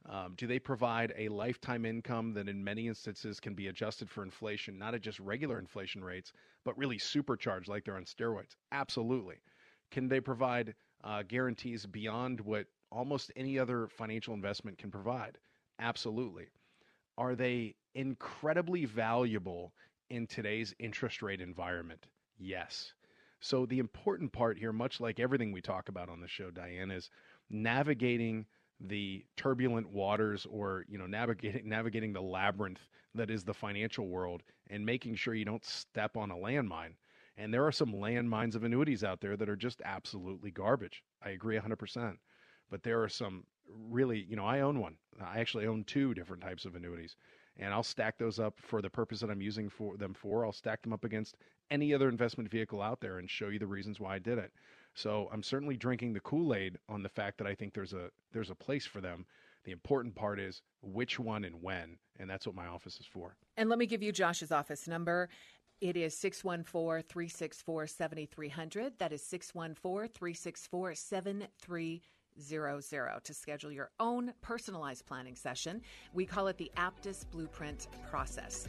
Um, 0.06 0.36
do 0.36 0.48
they 0.48 0.60
provide 0.60 1.14
a 1.18 1.30
lifetime 1.30 1.86
income 1.86 2.34
that 2.34 2.50
in 2.50 2.64
many 2.64 2.88
instances 2.88 3.40
can 3.40 3.54
be 3.54 3.68
adjusted 3.68 4.10
for 4.10 4.24
inflation, 4.24 4.78
not 4.78 4.94
at 4.94 5.02
just 5.02 5.20
regular 5.20 5.60
inflation 5.60 6.04
rates, 6.04 6.34
but 6.66 6.78
really 6.78 6.98
supercharged 6.98 7.68
like 7.70 7.86
they're 7.86 7.96
on 7.96 8.06
steroids? 8.06 8.56
Absolutely. 8.72 9.38
Can 9.92 10.08
they 10.10 10.20
provide 10.20 10.76
uh, 11.04 11.24
guarantees 11.24 11.86
beyond 11.86 12.42
what 12.42 12.68
almost 12.92 13.32
any 13.36 13.58
other 13.60 13.88
financial 13.88 14.34
investment 14.34 14.78
can 14.78 14.92
provide? 14.92 15.38
Absolutely. 15.80 16.48
Are 17.18 17.36
they 17.36 17.76
incredibly 17.96 18.86
valuable 18.86 19.74
in 20.10 20.28
today's 20.28 20.74
interest 20.80 21.22
rate 21.22 21.42
environment? 21.42 22.08
Yes. 22.38 22.94
So 23.40 23.66
the 23.66 23.80
important 23.80 24.32
part 24.32 24.58
here, 24.58 24.72
much 24.74 25.00
like 25.00 25.20
everything 25.20 25.52
we 25.52 25.62
talk 25.62 25.90
about 25.90 26.10
on 26.10 26.20
the 26.22 26.28
show, 26.28 26.52
Diane, 26.52 26.92
is 26.92 27.10
navigating 27.50 28.46
the 28.80 29.26
turbulent 29.38 29.90
waters 29.90 30.46
or 30.50 30.86
you 30.88 30.98
know 30.98 31.06
navigating 31.06 31.68
navigating 31.70 32.14
the 32.14 32.22
labyrinth 32.22 32.88
that 33.16 33.30
is 33.30 33.44
the 33.44 33.54
financial 33.54 34.08
world 34.08 34.44
and 34.70 34.86
making 34.86 35.16
sure 35.16 35.34
you 35.34 35.46
don't 35.46 35.66
step 35.66 36.18
on 36.18 36.32
a 36.32 36.36
landmine 36.36 36.94
And 37.38 37.54
there 37.54 37.66
are 37.66 37.72
some 37.72 37.94
landmines 37.94 38.56
of 38.56 38.64
annuities 38.64 39.04
out 39.04 39.22
there 39.22 39.38
that 39.38 39.50
are 39.50 39.56
just 39.56 39.82
absolutely 39.86 40.52
garbage. 40.52 41.04
I 41.22 41.30
agree 41.32 41.56
100%. 41.56 42.20
But 42.70 42.84
there 42.84 43.02
are 43.04 43.10
some 43.10 43.46
really, 43.68 44.20
you 44.24 44.36
know, 44.36 44.46
I 44.46 44.62
own 44.62 44.80
one. 44.80 44.98
I 45.22 45.40
actually 45.40 45.66
own 45.68 45.84
two 45.86 46.14
different 46.14 46.44
types 46.44 46.66
of 46.66 46.76
annuities. 46.76 47.16
And 47.58 47.74
I'll 47.74 47.84
stack 47.84 48.18
those 48.18 48.40
up 48.40 48.60
for 48.60 48.82
the 48.82 48.90
purpose 48.90 49.20
that 49.20 49.30
I'm 49.30 49.42
using 49.42 49.70
for 49.70 49.98
them 49.98 50.14
for. 50.14 50.46
I'll 50.46 50.52
stack 50.52 50.82
them 50.82 50.94
up 50.94 51.04
against 51.04 51.36
any 51.70 51.94
other 51.94 52.10
investment 52.10 52.50
vehicle 52.50 52.82
out 52.82 53.00
there 53.02 53.20
and 53.20 53.30
show 53.30 53.50
you 53.50 53.60
the 53.60 53.68
reasons 53.68 54.00
why 54.00 54.16
I 54.16 54.20
did 54.20 54.38
it. 54.38 54.52
So 54.94 55.30
I'm 55.32 55.44
certainly 55.44 55.76
drinking 55.76 56.14
the 56.14 56.20
Kool-Aid 56.20 56.78
on 56.88 57.04
the 57.04 57.10
fact 57.10 57.38
that 57.40 57.48
I 57.48 57.56
think 57.56 57.74
there's 57.74 57.94
a 57.94 58.10
there's 58.32 58.50
a 58.50 58.56
place 58.56 58.86
for 58.86 59.02
them. 59.02 59.26
The 59.66 59.72
important 59.72 60.16
part 60.16 60.40
is 60.40 60.62
which 60.82 61.20
one 61.20 61.46
and 61.46 61.62
when, 61.62 61.98
and 62.20 62.30
that's 62.30 62.46
what 62.46 62.56
my 62.56 62.68
office 62.68 63.00
is 63.00 63.06
for. 63.06 63.36
And 63.58 63.70
let 63.70 63.80
me 63.80 63.86
give 63.86 64.04
you 64.04 64.12
Josh's 64.12 64.52
office 64.52 64.88
number. 64.88 65.30
It 65.82 65.98
is 65.98 66.16
614 66.18 67.04
364 67.08 67.88
7300. 67.88 68.94
That 69.00 69.14
is 69.14 69.24
614 69.24 70.10
364 70.10 70.96
7300 70.96 73.24
to 73.24 73.34
schedule 73.34 73.72
your 73.72 73.92
own 74.00 74.34
personalized 74.42 75.06
planning 75.06 75.36
session. 75.36 75.82
We 76.14 76.26
call 76.26 76.48
it 76.48 76.58
the 76.58 76.72
Aptus 76.78 77.30
Blueprint 77.30 77.88
Process. 78.10 78.68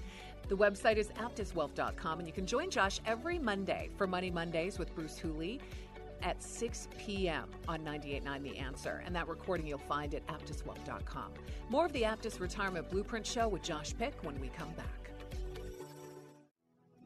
The 0.49 0.57
website 0.57 0.97
is 0.97 1.09
aptuswealth.com, 1.09 2.18
and 2.18 2.29
you 2.29 2.35
can 2.35 2.47
join 2.47 2.68
Josh 2.68 3.01
every 3.07 3.39
Monday 3.39 3.89
for 3.97 4.07
Money 4.07 4.31
Mondays 4.31 4.79
with 4.79 4.95
Bruce 4.95 5.18
Hooley 5.18 5.61
at 6.23 6.43
6 6.43 6.89
p.m. 6.99 7.49
on 7.69 7.81
98.9 7.81 8.43
The 8.43 8.59
Answer. 8.59 9.03
And 9.05 9.15
that 9.15 9.29
recording 9.29 9.67
you'll 9.67 9.79
find 9.79 10.15
at 10.15 10.27
aptuswealth.com. 10.27 11.33
More 11.69 11.87
of 11.87 11.93
the 11.93 12.03
Aptus 12.03 12.41
Retirement 12.41 12.91
Blueprint 12.91 13.27
Show 13.27 13.49
with 13.49 13.62
Josh 13.62 13.95
Pick 13.99 14.15
when 14.23 14.39
we 14.41 14.49
come 14.49 14.71
back. 14.73 15.04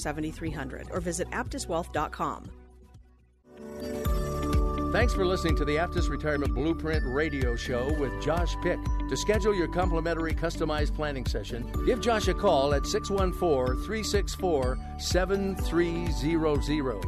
7300 0.00 0.88
or 0.90 1.00
visit 1.00 1.30
aptuswealth.com. 1.30 2.50
Thanks 4.92 5.14
for 5.14 5.24
listening 5.24 5.54
to 5.54 5.64
the 5.64 5.76
Aptus 5.76 6.08
Retirement 6.08 6.52
Blueprint 6.52 7.04
radio 7.06 7.54
show 7.54 7.92
with 8.00 8.20
Josh 8.20 8.56
Pick. 8.60 8.80
To 9.08 9.16
schedule 9.16 9.54
your 9.54 9.68
complimentary 9.68 10.34
customized 10.34 10.96
planning 10.96 11.24
session, 11.24 11.64
give 11.86 12.00
Josh 12.00 12.26
a 12.26 12.34
call 12.34 12.74
at 12.74 12.84
614 12.84 13.84
364 13.84 14.76
7300. 14.98 17.04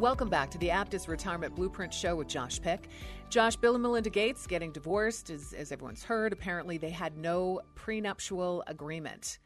Welcome 0.00 0.30
back 0.30 0.50
to 0.50 0.58
the 0.58 0.68
Aptus 0.68 1.08
Retirement 1.08 1.54
Blueprint 1.54 1.92
Show 1.92 2.16
with 2.16 2.28
Josh 2.28 2.60
Pick. 2.60 2.88
Josh, 3.28 3.56
Bill 3.56 3.74
and 3.74 3.82
Melinda 3.82 4.10
Gates 4.10 4.46
getting 4.46 4.72
divorced, 4.72 5.28
as, 5.28 5.52
as 5.52 5.72
everyone's 5.72 6.04
heard. 6.04 6.32
Apparently, 6.32 6.78
they 6.78 6.90
had 6.90 7.18
no 7.18 7.60
prenuptial 7.74 8.62
agreement. 8.66 9.38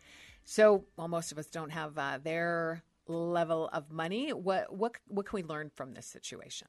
So, 0.51 0.87
while 0.95 1.09
most 1.09 1.31
of 1.31 1.37
us 1.37 1.49
don't 1.49 1.69
have 1.69 1.99
uh, 1.99 2.21
their 2.25 2.83
level 3.07 3.69
of 3.71 3.93
money, 3.93 4.33
what 4.33 4.75
what 4.75 4.95
what 5.07 5.27
can 5.27 5.37
we 5.37 5.43
learn 5.43 5.71
from 5.75 5.93
this 5.93 6.07
situation? 6.07 6.69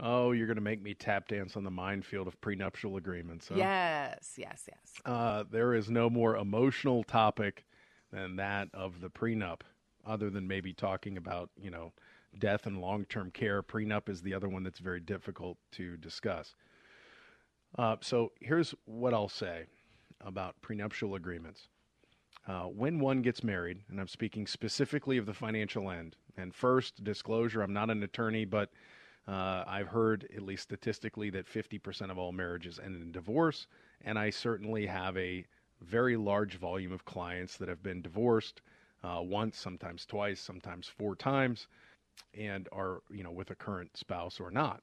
Oh, 0.00 0.32
you're 0.32 0.46
going 0.46 0.56
to 0.56 0.62
make 0.62 0.80
me 0.80 0.94
tap 0.94 1.28
dance 1.28 1.54
on 1.54 1.62
the 1.62 1.70
minefield 1.70 2.26
of 2.26 2.40
prenuptial 2.40 2.96
agreements. 2.96 3.48
Huh? 3.48 3.56
Yes, 3.58 4.32
yes, 4.38 4.66
yes. 4.66 4.94
Uh, 5.04 5.44
there 5.50 5.74
is 5.74 5.90
no 5.90 6.08
more 6.08 6.38
emotional 6.38 7.04
topic 7.04 7.66
than 8.10 8.36
that 8.36 8.68
of 8.72 9.02
the 9.02 9.10
prenup, 9.10 9.60
other 10.06 10.30
than 10.30 10.48
maybe 10.48 10.72
talking 10.72 11.18
about 11.18 11.50
you 11.60 11.70
know 11.70 11.92
death 12.38 12.64
and 12.64 12.80
long 12.80 13.04
term 13.04 13.30
care. 13.30 13.62
Prenup 13.62 14.08
is 14.08 14.22
the 14.22 14.32
other 14.32 14.48
one 14.48 14.62
that's 14.62 14.78
very 14.78 15.00
difficult 15.00 15.58
to 15.72 15.98
discuss. 15.98 16.54
Uh, 17.76 17.96
so 18.00 18.32
here's 18.40 18.74
what 18.86 19.12
I'll 19.12 19.28
say 19.28 19.66
about 20.22 20.54
prenuptial 20.62 21.14
agreements. 21.14 21.68
Uh, 22.48 22.62
when 22.62 22.98
one 22.98 23.20
gets 23.20 23.44
married, 23.44 23.78
and 23.90 24.00
I'm 24.00 24.08
speaking 24.08 24.46
specifically 24.46 25.18
of 25.18 25.26
the 25.26 25.34
financial 25.34 25.90
end, 25.90 26.16
and 26.38 26.54
first, 26.54 27.04
disclosure, 27.04 27.60
I'm 27.60 27.74
not 27.74 27.90
an 27.90 28.02
attorney, 28.02 28.46
but 28.46 28.70
uh, 29.26 29.64
I've 29.66 29.88
heard, 29.88 30.26
at 30.34 30.42
least 30.42 30.62
statistically, 30.62 31.28
that 31.30 31.46
50% 31.46 32.10
of 32.10 32.16
all 32.16 32.32
marriages 32.32 32.80
end 32.82 32.96
in 32.96 33.12
divorce, 33.12 33.66
and 34.02 34.18
I 34.18 34.30
certainly 34.30 34.86
have 34.86 35.14
a 35.18 35.44
very 35.82 36.16
large 36.16 36.56
volume 36.56 36.90
of 36.90 37.04
clients 37.04 37.58
that 37.58 37.68
have 37.68 37.82
been 37.82 38.00
divorced 38.00 38.62
uh, 39.04 39.20
once, 39.22 39.58
sometimes 39.58 40.06
twice, 40.06 40.40
sometimes 40.40 40.88
four 40.88 41.14
times 41.14 41.68
and 42.34 42.66
are, 42.72 43.02
you 43.10 43.22
know, 43.22 43.30
with 43.30 43.50
a 43.50 43.54
current 43.54 43.96
spouse 43.96 44.40
or 44.40 44.50
not. 44.50 44.82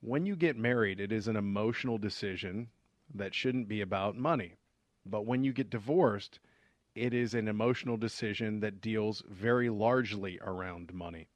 When 0.00 0.26
you 0.26 0.36
get 0.36 0.56
married, 0.56 1.00
it 1.00 1.10
is 1.10 1.26
an 1.26 1.36
emotional 1.36 1.98
decision 1.98 2.68
that 3.14 3.34
shouldn't 3.34 3.66
be 3.66 3.80
about 3.80 4.16
money. 4.16 4.54
But 5.10 5.26
when 5.26 5.44
you 5.44 5.52
get 5.52 5.70
divorced, 5.70 6.38
it 6.94 7.14
is 7.14 7.34
an 7.34 7.48
emotional 7.48 7.96
decision 7.96 8.60
that 8.60 8.80
deals 8.80 9.22
very 9.28 9.70
largely 9.70 10.38
around 10.42 10.92
money. 10.92 11.28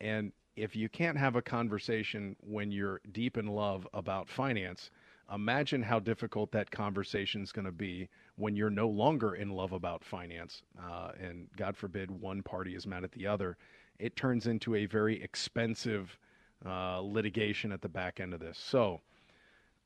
And 0.00 0.32
if 0.56 0.76
you 0.76 0.88
can't 0.88 1.18
have 1.18 1.36
a 1.36 1.42
conversation 1.42 2.36
when 2.40 2.70
you're 2.70 3.00
deep 3.12 3.36
in 3.36 3.46
love 3.46 3.88
about 3.92 4.28
finance, 4.28 4.90
imagine 5.32 5.82
how 5.82 5.98
difficult 5.98 6.52
that 6.52 6.70
conversation 6.70 7.42
is 7.42 7.50
going 7.50 7.64
to 7.64 7.72
be 7.72 8.08
when 8.36 8.54
you're 8.54 8.70
no 8.70 8.88
longer 8.88 9.34
in 9.34 9.50
love 9.50 9.72
about 9.72 10.04
finance. 10.04 10.62
Uh, 10.78 11.10
and 11.20 11.48
God 11.56 11.76
forbid 11.76 12.10
one 12.10 12.42
party 12.42 12.74
is 12.74 12.86
mad 12.86 13.04
at 13.04 13.12
the 13.12 13.26
other 13.26 13.56
it 13.98 14.16
turns 14.16 14.46
into 14.46 14.74
a 14.74 14.86
very 14.86 15.22
expensive 15.22 16.18
uh, 16.66 17.00
litigation 17.00 17.72
at 17.72 17.82
the 17.82 17.88
back 17.88 18.20
end 18.20 18.34
of 18.34 18.40
this. 18.40 18.58
So 18.58 19.00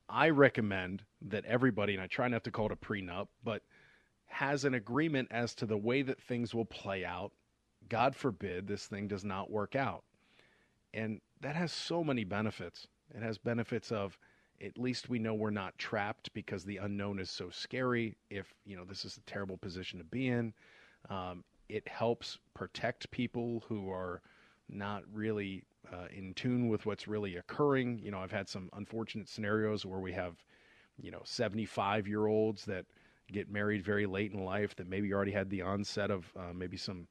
I 0.09 0.31
recommend 0.31 1.05
that 1.23 1.45
everybody, 1.45 1.95
and 1.95 2.03
I 2.03 2.07
try 2.07 2.29
not 2.29 2.45
to 2.45 2.51
call 2.51 2.67
it 2.67 2.73
a 2.73 2.77
prenup, 2.77 3.29
but 3.45 3.63
has 4.27 4.65
an 4.65 4.75
agreement 4.75 5.29
as 5.31 5.55
to 5.57 5.67
the 5.67 5.77
way 5.77 6.03
that 6.03 6.21
things 6.21 6.55
will 6.55 6.65
play 6.65 7.05
out. 7.05 7.33
God 7.89 8.15
forbid 8.15 8.67
this 8.67 8.87
thing 8.87 9.09
does 9.09 9.25
not 9.25 9.51
work 9.51 9.75
out. 9.75 10.05
And 10.95 11.21
that 11.41 11.57
has 11.57 11.73
so 11.73 12.03
many 12.03 12.25
benefits. 12.25 12.87
It 13.15 13.23
has 13.23 13.39
benefits 13.39 13.93
of 13.93 14.19
at 14.61 14.79
least 14.79 15.09
we 15.09 15.19
know 15.19 15.35
we're 15.35 15.51
not 15.51 15.79
trapped 15.79 16.33
because 16.33 16.65
the 16.65 16.79
unknown 16.79 17.19
is 17.19 17.31
so 17.31 17.49
scary. 17.51 18.17
If, 18.29 18.53
you 18.65 18.77
know, 18.77 18.85
this 18.85 19.05
is 19.05 19.17
a 19.17 19.31
terrible 19.31 19.57
position 19.57 19.99
to 19.99 20.05
be 20.05 20.29
in. 20.29 20.53
Um, 21.09 21.45
it 21.69 21.87
helps 21.87 22.39
protect 22.55 23.11
people 23.11 23.65
who 23.69 23.91
are 23.91 24.23
not 24.69 25.03
really 25.13 25.65
uh, 25.93 26.07
in 26.15 26.35
tune 26.35 26.69
with 26.69 26.87
what's 26.87 27.09
really 27.09 27.37
occurring. 27.37 27.99
You 28.03 28.11
know, 28.11 28.21
I've 28.21 28.33
had 28.33 28.49
some 28.49 28.69
unfortunate 28.75 29.29
scenarios 29.29 29.87
where 29.87 30.01
we 30.01 30.13
have, 30.13 30.37
you 31.01 31.11
know, 31.11 31.23
75 31.25 32.07
year 32.07 32.27
olds 32.27 32.65
that 32.67 32.87
get 33.33 33.51
married 33.51 33.85
very 33.85 34.07
late 34.07 34.33
in 34.33 34.45
life 34.45 34.75
that 34.77 34.89
maybe 34.89 35.13
already 35.13 35.33
had 35.33 35.51
the 35.51 35.63
onset 35.63 36.11
of 36.11 36.31
uh, 36.37 36.53
maybe 36.55 36.77
some 36.77 37.07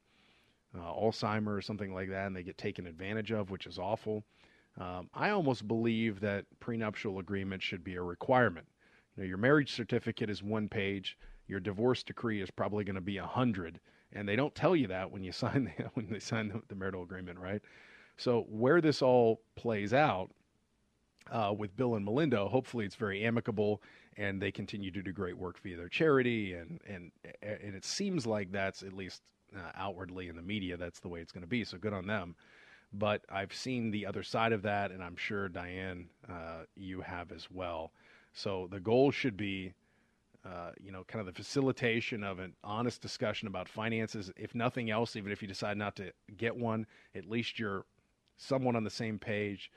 uh, 0.76 0.92
Alzheimer 0.92 1.56
or 1.56 1.62
something 1.62 1.94
like 1.94 2.10
that, 2.10 2.26
and 2.26 2.36
they 2.36 2.42
get 2.42 2.58
taken 2.58 2.86
advantage 2.86 3.32
of, 3.32 3.50
which 3.50 3.66
is 3.66 3.78
awful. 3.78 4.24
Um, 4.78 5.08
I 5.14 5.30
almost 5.30 5.66
believe 5.66 6.20
that 6.20 6.44
prenuptial 6.60 7.18
agreement 7.18 7.62
should 7.62 7.82
be 7.82 7.96
a 7.96 8.02
requirement. 8.02 8.66
You 9.16 9.22
know, 9.22 9.28
your 9.28 9.38
marriage 9.38 9.72
certificate 9.72 10.30
is 10.30 10.42
one 10.42 10.68
page. 10.68 11.16
Your 11.46 11.60
divorce 11.60 12.02
decree 12.02 12.42
is 12.42 12.50
probably 12.50 12.84
going 12.84 12.94
to 12.94 13.00
be 13.00 13.16
a 13.16 13.26
hundred 13.26 13.80
and 14.12 14.28
they 14.28 14.36
don't 14.36 14.54
tell 14.54 14.74
you 14.74 14.86
that 14.88 15.10
when 15.10 15.22
you 15.22 15.32
sign 15.44 15.72
the, 15.76 15.84
when 15.94 16.08
they 16.10 16.18
sign 16.18 16.48
the, 16.48 16.62
the 16.68 16.74
marital 16.74 17.02
agreement, 17.02 17.38
right? 17.38 17.62
So 18.16 18.46
where 18.48 18.80
this 18.80 19.00
all 19.00 19.40
plays 19.54 19.92
out 19.92 20.30
uh, 21.30 21.54
with 21.56 21.76
Bill 21.76 21.94
and 21.94 22.04
Melinda, 22.04 22.48
hopefully 22.48 22.84
it's 22.84 22.96
very 22.96 23.24
amicable, 23.24 23.82
and 24.16 24.42
they 24.42 24.50
continue 24.50 24.90
to 24.90 25.02
do 25.02 25.12
great 25.12 25.38
work 25.38 25.60
via 25.62 25.76
their 25.76 25.88
charity, 25.88 26.54
and 26.54 26.80
and 26.88 27.12
and 27.42 27.74
it 27.74 27.84
seems 27.84 28.26
like 28.26 28.50
that's 28.50 28.82
at 28.82 28.92
least 28.92 29.22
uh, 29.56 29.70
outwardly 29.76 30.28
in 30.28 30.36
the 30.36 30.42
media 30.42 30.76
that's 30.76 31.00
the 31.00 31.08
way 31.08 31.20
it's 31.20 31.32
going 31.32 31.42
to 31.42 31.48
be. 31.48 31.64
So 31.64 31.78
good 31.78 31.92
on 31.92 32.06
them. 32.06 32.34
But 32.92 33.22
I've 33.30 33.52
seen 33.52 33.90
the 33.90 34.06
other 34.06 34.22
side 34.22 34.52
of 34.52 34.62
that, 34.62 34.90
and 34.90 35.02
I'm 35.02 35.16
sure 35.16 35.48
Diane, 35.48 36.08
uh, 36.28 36.62
you 36.74 37.02
have 37.02 37.32
as 37.32 37.50
well. 37.50 37.92
So 38.32 38.66
the 38.70 38.80
goal 38.80 39.10
should 39.10 39.36
be 39.36 39.74
uh, 40.48 40.70
you 40.80 40.92
know, 40.92 41.04
kind 41.04 41.20
of 41.20 41.26
the 41.26 41.32
facilitation 41.32 42.24
of 42.24 42.38
an 42.38 42.54
honest 42.64 43.02
discussion 43.02 43.48
about 43.48 43.68
finances. 43.68 44.30
If 44.36 44.54
nothing 44.54 44.90
else, 44.90 45.16
even 45.16 45.30
if 45.32 45.42
you 45.42 45.48
decide 45.48 45.76
not 45.76 45.96
to 45.96 46.12
get 46.36 46.56
one, 46.56 46.86
at 47.14 47.28
least 47.28 47.58
you're 47.58 47.84
someone 48.36 48.76
on 48.76 48.84
the 48.84 48.90
same 48.90 49.18
page. 49.18 49.70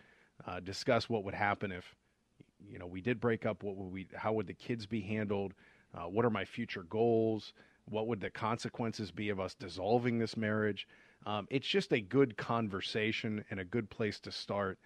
Uh, 0.47 0.59
discuss 0.59 1.09
what 1.09 1.23
would 1.23 1.33
happen 1.33 1.71
if, 1.71 1.95
you 2.65 2.79
know, 2.79 2.87
we 2.87 3.01
did 3.01 3.19
break 3.19 3.45
up. 3.45 3.63
What 3.63 3.75
would 3.75 3.91
we? 3.91 4.07
How 4.15 4.33
would 4.33 4.47
the 4.47 4.53
kids 4.53 4.85
be 4.85 5.01
handled? 5.01 5.53
Uh, 5.93 6.03
what 6.03 6.25
are 6.25 6.29
my 6.29 6.45
future 6.45 6.83
goals? 6.83 7.53
What 7.85 8.07
would 8.07 8.21
the 8.21 8.29
consequences 8.29 9.11
be 9.11 9.29
of 9.29 9.39
us 9.39 9.53
dissolving 9.53 10.19
this 10.19 10.37
marriage? 10.37 10.87
Um, 11.25 11.47
it's 11.51 11.67
just 11.67 11.91
a 11.91 11.99
good 11.99 12.37
conversation 12.37 13.43
and 13.51 13.59
a 13.59 13.65
good 13.65 13.89
place 13.89 14.19
to 14.21 14.31
start. 14.31 14.79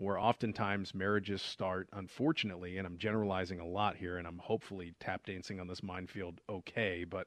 Where 0.00 0.18
oftentimes 0.18 0.94
marriages 0.94 1.42
start, 1.42 1.90
unfortunately, 1.92 2.78
and 2.78 2.86
I'm 2.86 2.96
generalizing 2.96 3.60
a 3.60 3.66
lot 3.66 3.96
here, 3.96 4.16
and 4.16 4.26
I'm 4.26 4.38
hopefully 4.38 4.94
tap 4.98 5.26
dancing 5.26 5.60
on 5.60 5.66
this 5.66 5.82
minefield 5.82 6.40
okay, 6.48 7.04
but 7.04 7.26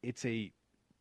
it's 0.00 0.24
a 0.24 0.52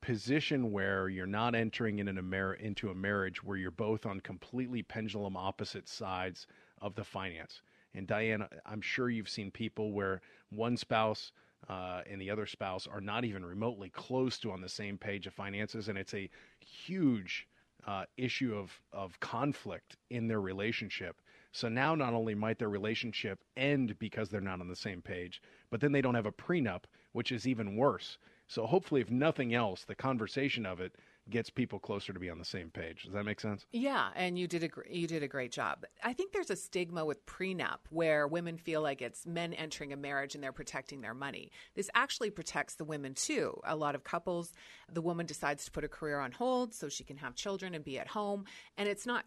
position 0.02 0.72
where 0.72 1.08
you're 1.08 1.28
not 1.28 1.54
entering 1.54 2.00
in 2.00 2.08
a 2.18 2.22
mar- 2.24 2.56
into 2.56 2.90
a 2.90 2.96
marriage 2.96 3.44
where 3.44 3.56
you're 3.56 3.70
both 3.70 4.08
on 4.08 4.20
completely 4.22 4.82
pendulum 4.82 5.38
opposite 5.38 5.88
sides 5.88 6.48
of 6.82 6.96
the 6.96 7.04
finance. 7.04 7.62
And 7.94 8.08
Diane, 8.08 8.48
I'm 8.66 8.82
sure 8.82 9.12
you've 9.12 9.30
seen 9.30 9.52
people 9.52 9.92
where 9.92 10.22
one 10.50 10.76
spouse 10.76 11.34
uh, 11.70 12.02
and 12.10 12.20
the 12.20 12.32
other 12.32 12.48
spouse 12.48 12.88
are 12.88 13.02
not 13.02 13.26
even 13.26 13.46
remotely 13.46 13.90
close 13.90 14.40
to 14.40 14.52
on 14.52 14.62
the 14.62 14.70
same 14.70 14.98
page 14.98 15.28
of 15.28 15.34
finances, 15.36 15.88
and 15.88 16.00
it's 16.00 16.16
a 16.16 16.32
huge 16.60 17.48
uh, 17.88 18.06
issue 18.18 18.56
of 18.56 18.72
of 18.92 19.20
conflict 19.20 19.98
in 20.10 20.28
their 20.28 20.42
relationship. 20.42 21.22
So 21.52 21.68
now, 21.68 21.96
not 21.96 22.14
only 22.14 22.36
might 22.36 22.60
their 22.60 22.70
relationship 22.70 23.44
end 23.58 23.98
because 23.98 24.30
they're 24.30 24.42
not 24.42 24.62
on 24.62 24.68
the 24.68 24.76
same 24.76 25.02
page, 25.02 25.42
but 25.72 25.82
then 25.82 25.92
they 25.92 26.02
don't 26.02 26.16
have 26.16 26.28
a 26.28 26.32
prenup, 26.32 26.84
which 27.14 27.32
is 27.32 27.48
even 27.48 27.76
worse. 27.76 28.18
So 28.48 28.66
hopefully, 28.66 29.02
if 29.02 29.10
nothing 29.10 29.54
else, 29.54 29.84
the 29.84 29.96
conversation 29.96 30.66
of 30.66 30.80
it 30.80 30.96
gets 31.30 31.50
people 31.50 31.80
closer 31.80 32.14
to 32.14 32.20
be 32.20 32.30
on 32.30 32.40
the 32.40 32.46
same 32.46 32.70
page. 32.70 33.04
Does 33.04 33.14
that 33.14 33.24
make 33.24 33.40
sense? 33.40 33.66
Yeah, 33.72 34.10
and 34.16 34.38
you 34.38 34.48
did 34.48 34.64
a 34.64 34.70
you 34.90 35.08
did 35.08 35.24
a 35.24 35.28
great 35.28 35.52
job. 35.52 35.86
I 36.04 36.14
think 36.14 36.32
there's 36.32 36.50
a 36.50 36.56
stigma 36.56 37.06
with 37.06 37.26
prenup 37.26 37.80
where 37.90 38.28
women 38.28 38.58
feel 38.58 38.82
like 38.82 39.02
it's 39.02 39.26
men 39.26 39.54
entering 39.54 39.94
a 39.94 39.98
marriage 39.98 40.36
and 40.36 40.44
they're 40.44 40.52
protecting 40.52 41.02
their 41.02 41.14
money. 41.14 41.52
This 41.76 41.90
actually 41.94 42.32
protects 42.32 42.76
the 42.76 42.86
women 42.86 43.14
too. 43.14 43.60
A 43.66 43.76
lot 43.76 43.96
of 43.96 44.04
couples, 44.04 44.54
the 44.92 45.02
woman 45.02 45.26
decides 45.26 45.66
to 45.66 45.72
put 45.72 45.84
a 45.84 45.90
career 45.90 46.20
on 46.20 46.32
hold 46.32 46.74
so 46.74 46.90
she 46.90 47.04
can 47.04 47.18
have 47.18 47.36
children 47.36 47.76
and 47.76 47.84
be 47.84 48.00
at 48.00 48.08
home, 48.08 48.46
and 48.78 48.88
it's 48.88 49.06
not. 49.06 49.26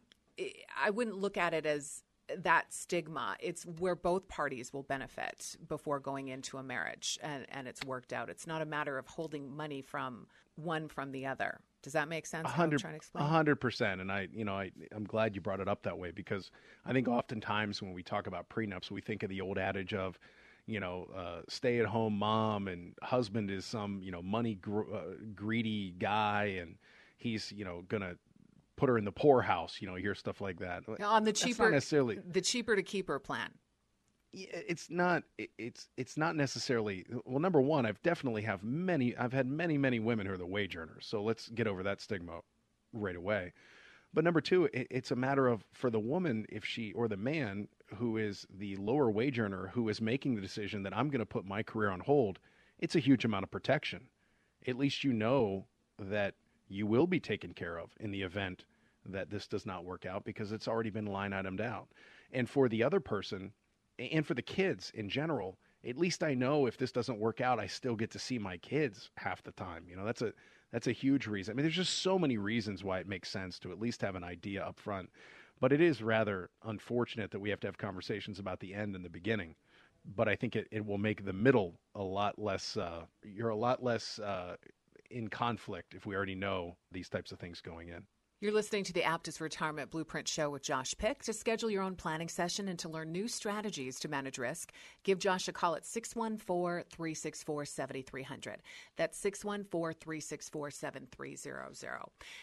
I 0.82 0.90
wouldn't 0.90 1.18
look 1.18 1.36
at 1.36 1.52
it 1.52 1.66
as 1.66 2.02
that 2.38 2.72
stigma. 2.72 3.36
It's 3.40 3.64
where 3.64 3.94
both 3.94 4.28
parties 4.28 4.72
will 4.72 4.82
benefit 4.82 5.56
before 5.68 6.00
going 6.00 6.28
into 6.28 6.58
a 6.58 6.62
marriage 6.62 7.18
and, 7.22 7.46
and 7.48 7.68
it's 7.68 7.84
worked 7.84 8.12
out. 8.12 8.30
It's 8.30 8.46
not 8.46 8.62
a 8.62 8.66
matter 8.66 8.98
of 8.98 9.06
holding 9.06 9.54
money 9.54 9.82
from 9.82 10.26
one 10.54 10.88
from 10.88 11.12
the 11.12 11.26
other. 11.26 11.60
Does 11.82 11.94
that 11.94 12.08
make 12.08 12.26
sense? 12.26 12.48
Hundred, 12.48 13.60
percent. 13.60 14.00
And 14.00 14.10
I, 14.10 14.28
you 14.32 14.44
know, 14.44 14.54
I, 14.54 14.70
I'm 14.94 15.04
glad 15.04 15.34
you 15.34 15.40
brought 15.40 15.60
it 15.60 15.68
up 15.68 15.82
that 15.82 15.98
way 15.98 16.12
because 16.12 16.50
I 16.86 16.92
think 16.92 17.08
oftentimes 17.08 17.82
when 17.82 17.92
we 17.92 18.02
talk 18.02 18.26
about 18.26 18.48
prenups, 18.48 18.90
we 18.90 19.00
think 19.00 19.22
of 19.22 19.30
the 19.30 19.40
old 19.40 19.58
adage 19.58 19.92
of, 19.92 20.18
you 20.66 20.78
know, 20.78 21.08
uh, 21.16 21.42
stay-at-home 21.48 22.16
mom 22.16 22.68
and 22.68 22.94
husband 23.02 23.50
is 23.50 23.64
some, 23.64 24.00
you 24.02 24.12
know, 24.12 24.22
money 24.22 24.54
gr- 24.54 24.94
uh, 24.94 25.14
greedy 25.34 25.94
guy 25.98 26.58
and 26.60 26.76
he's, 27.18 27.50
you 27.50 27.64
know, 27.64 27.82
gonna 27.88 28.14
put 28.76 28.88
her 28.88 28.96
in 28.96 29.04
the 29.04 29.12
poorhouse. 29.12 29.78
You 29.80 29.88
know, 29.88 29.96
hear 29.96 30.14
stuff 30.14 30.40
like 30.40 30.60
that 30.60 30.84
on 31.02 31.24
the 31.24 31.32
cheaper 31.32 31.70
necessarily 31.70 32.20
the 32.24 32.40
cheaper 32.40 32.76
to 32.76 32.82
keep 32.82 33.08
her 33.08 33.18
plan 33.18 33.50
it's 34.32 34.88
not 34.90 35.22
it's 35.58 35.88
it's 35.96 36.16
not 36.16 36.34
necessarily 36.36 37.04
well 37.26 37.38
number 37.38 37.60
one 37.60 37.84
i've 37.84 38.02
definitely 38.02 38.42
have 38.42 38.62
many 38.62 39.14
i've 39.16 39.32
had 39.32 39.46
many 39.46 39.76
many 39.76 40.00
women 40.00 40.26
who 40.26 40.32
are 40.32 40.38
the 40.38 40.46
wage 40.46 40.74
earners 40.74 41.04
so 41.06 41.22
let's 41.22 41.48
get 41.50 41.66
over 41.66 41.82
that 41.82 42.00
stigma 42.00 42.40
right 42.94 43.16
away. 43.16 43.52
But 44.14 44.24
number 44.24 44.42
two 44.42 44.64
it, 44.72 44.86
it's 44.90 45.10
a 45.10 45.16
matter 45.16 45.48
of 45.48 45.64
for 45.72 45.90
the 45.90 46.00
woman 46.00 46.46
if 46.48 46.64
she 46.64 46.92
or 46.92 47.08
the 47.08 47.16
man 47.16 47.68
who 47.96 48.16
is 48.18 48.46
the 48.58 48.76
lower 48.76 49.10
wage 49.10 49.38
earner 49.38 49.70
who 49.74 49.88
is 49.88 50.00
making 50.00 50.34
the 50.34 50.40
decision 50.40 50.82
that 50.82 50.96
i'm 50.96 51.08
going 51.08 51.20
to 51.20 51.26
put 51.26 51.46
my 51.46 51.62
career 51.62 51.90
on 51.90 52.00
hold 52.00 52.38
it's 52.82 52.96
a 52.96 53.00
huge 53.00 53.24
amount 53.24 53.44
of 53.44 53.50
protection. 53.50 54.08
At 54.66 54.76
least 54.76 55.04
you 55.04 55.12
know 55.12 55.66
that 55.98 56.34
you 56.68 56.84
will 56.84 57.06
be 57.06 57.20
taken 57.20 57.54
care 57.54 57.78
of 57.78 57.90
in 58.00 58.10
the 58.10 58.22
event 58.22 58.64
that 59.06 59.30
this 59.30 59.46
does 59.46 59.64
not 59.64 59.84
work 59.84 60.04
out 60.04 60.24
because 60.24 60.50
it's 60.50 60.66
already 60.66 60.90
been 60.90 61.06
line 61.06 61.30
itemed 61.30 61.60
out. 61.60 61.88
And 62.32 62.50
for 62.50 62.68
the 62.68 62.82
other 62.82 62.98
person 62.98 63.52
and 64.10 64.26
for 64.26 64.34
the 64.34 64.42
kids 64.42 64.90
in 64.94 65.08
general 65.08 65.58
at 65.88 65.98
least 65.98 66.22
i 66.22 66.34
know 66.34 66.66
if 66.66 66.76
this 66.76 66.92
doesn't 66.92 67.18
work 67.18 67.40
out 67.40 67.58
i 67.58 67.66
still 67.66 67.96
get 67.96 68.10
to 68.10 68.18
see 68.18 68.38
my 68.38 68.56
kids 68.58 69.10
half 69.16 69.42
the 69.42 69.52
time 69.52 69.84
you 69.88 69.96
know? 69.96 70.04
That's 70.04 70.22
a 70.22 70.32
that's 70.72 70.86
a 70.86 70.92
huge 70.92 71.26
reason. 71.26 71.52
I 71.52 71.54
mean 71.54 71.64
there's 71.64 71.76
just 71.76 71.98
so 71.98 72.18
many 72.18 72.38
reasons 72.38 72.82
why 72.82 72.98
it 72.98 73.06
makes 73.06 73.30
sense 73.30 73.58
to 73.60 73.72
at 73.72 73.78
least 73.78 74.00
have 74.00 74.16
an 74.16 74.24
idea 74.24 74.64
up 74.64 74.80
front. 74.80 75.10
But 75.60 75.72
it 75.72 75.80
is 75.80 76.02
rather 76.02 76.50
unfortunate 76.64 77.30
that 77.30 77.40
we 77.40 77.50
have 77.50 77.60
to 77.60 77.68
have 77.68 77.78
conversations 77.78 78.38
about 78.38 78.58
the 78.58 78.74
end 78.74 78.96
and 78.96 79.04
the 79.04 79.10
beginning. 79.10 79.54
But 80.16 80.28
i 80.28 80.34
think 80.34 80.56
it, 80.56 80.66
it 80.70 80.84
will 80.84 80.98
make 80.98 81.24
the 81.24 81.32
middle 81.32 81.78
a 81.94 82.02
lot 82.02 82.38
less 82.38 82.76
uh, 82.76 83.02
you're 83.22 83.50
a 83.50 83.56
lot 83.56 83.82
less 83.82 84.18
uh, 84.18 84.56
in 85.10 85.28
conflict 85.28 85.94
if 85.94 86.06
we 86.06 86.16
already 86.16 86.34
know 86.34 86.76
these 86.90 87.08
types 87.08 87.32
of 87.32 87.38
things 87.38 87.60
going 87.60 87.88
in 87.88 88.02
you're 88.42 88.52
listening 88.52 88.82
to 88.82 88.92
the 88.92 89.02
Aptus 89.02 89.40
Retirement 89.40 89.92
Blueprint 89.92 90.26
Show 90.26 90.50
with 90.50 90.64
Josh 90.64 90.96
Pick. 90.98 91.22
To 91.22 91.32
schedule 91.32 91.70
your 91.70 91.84
own 91.84 91.94
planning 91.94 92.28
session 92.28 92.66
and 92.66 92.76
to 92.80 92.88
learn 92.88 93.12
new 93.12 93.28
strategies 93.28 94.00
to 94.00 94.08
manage 94.08 94.36
risk, 94.36 94.72
give 95.04 95.20
Josh 95.20 95.46
a 95.46 95.52
call 95.52 95.76
at 95.76 95.86
614 95.86 96.84
364 96.90 97.64
7300. 97.64 98.60
That's 98.96 99.16
614 99.16 99.96
364 100.00 100.70
7300. 100.72 102.00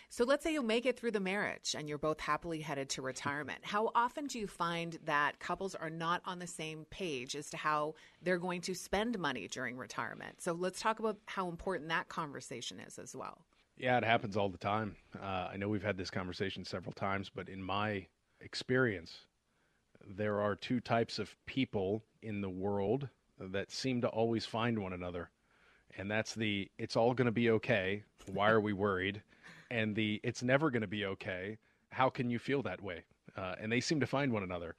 So 0.08 0.24
let's 0.24 0.42
say 0.42 0.54
you 0.54 0.64
make 0.64 0.86
it 0.86 0.98
through 0.98 1.12
the 1.12 1.20
marriage 1.20 1.76
and 1.78 1.90
you're 1.90 1.98
both 1.98 2.22
happily 2.22 2.62
headed 2.62 2.88
to 2.92 3.02
retirement. 3.02 3.60
How 3.64 3.92
often 3.94 4.28
do 4.28 4.40
you 4.40 4.48
find 4.48 4.98
that 5.04 5.40
couples 5.40 5.76
are 5.76 5.90
not 5.90 6.22
on 6.24 6.40
the 6.40 6.48
same 6.48 6.86
page 6.92 7.36
as 7.36 7.50
to 7.50 7.58
how 7.58 7.96
they're 8.22 8.40
going 8.40 8.62
to 8.62 8.74
spend 8.74 9.20
money 9.20 9.50
during 9.50 9.76
retirement? 9.76 10.42
So 10.42 10.54
let's 10.54 10.80
talk 10.80 11.00
about 11.00 11.18
how 11.26 11.50
important 11.50 11.90
that 11.90 12.08
conversation 12.08 12.80
is 12.80 12.98
as 12.98 13.14
well. 13.14 13.40
Yeah, 13.80 13.98
it 13.98 14.04
happens 14.04 14.36
all 14.36 14.50
the 14.50 14.58
time. 14.58 14.98
Uh, 15.24 15.48
I 15.54 15.58
know 15.58 15.70
we've 15.70 15.82
had 15.82 15.96
this 15.98 16.12
conversation 16.12 16.66
several 16.66 16.92
times, 16.92 17.32
but 17.34 17.48
in 17.48 17.64
my 17.64 18.06
experience, 18.42 19.20
there 20.06 20.42
are 20.42 20.54
two 20.54 20.82
types 20.82 21.18
of 21.18 21.34
people 21.46 22.04
in 22.22 22.42
the 22.42 22.50
world 22.50 23.08
that 23.40 23.72
seem 23.72 24.02
to 24.02 24.10
always 24.10 24.46
find 24.46 24.78
one 24.78 24.92
another. 24.92 25.30
And 25.98 26.12
that's 26.12 26.36
the 26.36 26.70
it's 26.78 26.98
all 26.98 27.14
going 27.14 27.28
to 27.28 27.32
be 27.32 27.52
okay. 27.52 28.04
Why 28.34 28.50
are 28.50 28.60
we 28.60 28.74
worried? 28.74 29.24
And 29.72 29.96
the 29.96 30.20
it's 30.24 30.44
never 30.44 30.70
going 30.70 30.82
to 30.82 30.88
be 30.88 31.06
okay. 31.06 31.58
How 31.92 32.10
can 32.10 32.30
you 32.30 32.38
feel 32.38 32.62
that 32.64 32.82
way? 32.82 33.04
Uh, 33.38 33.56
and 33.62 33.72
they 33.72 33.80
seem 33.80 34.02
to 34.02 34.08
find 34.08 34.34
one 34.34 34.44
another. 34.44 34.76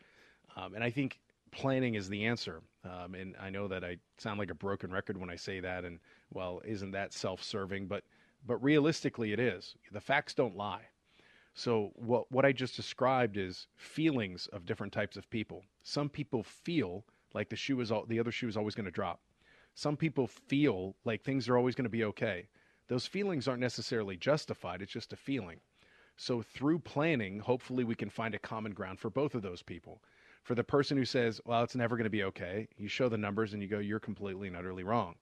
Um, 0.56 0.74
and 0.74 0.84
I 0.84 0.90
think 0.90 1.20
planning 1.52 1.94
is 1.94 2.08
the 2.10 2.26
answer. 2.26 2.60
Um, 2.84 3.14
and 3.14 3.34
I 3.40 3.48
know 3.48 3.66
that 3.68 3.82
I 3.82 3.96
sound 4.18 4.38
like 4.38 4.50
a 4.50 4.54
broken 4.54 4.92
record 4.92 5.16
when 5.18 5.30
I 5.30 5.36
say 5.36 5.60
that. 5.60 5.84
And 5.84 6.00
well, 6.34 6.60
isn't 6.66 6.90
that 6.90 7.14
self 7.14 7.42
serving? 7.42 7.86
But 7.86 8.04
but 8.46 8.62
realistically, 8.62 9.32
it 9.32 9.40
is. 9.40 9.76
The 9.92 10.00
facts 10.00 10.34
don't 10.34 10.56
lie. 10.56 10.88
So 11.54 11.92
what 11.94 12.30
what 12.30 12.44
I 12.44 12.52
just 12.52 12.76
described 12.76 13.36
is 13.36 13.66
feelings 13.76 14.46
of 14.48 14.66
different 14.66 14.92
types 14.92 15.16
of 15.16 15.28
people. 15.30 15.64
Some 15.82 16.08
people 16.08 16.42
feel 16.42 17.04
like 17.34 17.48
the 17.48 17.56
shoe 17.56 17.80
is 17.80 17.90
all, 17.92 18.06
the 18.06 18.20
other 18.20 18.32
shoe 18.32 18.48
is 18.48 18.56
always 18.56 18.74
going 18.74 18.86
to 18.86 18.90
drop. 18.90 19.20
Some 19.74 19.96
people 19.96 20.26
feel 20.26 20.96
like 21.04 21.22
things 21.22 21.48
are 21.48 21.56
always 21.56 21.74
going 21.74 21.84
to 21.84 21.90
be 21.90 22.04
okay. 22.04 22.48
Those 22.88 23.06
feelings 23.06 23.46
aren't 23.46 23.60
necessarily 23.60 24.16
justified. 24.16 24.82
It's 24.82 24.92
just 24.92 25.12
a 25.12 25.16
feeling. 25.16 25.60
So 26.16 26.42
through 26.42 26.80
planning, 26.80 27.38
hopefully 27.38 27.84
we 27.84 27.94
can 27.94 28.10
find 28.10 28.34
a 28.34 28.38
common 28.38 28.72
ground 28.72 28.98
for 28.98 29.10
both 29.10 29.34
of 29.34 29.42
those 29.42 29.62
people. 29.62 30.02
For 30.42 30.54
the 30.54 30.64
person 30.64 30.96
who 30.96 31.04
says, 31.04 31.40
"Well, 31.44 31.62
it's 31.62 31.76
never 31.76 31.96
going 31.96 32.04
to 32.04 32.10
be 32.10 32.24
okay," 32.24 32.68
you 32.76 32.88
show 32.88 33.08
the 33.08 33.18
numbers 33.18 33.52
and 33.52 33.62
you 33.62 33.68
go, 33.68 33.78
"You're 33.78 34.00
completely 34.00 34.48
and 34.48 34.56
utterly 34.56 34.84
wrong." 34.84 35.16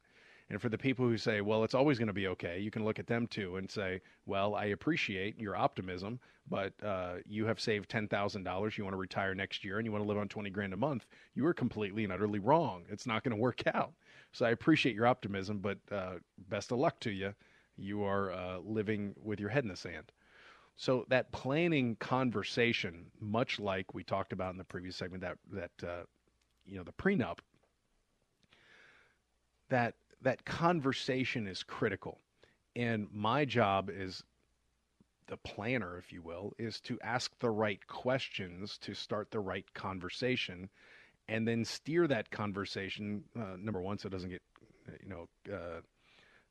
And 0.51 0.61
for 0.61 0.71
the 0.71 0.79
people 0.79 1.07
who 1.07 1.19
say, 1.19 1.43
well, 1.43 1.63
it's 1.63 1.75
always 1.75 1.99
going 1.99 2.09
to 2.09 2.15
be 2.15 2.29
okay, 2.29 2.59
you 2.59 2.71
can 2.71 2.85
look 2.85 2.99
at 2.99 3.07
them 3.07 3.27
too 3.27 3.57
and 3.57 3.71
say, 3.71 4.01
well, 4.25 4.55
I 4.55 4.67
appreciate 4.67 5.39
your 5.39 5.55
optimism, 5.55 6.19
but 6.49 6.73
uh, 6.83 7.17
you 7.27 7.45
have 7.45 7.61
saved 7.61 7.91
$10,000. 7.91 8.79
You 8.79 8.85
want 8.85 8.95
to 8.95 8.99
retire 8.99 9.35
next 9.35 9.63
year 9.63 9.77
and 9.77 9.85
you 9.85 9.93
want 9.93 10.03
to 10.05 10.09
live 10.09 10.17
on 10.17 10.29
20 10.29 10.49
grand 10.49 10.73
a 10.73 10.77
month. 10.77 11.05
You 11.35 11.47
are 11.47 11.53
completely 11.53 12.05
and 12.05 12.13
utterly 12.13 12.39
wrong. 12.39 12.85
It's 12.89 13.07
not 13.07 13.25
going 13.25 13.37
to 13.37 13.41
work 13.41 13.63
out. 13.75 13.93
So 14.33 14.47
I 14.47 14.51
appreciate 14.51 14.95
your 14.95 15.07
optimism, 15.07 15.59
but 15.59 15.79
uh, 15.93 16.15
best 16.49 16.73
of 16.73 16.79
luck 16.79 16.99
to 17.01 17.11
you. 17.11 17.35
You 17.77 18.03
are 18.05 18.33
uh, 18.33 18.59
living 18.59 19.15
with 19.23 19.41
your 19.41 19.51
head 19.51 19.65
in 19.65 19.69
the 19.71 19.77
sand. 19.77 20.13
So 20.77 21.05
that 21.09 21.33
planning 21.33 21.97
conversation, 21.97 23.07
much 23.21 23.59
like 23.59 23.95
we 23.95 24.05
talked 24.05 24.33
about 24.33 24.53
in 24.53 24.59
the 24.59 24.65
previous 24.65 24.95
segment, 24.97 25.23
that 25.23 25.37
that 25.53 25.89
uh, 25.89 26.05
you 26.65 26.77
know 26.77 26.85
the 26.85 26.93
prenup, 26.93 27.39
that 29.71 29.95
that 30.23 30.45
conversation 30.45 31.47
is 31.47 31.63
critical. 31.63 32.21
And 32.77 33.09
my 33.13 33.45
job 33.45 33.91
is 33.91 34.23
the 35.27 35.37
planner, 35.37 35.99
if 35.99 36.13
you 36.13 36.23
will, 36.23 36.53
is 36.59 36.81
to 36.81 36.99
ask 37.03 37.39
the 37.39 37.51
right 37.51 37.87
questions 37.87 38.79
to 38.79 38.95
start 38.95 39.31
the 39.31 39.41
right 39.41 39.67
conversation 39.75 40.69
and 41.29 41.47
then 41.47 41.65
steer 41.65 42.07
that 42.07 42.31
conversation, 42.31 43.23
uh, 43.39 43.57
number 43.59 43.83
one, 43.83 43.99
so 43.99 44.07
it 44.07 44.11
doesn't 44.11 44.31
get, 44.31 44.43
you 45.03 45.09
know, 45.09 45.29
uh, 45.53 45.81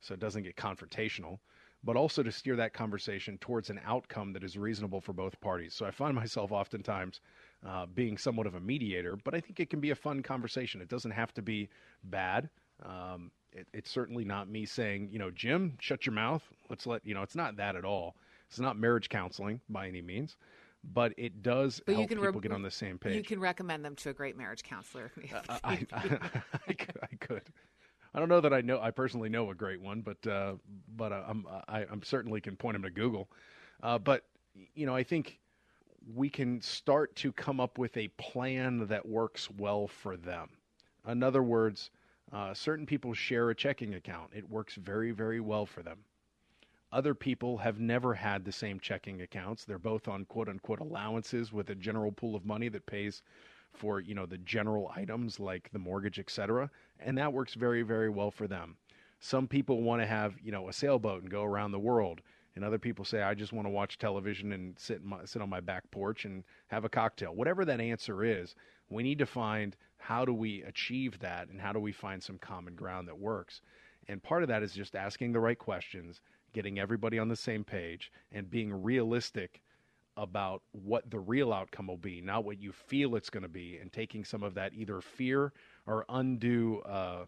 so 0.00 0.14
it 0.14 0.20
doesn't 0.20 0.44
get 0.44 0.54
confrontational, 0.54 1.38
but 1.82 1.96
also 1.96 2.22
to 2.22 2.30
steer 2.30 2.54
that 2.54 2.72
conversation 2.72 3.36
towards 3.38 3.70
an 3.70 3.80
outcome 3.84 4.32
that 4.32 4.44
is 4.44 4.56
reasonable 4.56 5.00
for 5.00 5.12
both 5.12 5.40
parties. 5.40 5.74
So 5.74 5.84
I 5.84 5.90
find 5.90 6.14
myself 6.14 6.52
oftentimes 6.52 7.20
uh, 7.66 7.86
being 7.86 8.16
somewhat 8.16 8.46
of 8.46 8.54
a 8.54 8.60
mediator, 8.60 9.16
but 9.24 9.34
I 9.34 9.40
think 9.40 9.58
it 9.58 9.70
can 9.70 9.80
be 9.80 9.90
a 9.90 9.96
fun 9.96 10.22
conversation. 10.22 10.80
It 10.80 10.88
doesn't 10.88 11.10
have 11.10 11.34
to 11.34 11.42
be 11.42 11.68
bad. 12.04 12.48
Um, 12.84 13.32
it, 13.52 13.66
it's 13.72 13.90
certainly 13.90 14.24
not 14.24 14.48
me 14.48 14.66
saying, 14.66 15.08
you 15.10 15.18
know, 15.18 15.30
Jim, 15.30 15.76
shut 15.80 16.06
your 16.06 16.14
mouth. 16.14 16.42
Let's 16.68 16.86
let 16.86 17.04
you 17.06 17.14
know. 17.14 17.22
It's 17.22 17.36
not 17.36 17.56
that 17.56 17.76
at 17.76 17.84
all. 17.84 18.16
It's 18.48 18.58
not 18.58 18.78
marriage 18.78 19.08
counseling 19.08 19.60
by 19.68 19.88
any 19.88 20.00
means, 20.00 20.36
but 20.92 21.12
it 21.16 21.42
does 21.42 21.80
But 21.84 21.96
help 21.96 22.02
you 22.02 22.08
can 22.08 22.18
people 22.18 22.40
re- 22.40 22.48
get 22.48 22.52
on 22.52 22.62
the 22.62 22.70
same 22.70 22.98
page. 22.98 23.16
You 23.16 23.22
can 23.22 23.40
recommend 23.40 23.84
them 23.84 23.94
to 23.96 24.10
a 24.10 24.12
great 24.12 24.36
marriage 24.36 24.62
counselor. 24.62 25.12
if 25.16 25.34
I, 25.34 25.58
I, 25.64 25.86
I, 26.68 26.72
could, 26.72 26.98
I 27.02 27.16
could. 27.20 27.42
I 28.14 28.18
don't 28.18 28.28
know 28.28 28.40
that 28.40 28.54
I 28.54 28.62
know. 28.62 28.80
I 28.80 28.90
personally 28.90 29.28
know 29.28 29.50
a 29.50 29.54
great 29.54 29.80
one, 29.80 30.00
but 30.00 30.26
uh, 30.26 30.54
but 30.96 31.12
uh, 31.12 31.24
I'm 31.28 31.46
I, 31.68 31.84
I'm 31.90 32.02
certainly 32.02 32.40
can 32.40 32.56
point 32.56 32.74
them 32.74 32.82
to 32.82 32.90
Google. 32.90 33.28
Uh, 33.82 33.98
but 33.98 34.24
you 34.74 34.86
know, 34.86 34.96
I 34.96 35.02
think 35.02 35.38
we 36.14 36.30
can 36.30 36.60
start 36.62 37.14
to 37.16 37.32
come 37.32 37.60
up 37.60 37.76
with 37.78 37.96
a 37.96 38.08
plan 38.16 38.86
that 38.86 39.06
works 39.06 39.50
well 39.50 39.86
for 39.88 40.16
them. 40.16 40.48
In 41.06 41.22
other 41.22 41.42
words, 41.42 41.90
uh, 42.32 42.54
certain 42.54 42.86
people 42.86 43.14
share 43.14 43.50
a 43.50 43.54
checking 43.54 43.94
account. 43.94 44.30
It 44.34 44.48
works 44.48 44.74
very 44.74 45.10
very 45.10 45.40
well 45.40 45.66
for 45.66 45.82
them. 45.82 45.98
Other 46.90 47.14
people 47.14 47.58
have 47.58 47.80
never 47.80 48.14
had 48.14 48.44
the 48.44 48.52
same 48.52 48.80
checking 48.80 49.20
accounts. 49.20 49.64
They're 49.64 49.78
both 49.78 50.08
on 50.08 50.24
quote 50.24 50.48
unquote 50.48 50.80
allowances 50.80 51.52
with 51.52 51.68
a 51.70 51.74
general 51.74 52.12
pool 52.12 52.34
of 52.34 52.46
money 52.46 52.68
that 52.70 52.86
pays 52.86 53.22
for 53.74 54.00
you 54.00 54.14
know 54.14 54.26
the 54.26 54.38
general 54.38 54.90
items 54.96 55.38
like 55.38 55.70
the 55.72 55.78
mortgage, 55.78 56.18
etc. 56.18 56.70
And 56.98 57.16
that 57.18 57.32
works 57.32 57.54
very 57.54 57.82
very 57.82 58.08
well 58.08 58.30
for 58.30 58.46
them. 58.46 58.76
Some 59.20 59.46
people 59.46 59.82
want 59.82 60.00
to 60.00 60.06
have 60.06 60.34
you 60.42 60.52
know 60.52 60.68
a 60.68 60.72
sailboat 60.72 61.22
and 61.22 61.30
go 61.30 61.44
around 61.44 61.72
the 61.72 61.78
world, 61.78 62.22
and 62.54 62.64
other 62.64 62.78
people 62.78 63.04
say 63.04 63.22
I 63.22 63.34
just 63.34 63.52
want 63.52 63.66
to 63.66 63.70
watch 63.70 63.98
television 63.98 64.52
and 64.52 64.78
sit 64.78 65.04
my, 65.04 65.24
sit 65.24 65.42
on 65.42 65.50
my 65.50 65.60
back 65.60 65.90
porch 65.90 66.24
and 66.24 66.42
have 66.68 66.84
a 66.84 66.88
cocktail. 66.88 67.34
Whatever 67.34 67.64
that 67.66 67.80
answer 67.80 68.24
is, 68.24 68.54
we 68.88 69.02
need 69.02 69.18
to 69.18 69.26
find 69.26 69.76
how 69.98 70.24
do 70.24 70.32
we 70.32 70.62
achieve 70.62 71.18
that 71.20 71.48
and 71.48 71.60
how 71.60 71.72
do 71.72 71.80
we 71.80 71.92
find 71.92 72.22
some 72.22 72.38
common 72.38 72.74
ground 72.74 73.08
that 73.08 73.18
works. 73.18 73.60
And 74.08 74.22
part 74.22 74.42
of 74.42 74.48
that 74.48 74.62
is 74.62 74.72
just 74.72 74.96
asking 74.96 75.32
the 75.32 75.40
right 75.40 75.58
questions, 75.58 76.20
getting 76.52 76.78
everybody 76.78 77.18
on 77.18 77.28
the 77.28 77.36
same 77.36 77.64
page, 77.64 78.10
and 78.32 78.50
being 78.50 78.72
realistic 78.82 79.60
about 80.16 80.62
what 80.72 81.10
the 81.10 81.18
real 81.20 81.52
outcome 81.52 81.86
will 81.86 81.96
be, 81.96 82.20
not 82.20 82.44
what 82.44 82.60
you 82.60 82.72
feel 82.72 83.14
it's 83.14 83.30
going 83.30 83.42
to 83.42 83.48
be, 83.48 83.76
and 83.76 83.92
taking 83.92 84.24
some 84.24 84.42
of 84.42 84.54
that 84.54 84.72
either 84.74 85.00
fear 85.00 85.52
or 85.86 86.04
undue 86.08 86.80
uh, 86.80 87.24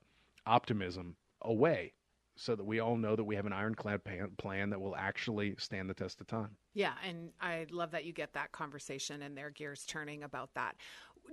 optimism 0.46 1.16
away 1.42 1.92
so 2.40 2.56
that 2.56 2.64
we 2.64 2.80
all 2.80 2.96
know 2.96 3.14
that 3.14 3.24
we 3.24 3.36
have 3.36 3.44
an 3.44 3.52
ironclad 3.52 4.00
plan 4.38 4.70
that 4.70 4.80
will 4.80 4.96
actually 4.96 5.54
stand 5.58 5.90
the 5.90 5.94
test 5.94 6.20
of 6.22 6.26
time. 6.26 6.48
Yeah, 6.72 6.94
and 7.06 7.32
I 7.38 7.66
love 7.70 7.90
that 7.90 8.06
you 8.06 8.14
get 8.14 8.32
that 8.32 8.50
conversation 8.50 9.20
and 9.22 9.36
their 9.36 9.50
gears 9.50 9.84
turning 9.84 10.22
about 10.22 10.54
that. 10.54 10.76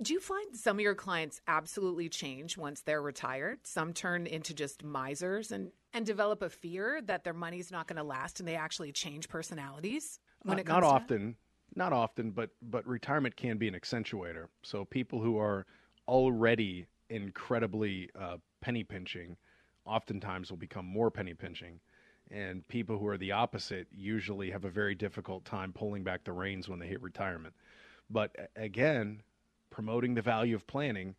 Do 0.00 0.12
you 0.12 0.20
find 0.20 0.56
some 0.56 0.76
of 0.76 0.80
your 0.80 0.94
clients 0.94 1.40
absolutely 1.48 2.08
change 2.08 2.56
once 2.56 2.82
they're 2.82 3.02
retired? 3.02 3.58
Some 3.64 3.92
turn 3.92 4.28
into 4.28 4.54
just 4.54 4.84
misers 4.84 5.50
and, 5.50 5.72
and 5.92 6.06
develop 6.06 6.40
a 6.40 6.48
fear 6.48 7.02
that 7.02 7.24
their 7.24 7.32
money's 7.32 7.72
not 7.72 7.88
going 7.88 7.96
to 7.96 8.04
last 8.04 8.38
and 8.38 8.48
they 8.48 8.54
actually 8.54 8.92
change 8.92 9.28
personalities 9.28 10.20
when 10.42 10.58
Uh, 10.58 10.60
it 10.60 10.66
comes 10.66 10.82
not 10.82 10.88
to 10.88 10.94
often, 10.94 11.36
not 11.74 11.92
often, 11.92 12.30
but 12.30 12.50
but 12.62 12.86
retirement 12.86 13.34
can 13.34 13.58
be 13.58 13.66
an 13.66 13.74
accentuator. 13.74 14.46
So 14.62 14.84
people 14.84 15.20
who 15.20 15.36
are 15.36 15.66
already 16.06 16.86
incredibly 17.10 18.08
uh, 18.18 18.36
penny 18.60 18.84
pinching, 18.84 19.36
oftentimes 19.84 20.50
will 20.50 20.58
become 20.58 20.86
more 20.86 21.10
penny 21.10 21.34
pinching, 21.34 21.80
and 22.30 22.66
people 22.68 22.98
who 22.98 23.08
are 23.08 23.18
the 23.18 23.32
opposite 23.32 23.88
usually 23.90 24.50
have 24.52 24.64
a 24.64 24.70
very 24.70 24.94
difficult 24.94 25.44
time 25.44 25.72
pulling 25.72 26.04
back 26.04 26.22
the 26.22 26.32
reins 26.32 26.68
when 26.68 26.78
they 26.78 26.86
hit 26.86 27.02
retirement. 27.02 27.54
But 28.10 28.50
again, 28.54 29.22
promoting 29.78 30.14
the 30.14 30.20
value 30.20 30.56
of 30.56 30.66
planning, 30.66 31.14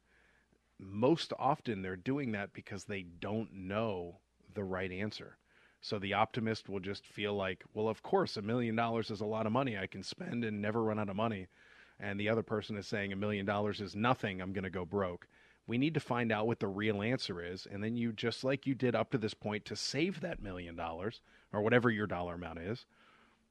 most 0.78 1.32
often 1.40 1.82
they're 1.82 1.96
doing 1.96 2.34
that 2.34 2.52
because 2.52 2.84
they 2.84 3.02
don't 3.22 3.54
know 3.54 4.18
the 4.54 4.66
right 4.66 4.92
answer. 4.92 5.38
So 5.80 5.98
the 5.98 6.16
optimist 6.16 6.68
will 6.68 6.82
just 6.82 7.08
feel 7.08 7.34
like, 7.34 7.64
well, 7.74 7.88
of 7.88 8.04
course, 8.04 8.36
a 8.36 8.42
million 8.42 8.76
dollars 8.76 9.12
is 9.12 9.22
a 9.22 9.26
lot 9.26 9.46
of 9.46 9.54
money 9.54 9.78
I 9.78 9.88
can 9.88 10.04
spend 10.04 10.44
and 10.44 10.62
never 10.62 10.84
run 10.84 11.00
out 11.00 11.08
of 11.08 11.16
money. 11.16 11.48
And 12.02 12.20
the 12.20 12.28
other 12.28 12.44
person 12.44 12.76
is 12.76 12.86
saying 12.86 13.14
a 13.14 13.16
million 13.16 13.46
dollars 13.46 13.80
is 13.80 13.96
nothing, 13.96 14.42
I'm 14.42 14.52
going 14.52 14.66
to 14.66 14.70
go 14.70 14.84
broke. 14.84 15.30
We 15.66 15.78
need 15.78 15.94
to 15.94 16.02
find 16.02 16.30
out 16.30 16.46
what 16.46 16.60
the 16.60 16.68
real 16.68 17.02
answer 17.02 17.42
is. 17.42 17.66
And 17.66 17.82
then 17.82 17.96
you, 17.96 18.12
just 18.12 18.44
like 18.44 18.68
you 18.68 18.76
did 18.76 18.94
up 18.94 19.10
to 19.12 19.18
this 19.18 19.34
point, 19.34 19.64
to 19.66 19.78
save 19.78 20.20
that 20.20 20.44
million 20.44 20.76
dollars 20.76 21.22
or 21.54 21.62
whatever 21.62 21.90
your 21.90 22.08
dollar 22.08 22.34
amount 22.34 22.60
is, 22.60 22.86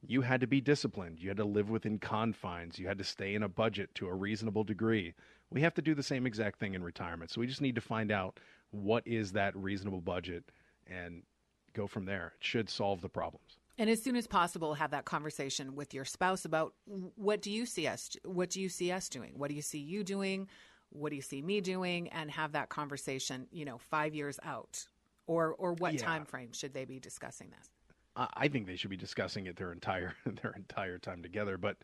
you 0.07 0.23
had 0.23 0.41
to 0.41 0.47
be 0.47 0.61
disciplined. 0.61 1.19
You 1.21 1.29
had 1.29 1.37
to 1.39 1.45
live 1.45 1.71
within 1.71 1.99
confines. 1.99 2.79
You 2.79 2.87
had 2.87 2.99
to 2.99 3.05
stay 3.05 3.35
in 3.35 3.43
a 3.43 3.49
budget 3.49 3.95
to 3.97 4.07
a 4.07 4.15
reasonable 4.15 4.65
degree. 4.65 5.15
We 5.51 5.61
have 5.63 5.75
to 5.75 5.83
do 5.83 5.95
the 5.95 6.03
same 6.03 6.27
exact 6.27 6.61
thing 6.61 6.75
in 6.75 6.83
retirement. 6.83 7.31
So 7.31 7.41
we 7.41 7.47
just 7.47 7.61
need 7.61 7.75
to 7.75 7.81
find 7.81 8.13
out 8.13 8.39
what 8.71 9.07
is 9.07 9.33
that 9.33 9.57
reasonable 9.57 10.01
budget 10.01 10.45
and 10.87 11.23
go 11.73 11.87
from 11.87 12.05
there. 12.05 12.35
It 12.39 12.45
should 12.45 12.69
solve 12.69 13.01
the 13.01 13.09
problems. 13.09 13.59
And 13.77 13.89
as 13.89 14.03
soon 14.03 14.17
as 14.17 14.27
possible, 14.27 14.75
have 14.75 14.91
that 14.91 15.05
conversation 15.05 15.75
with 15.77 15.95
your 15.95 16.05
spouse 16.05 16.45
about 16.45 16.75
what 16.85 17.41
do 17.43 17.51
you 17.51 17.65
see 17.65 17.87
us, 17.87 18.17
what 18.25 18.51
do 18.51 18.61
you 18.61 18.69
see 18.69 18.91
us 18.91 19.09
doing, 19.09 19.35
what 19.37 19.49
do 19.51 19.55
you 19.55 19.63
see 19.63 19.79
you 19.79 20.03
doing, 20.03 20.49
what 20.91 21.11
do 21.11 21.17
you 21.17 21.23
see 21.23 21.43
me 21.43 21.61
doing, 21.61 22.09
and 22.09 22.31
have 22.31 22.53
that 22.53 22.71
conversation. 22.71 23.47
You 23.53 23.65
know, 23.65 23.79
five 23.79 24.15
years 24.15 24.39
out, 24.43 24.89
or 25.27 25.55
or 25.55 25.75
what 25.75 25.95
Yeah. 25.95 26.01
time 26.01 26.25
frame 26.25 26.53
should 26.53 26.75
they 26.75 26.85
be 26.87 26.99
discussing 26.99 27.51
this? 27.51 27.71
I 28.19 28.49
think 28.49 28.67
they 28.67 28.77
should 28.77 28.91
be 28.91 28.97
discussing 28.97 29.47
it 29.47 29.57
their 29.57 29.73
entire 29.73 30.15
their 30.43 30.53
entire 30.53 30.99
time 30.99 31.23
together. 31.23 31.57
But 31.57 31.77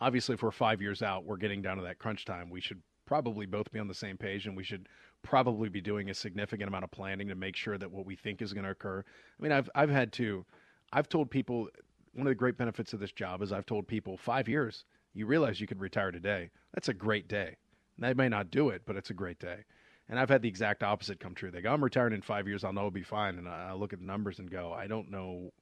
obviously, 0.00 0.34
if 0.34 0.42
we're 0.42 0.50
five 0.50 0.80
years 0.80 1.02
out, 1.02 1.24
we're 1.24 1.36
getting 1.36 1.62
down 1.62 1.76
to 1.76 1.82
that 1.82 1.98
crunch 1.98 2.24
time. 2.24 2.50
We 2.50 2.60
should 2.60 2.80
probably 3.04 3.46
both 3.46 3.70
be 3.72 3.78
on 3.78 3.88
the 3.88 3.94
same 3.94 4.16
page, 4.16 4.46
and 4.46 4.56
we 4.56 4.64
should 4.64 4.88
probably 5.22 5.68
be 5.68 5.80
doing 5.80 6.10
a 6.10 6.14
significant 6.14 6.68
amount 6.68 6.84
of 6.84 6.90
planning 6.90 7.28
to 7.28 7.34
make 7.34 7.56
sure 7.56 7.76
that 7.78 7.90
what 7.90 8.06
we 8.06 8.16
think 8.16 8.40
is 8.40 8.52
going 8.52 8.64
to 8.64 8.70
occur. 8.70 9.04
I 9.38 9.42
mean, 9.42 9.52
I've 9.52 9.68
I've 9.74 9.90
had 9.90 10.12
to, 10.14 10.44
I've 10.92 11.08
told 11.08 11.30
people 11.30 11.68
one 12.14 12.26
of 12.26 12.30
the 12.30 12.36
great 12.36 12.56
benefits 12.56 12.92
of 12.92 13.00
this 13.00 13.12
job 13.12 13.42
is 13.42 13.52
I've 13.52 13.66
told 13.66 13.86
people 13.86 14.16
five 14.16 14.48
years. 14.48 14.84
You 15.14 15.26
realize 15.26 15.60
you 15.60 15.66
could 15.66 15.80
retire 15.80 16.10
today. 16.10 16.50
That's 16.74 16.88
a 16.88 16.94
great 16.94 17.28
day. 17.28 17.56
And 17.96 18.04
they 18.06 18.14
may 18.14 18.28
not 18.28 18.50
do 18.50 18.70
it, 18.70 18.82
but 18.86 18.96
it's 18.96 19.10
a 19.10 19.14
great 19.14 19.38
day. 19.38 19.64
And 20.08 20.18
I've 20.18 20.28
had 20.28 20.42
the 20.42 20.48
exact 20.48 20.82
opposite 20.82 21.20
come 21.20 21.34
true. 21.34 21.50
They 21.50 21.62
go, 21.62 21.72
I'm 21.72 21.84
retiring 21.84 22.14
in 22.14 22.22
five 22.22 22.46
years. 22.46 22.64
I'll 22.64 22.72
know 22.72 22.80
it'll 22.80 22.90
be 22.90 23.02
fine. 23.02 23.38
And 23.38 23.48
I 23.48 23.72
look 23.72 23.92
at 23.92 24.00
the 24.00 24.04
numbers 24.04 24.38
and 24.38 24.50
go, 24.50 24.72
I 24.72 24.86
don't 24.86 25.10
know 25.10 25.52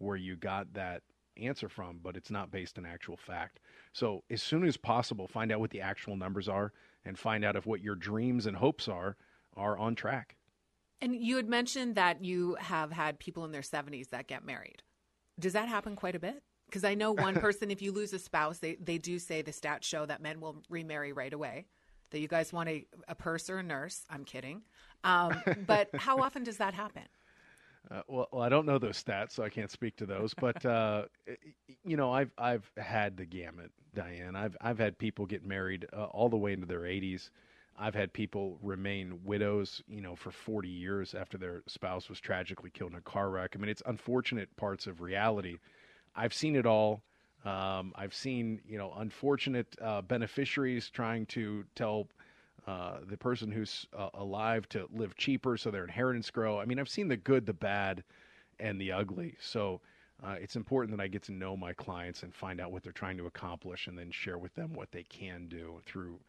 where 0.00 0.16
you 0.16 0.36
got 0.36 0.72
that 0.74 1.02
answer 1.36 1.68
from, 1.68 2.00
but 2.02 2.16
it's 2.16 2.30
not 2.30 2.50
based 2.50 2.78
on 2.78 2.86
actual 2.86 3.16
fact. 3.16 3.60
So 3.92 4.24
as 4.30 4.42
soon 4.42 4.64
as 4.64 4.76
possible, 4.76 5.28
find 5.28 5.52
out 5.52 5.60
what 5.60 5.70
the 5.70 5.80
actual 5.80 6.16
numbers 6.16 6.48
are 6.48 6.72
and 7.04 7.18
find 7.18 7.44
out 7.44 7.56
if 7.56 7.66
what 7.66 7.80
your 7.80 7.94
dreams 7.94 8.46
and 8.46 8.56
hopes 8.56 8.88
are 8.88 9.16
are 9.56 9.78
on 9.78 9.94
track. 9.94 10.36
And 11.00 11.14
you 11.14 11.36
had 11.36 11.48
mentioned 11.48 11.94
that 11.94 12.24
you 12.24 12.56
have 12.60 12.92
had 12.92 13.18
people 13.18 13.44
in 13.44 13.52
their 13.52 13.62
70s 13.62 14.10
that 14.10 14.26
get 14.26 14.44
married. 14.44 14.82
Does 15.38 15.54
that 15.54 15.68
happen 15.68 15.96
quite 15.96 16.14
a 16.14 16.20
bit? 16.20 16.42
Because 16.66 16.84
I 16.84 16.94
know 16.94 17.12
one 17.12 17.34
person, 17.40 17.70
if 17.70 17.80
you 17.80 17.92
lose 17.92 18.12
a 18.12 18.18
spouse, 18.18 18.58
they, 18.58 18.76
they 18.76 18.98
do 18.98 19.18
say 19.18 19.42
the 19.42 19.50
stats 19.50 19.84
show 19.84 20.04
that 20.06 20.20
men 20.20 20.40
will 20.40 20.62
remarry 20.68 21.12
right 21.12 21.32
away. 21.32 21.66
That 22.10 22.20
you 22.20 22.28
guys 22.28 22.52
want 22.52 22.68
a, 22.68 22.86
a 23.06 23.14
purse 23.14 23.48
or 23.48 23.58
a 23.58 23.62
nurse. 23.62 24.02
I'm 24.10 24.24
kidding. 24.24 24.62
Um, 25.04 25.42
but 25.66 25.88
how 25.94 26.18
often 26.18 26.42
does 26.42 26.56
that 26.58 26.74
happen? 26.74 27.04
Uh, 27.90 28.02
well, 28.08 28.28
well, 28.32 28.42
I 28.42 28.48
don't 28.48 28.66
know 28.66 28.78
those 28.78 29.02
stats, 29.02 29.32
so 29.32 29.42
I 29.42 29.48
can't 29.48 29.70
speak 29.70 29.96
to 29.96 30.06
those. 30.06 30.34
But 30.34 30.64
uh, 30.66 31.04
you 31.84 31.96
know, 31.96 32.12
I've 32.12 32.32
I've 32.36 32.70
had 32.76 33.16
the 33.16 33.24
gamut, 33.24 33.70
Diane. 33.94 34.36
I've 34.36 34.56
I've 34.60 34.78
had 34.78 34.98
people 34.98 35.26
get 35.26 35.44
married 35.44 35.86
uh, 35.92 36.04
all 36.04 36.28
the 36.28 36.36
way 36.36 36.52
into 36.52 36.66
their 36.66 36.80
80s. 36.80 37.30
I've 37.78 37.94
had 37.94 38.12
people 38.12 38.58
remain 38.62 39.20
widows, 39.24 39.82
you 39.88 40.02
know, 40.02 40.14
for 40.14 40.30
40 40.30 40.68
years 40.68 41.14
after 41.14 41.38
their 41.38 41.62
spouse 41.66 42.10
was 42.10 42.20
tragically 42.20 42.68
killed 42.68 42.92
in 42.92 42.98
a 42.98 43.00
car 43.00 43.30
wreck. 43.30 43.52
I 43.54 43.58
mean, 43.58 43.70
it's 43.70 43.82
unfortunate 43.86 44.54
parts 44.56 44.86
of 44.86 45.00
reality. 45.00 45.56
I've 46.14 46.34
seen 46.34 46.56
it 46.56 46.66
all. 46.66 47.02
Um, 47.44 47.94
I've 47.96 48.12
seen, 48.12 48.60
you 48.68 48.76
know, 48.76 48.92
unfortunate 48.98 49.74
uh, 49.80 50.02
beneficiaries 50.02 50.90
trying 50.90 51.24
to 51.26 51.64
tell 51.74 52.08
uh, 52.66 52.98
the 53.08 53.16
person 53.16 53.50
who's 53.50 53.86
uh, 53.96 54.08
alive 54.14 54.68
to 54.70 54.88
live 54.92 55.16
cheaper 55.16 55.56
so 55.56 55.70
their 55.70 55.84
inheritance 55.84 56.30
grow. 56.30 56.58
I 56.58 56.64
mean, 56.64 56.78
I've 56.78 56.88
seen 56.88 57.08
the 57.08 57.16
good, 57.16 57.46
the 57.46 57.52
bad, 57.52 58.04
and 58.58 58.80
the 58.80 58.92
ugly. 58.92 59.36
So 59.40 59.80
uh, 60.22 60.36
it's 60.40 60.56
important 60.56 60.96
that 60.96 61.02
I 61.02 61.08
get 61.08 61.22
to 61.24 61.32
know 61.32 61.56
my 61.56 61.72
clients 61.72 62.22
and 62.22 62.34
find 62.34 62.60
out 62.60 62.72
what 62.72 62.82
they're 62.82 62.92
trying 62.92 63.16
to 63.16 63.26
accomplish, 63.26 63.86
and 63.86 63.98
then 63.98 64.10
share 64.10 64.38
with 64.38 64.54
them 64.54 64.74
what 64.74 64.92
they 64.92 65.04
can 65.04 65.48
do 65.48 65.80
through, 65.86 66.20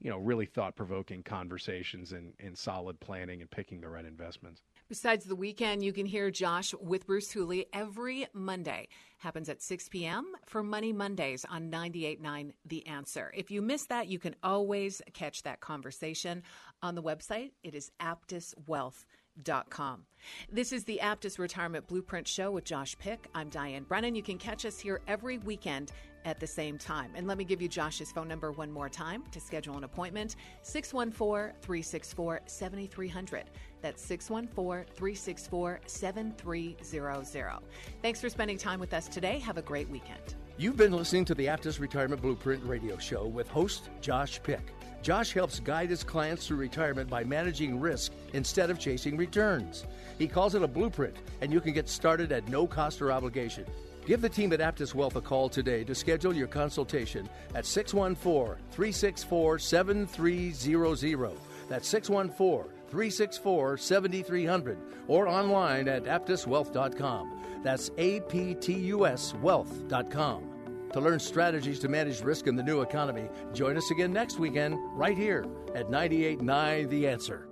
you 0.00 0.10
know, 0.10 0.18
really 0.18 0.46
thought-provoking 0.46 1.22
conversations 1.22 2.12
and, 2.12 2.34
and 2.38 2.56
solid 2.56 3.00
planning 3.00 3.40
and 3.40 3.50
picking 3.50 3.80
the 3.80 3.88
right 3.88 4.04
investments. 4.04 4.62
Besides 4.90 5.24
the 5.24 5.36
weekend, 5.36 5.84
you 5.84 5.92
can 5.92 6.04
hear 6.04 6.32
Josh 6.32 6.74
with 6.80 7.06
Bruce 7.06 7.30
Hooley 7.30 7.66
every 7.72 8.26
Monday. 8.32 8.88
Happens 9.18 9.48
at 9.48 9.62
6 9.62 9.88
p.m. 9.88 10.32
for 10.46 10.64
Money 10.64 10.92
Mondays 10.92 11.44
on 11.48 11.70
98.9 11.70 12.50
The 12.66 12.84
Answer. 12.88 13.30
If 13.32 13.52
you 13.52 13.62
miss 13.62 13.86
that, 13.86 14.08
you 14.08 14.18
can 14.18 14.34
always 14.42 15.00
catch 15.12 15.44
that 15.44 15.60
conversation 15.60 16.42
on 16.82 16.96
the 16.96 17.04
website. 17.04 17.52
It 17.62 17.76
is 17.76 17.92
Aptus 18.00 18.52
Wealth 18.66 19.04
aptuswealth.com. 19.44 20.04
This 20.52 20.72
is 20.72 20.84
the 20.84 21.00
Aptus 21.02 21.38
Retirement 21.38 21.86
Blueprint 21.86 22.28
Show 22.28 22.50
with 22.50 22.64
Josh 22.64 22.96
Pick. 22.98 23.28
I'm 23.34 23.48
Diane 23.48 23.84
Brennan. 23.84 24.14
You 24.14 24.22
can 24.22 24.38
catch 24.38 24.66
us 24.66 24.78
here 24.78 25.00
every 25.08 25.38
weekend 25.38 25.92
at 26.26 26.38
the 26.38 26.46
same 26.46 26.76
time. 26.76 27.12
And 27.14 27.26
let 27.26 27.38
me 27.38 27.44
give 27.44 27.62
you 27.62 27.68
Josh's 27.68 28.12
phone 28.12 28.28
number 28.28 28.52
one 28.52 28.70
more 28.70 28.90
time 28.90 29.24
to 29.32 29.40
schedule 29.40 29.78
an 29.78 29.84
appointment 29.84 30.36
614 30.62 31.54
364 31.62 32.40
7300. 32.44 33.44
That's 33.80 34.04
614 34.04 34.94
364 34.94 35.80
7300. 35.86 37.58
Thanks 38.02 38.20
for 38.20 38.28
spending 38.28 38.58
time 38.58 38.80
with 38.80 38.92
us 38.92 39.08
today. 39.08 39.38
Have 39.38 39.56
a 39.56 39.62
great 39.62 39.88
weekend. 39.88 40.34
You've 40.58 40.76
been 40.76 40.92
listening 40.92 41.24
to 41.26 41.34
the 41.34 41.46
Aptus 41.46 41.80
Retirement 41.80 42.20
Blueprint 42.20 42.62
radio 42.64 42.98
show 42.98 43.26
with 43.26 43.48
host 43.48 43.88
Josh 44.02 44.42
Pick. 44.42 44.74
Josh 45.02 45.32
helps 45.32 45.60
guide 45.60 45.90
his 45.90 46.04
clients 46.04 46.46
through 46.46 46.58
retirement 46.58 47.08
by 47.08 47.24
managing 47.24 47.80
risk 47.80 48.12
instead 48.34 48.70
of 48.70 48.78
chasing 48.78 49.16
returns. 49.16 49.86
He 50.18 50.28
calls 50.28 50.54
it 50.54 50.62
a 50.62 50.68
blueprint, 50.68 51.16
and 51.40 51.52
you 51.52 51.60
can 51.60 51.72
get 51.72 51.88
started 51.88 52.32
at 52.32 52.48
no 52.48 52.66
cost 52.66 53.00
or 53.00 53.10
obligation. 53.10 53.64
Give 54.06 54.20
the 54.20 54.28
team 54.28 54.52
at 54.52 54.60
Aptus 54.60 54.94
Wealth 54.94 55.16
a 55.16 55.20
call 55.20 55.48
today 55.48 55.84
to 55.84 55.94
schedule 55.94 56.34
your 56.34 56.48
consultation 56.48 57.28
at 57.54 57.64
614 57.64 58.56
364 58.70 59.58
7300. 59.58 61.32
That's 61.68 61.88
614 61.88 62.72
364 62.90 63.76
7300 63.78 64.78
or 65.06 65.28
online 65.28 65.88
at 65.88 66.04
aptuswealth.com. 66.04 67.60
That's 67.62 67.90
A 67.98 68.20
P 68.20 68.54
T 68.54 68.72
U 68.72 69.06
S 69.06 69.34
wealth.com. 69.42 70.49
To 70.92 71.00
learn 71.00 71.20
strategies 71.20 71.78
to 71.80 71.88
manage 71.88 72.20
risk 72.20 72.46
in 72.46 72.56
the 72.56 72.62
new 72.62 72.80
economy, 72.80 73.28
join 73.52 73.76
us 73.76 73.90
again 73.90 74.12
next 74.12 74.38
weekend 74.38 74.76
right 74.92 75.16
here 75.16 75.46
at 75.74 75.88
989 75.88 76.88
The 76.88 77.06
Answer. 77.06 77.46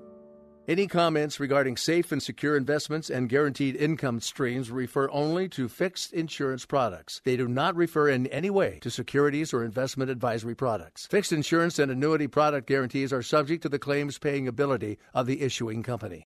Any 0.67 0.87
comments 0.87 1.41
regarding 1.41 1.79
safe 1.79 2.13
and 2.13 2.23
secure 2.23 2.55
investments 2.55 3.09
and 3.09 3.29
guaranteed 3.29 3.75
income 3.77 4.21
streams 4.21 4.71
refer 4.71 5.09
only 5.11 5.49
to 5.51 5.67
fixed 5.67 6.13
insurance 6.13 6.67
products. 6.67 7.23
They 7.25 7.39
do 7.39 7.49
not 7.49 7.75
refer 7.75 8.11
in 8.11 8.27
any 8.27 8.51
way 8.51 8.79
to 8.83 8.91
securities 8.91 9.55
or 9.55 9.65
investment 9.65 10.11
advisory 10.11 10.55
products. 10.55 11.07
Fixed 11.07 11.33
insurance 11.33 11.79
and 11.79 11.91
annuity 11.91 12.27
product 12.27 12.67
guarantees 12.67 13.15
are 13.15 13.23
subject 13.23 13.63
to 13.63 13.71
the 13.71 13.79
claims 13.79 14.19
paying 14.19 14.47
ability 14.47 14.99
of 15.15 15.27
the 15.27 15.41
issuing 15.41 15.83
company. 15.83 16.27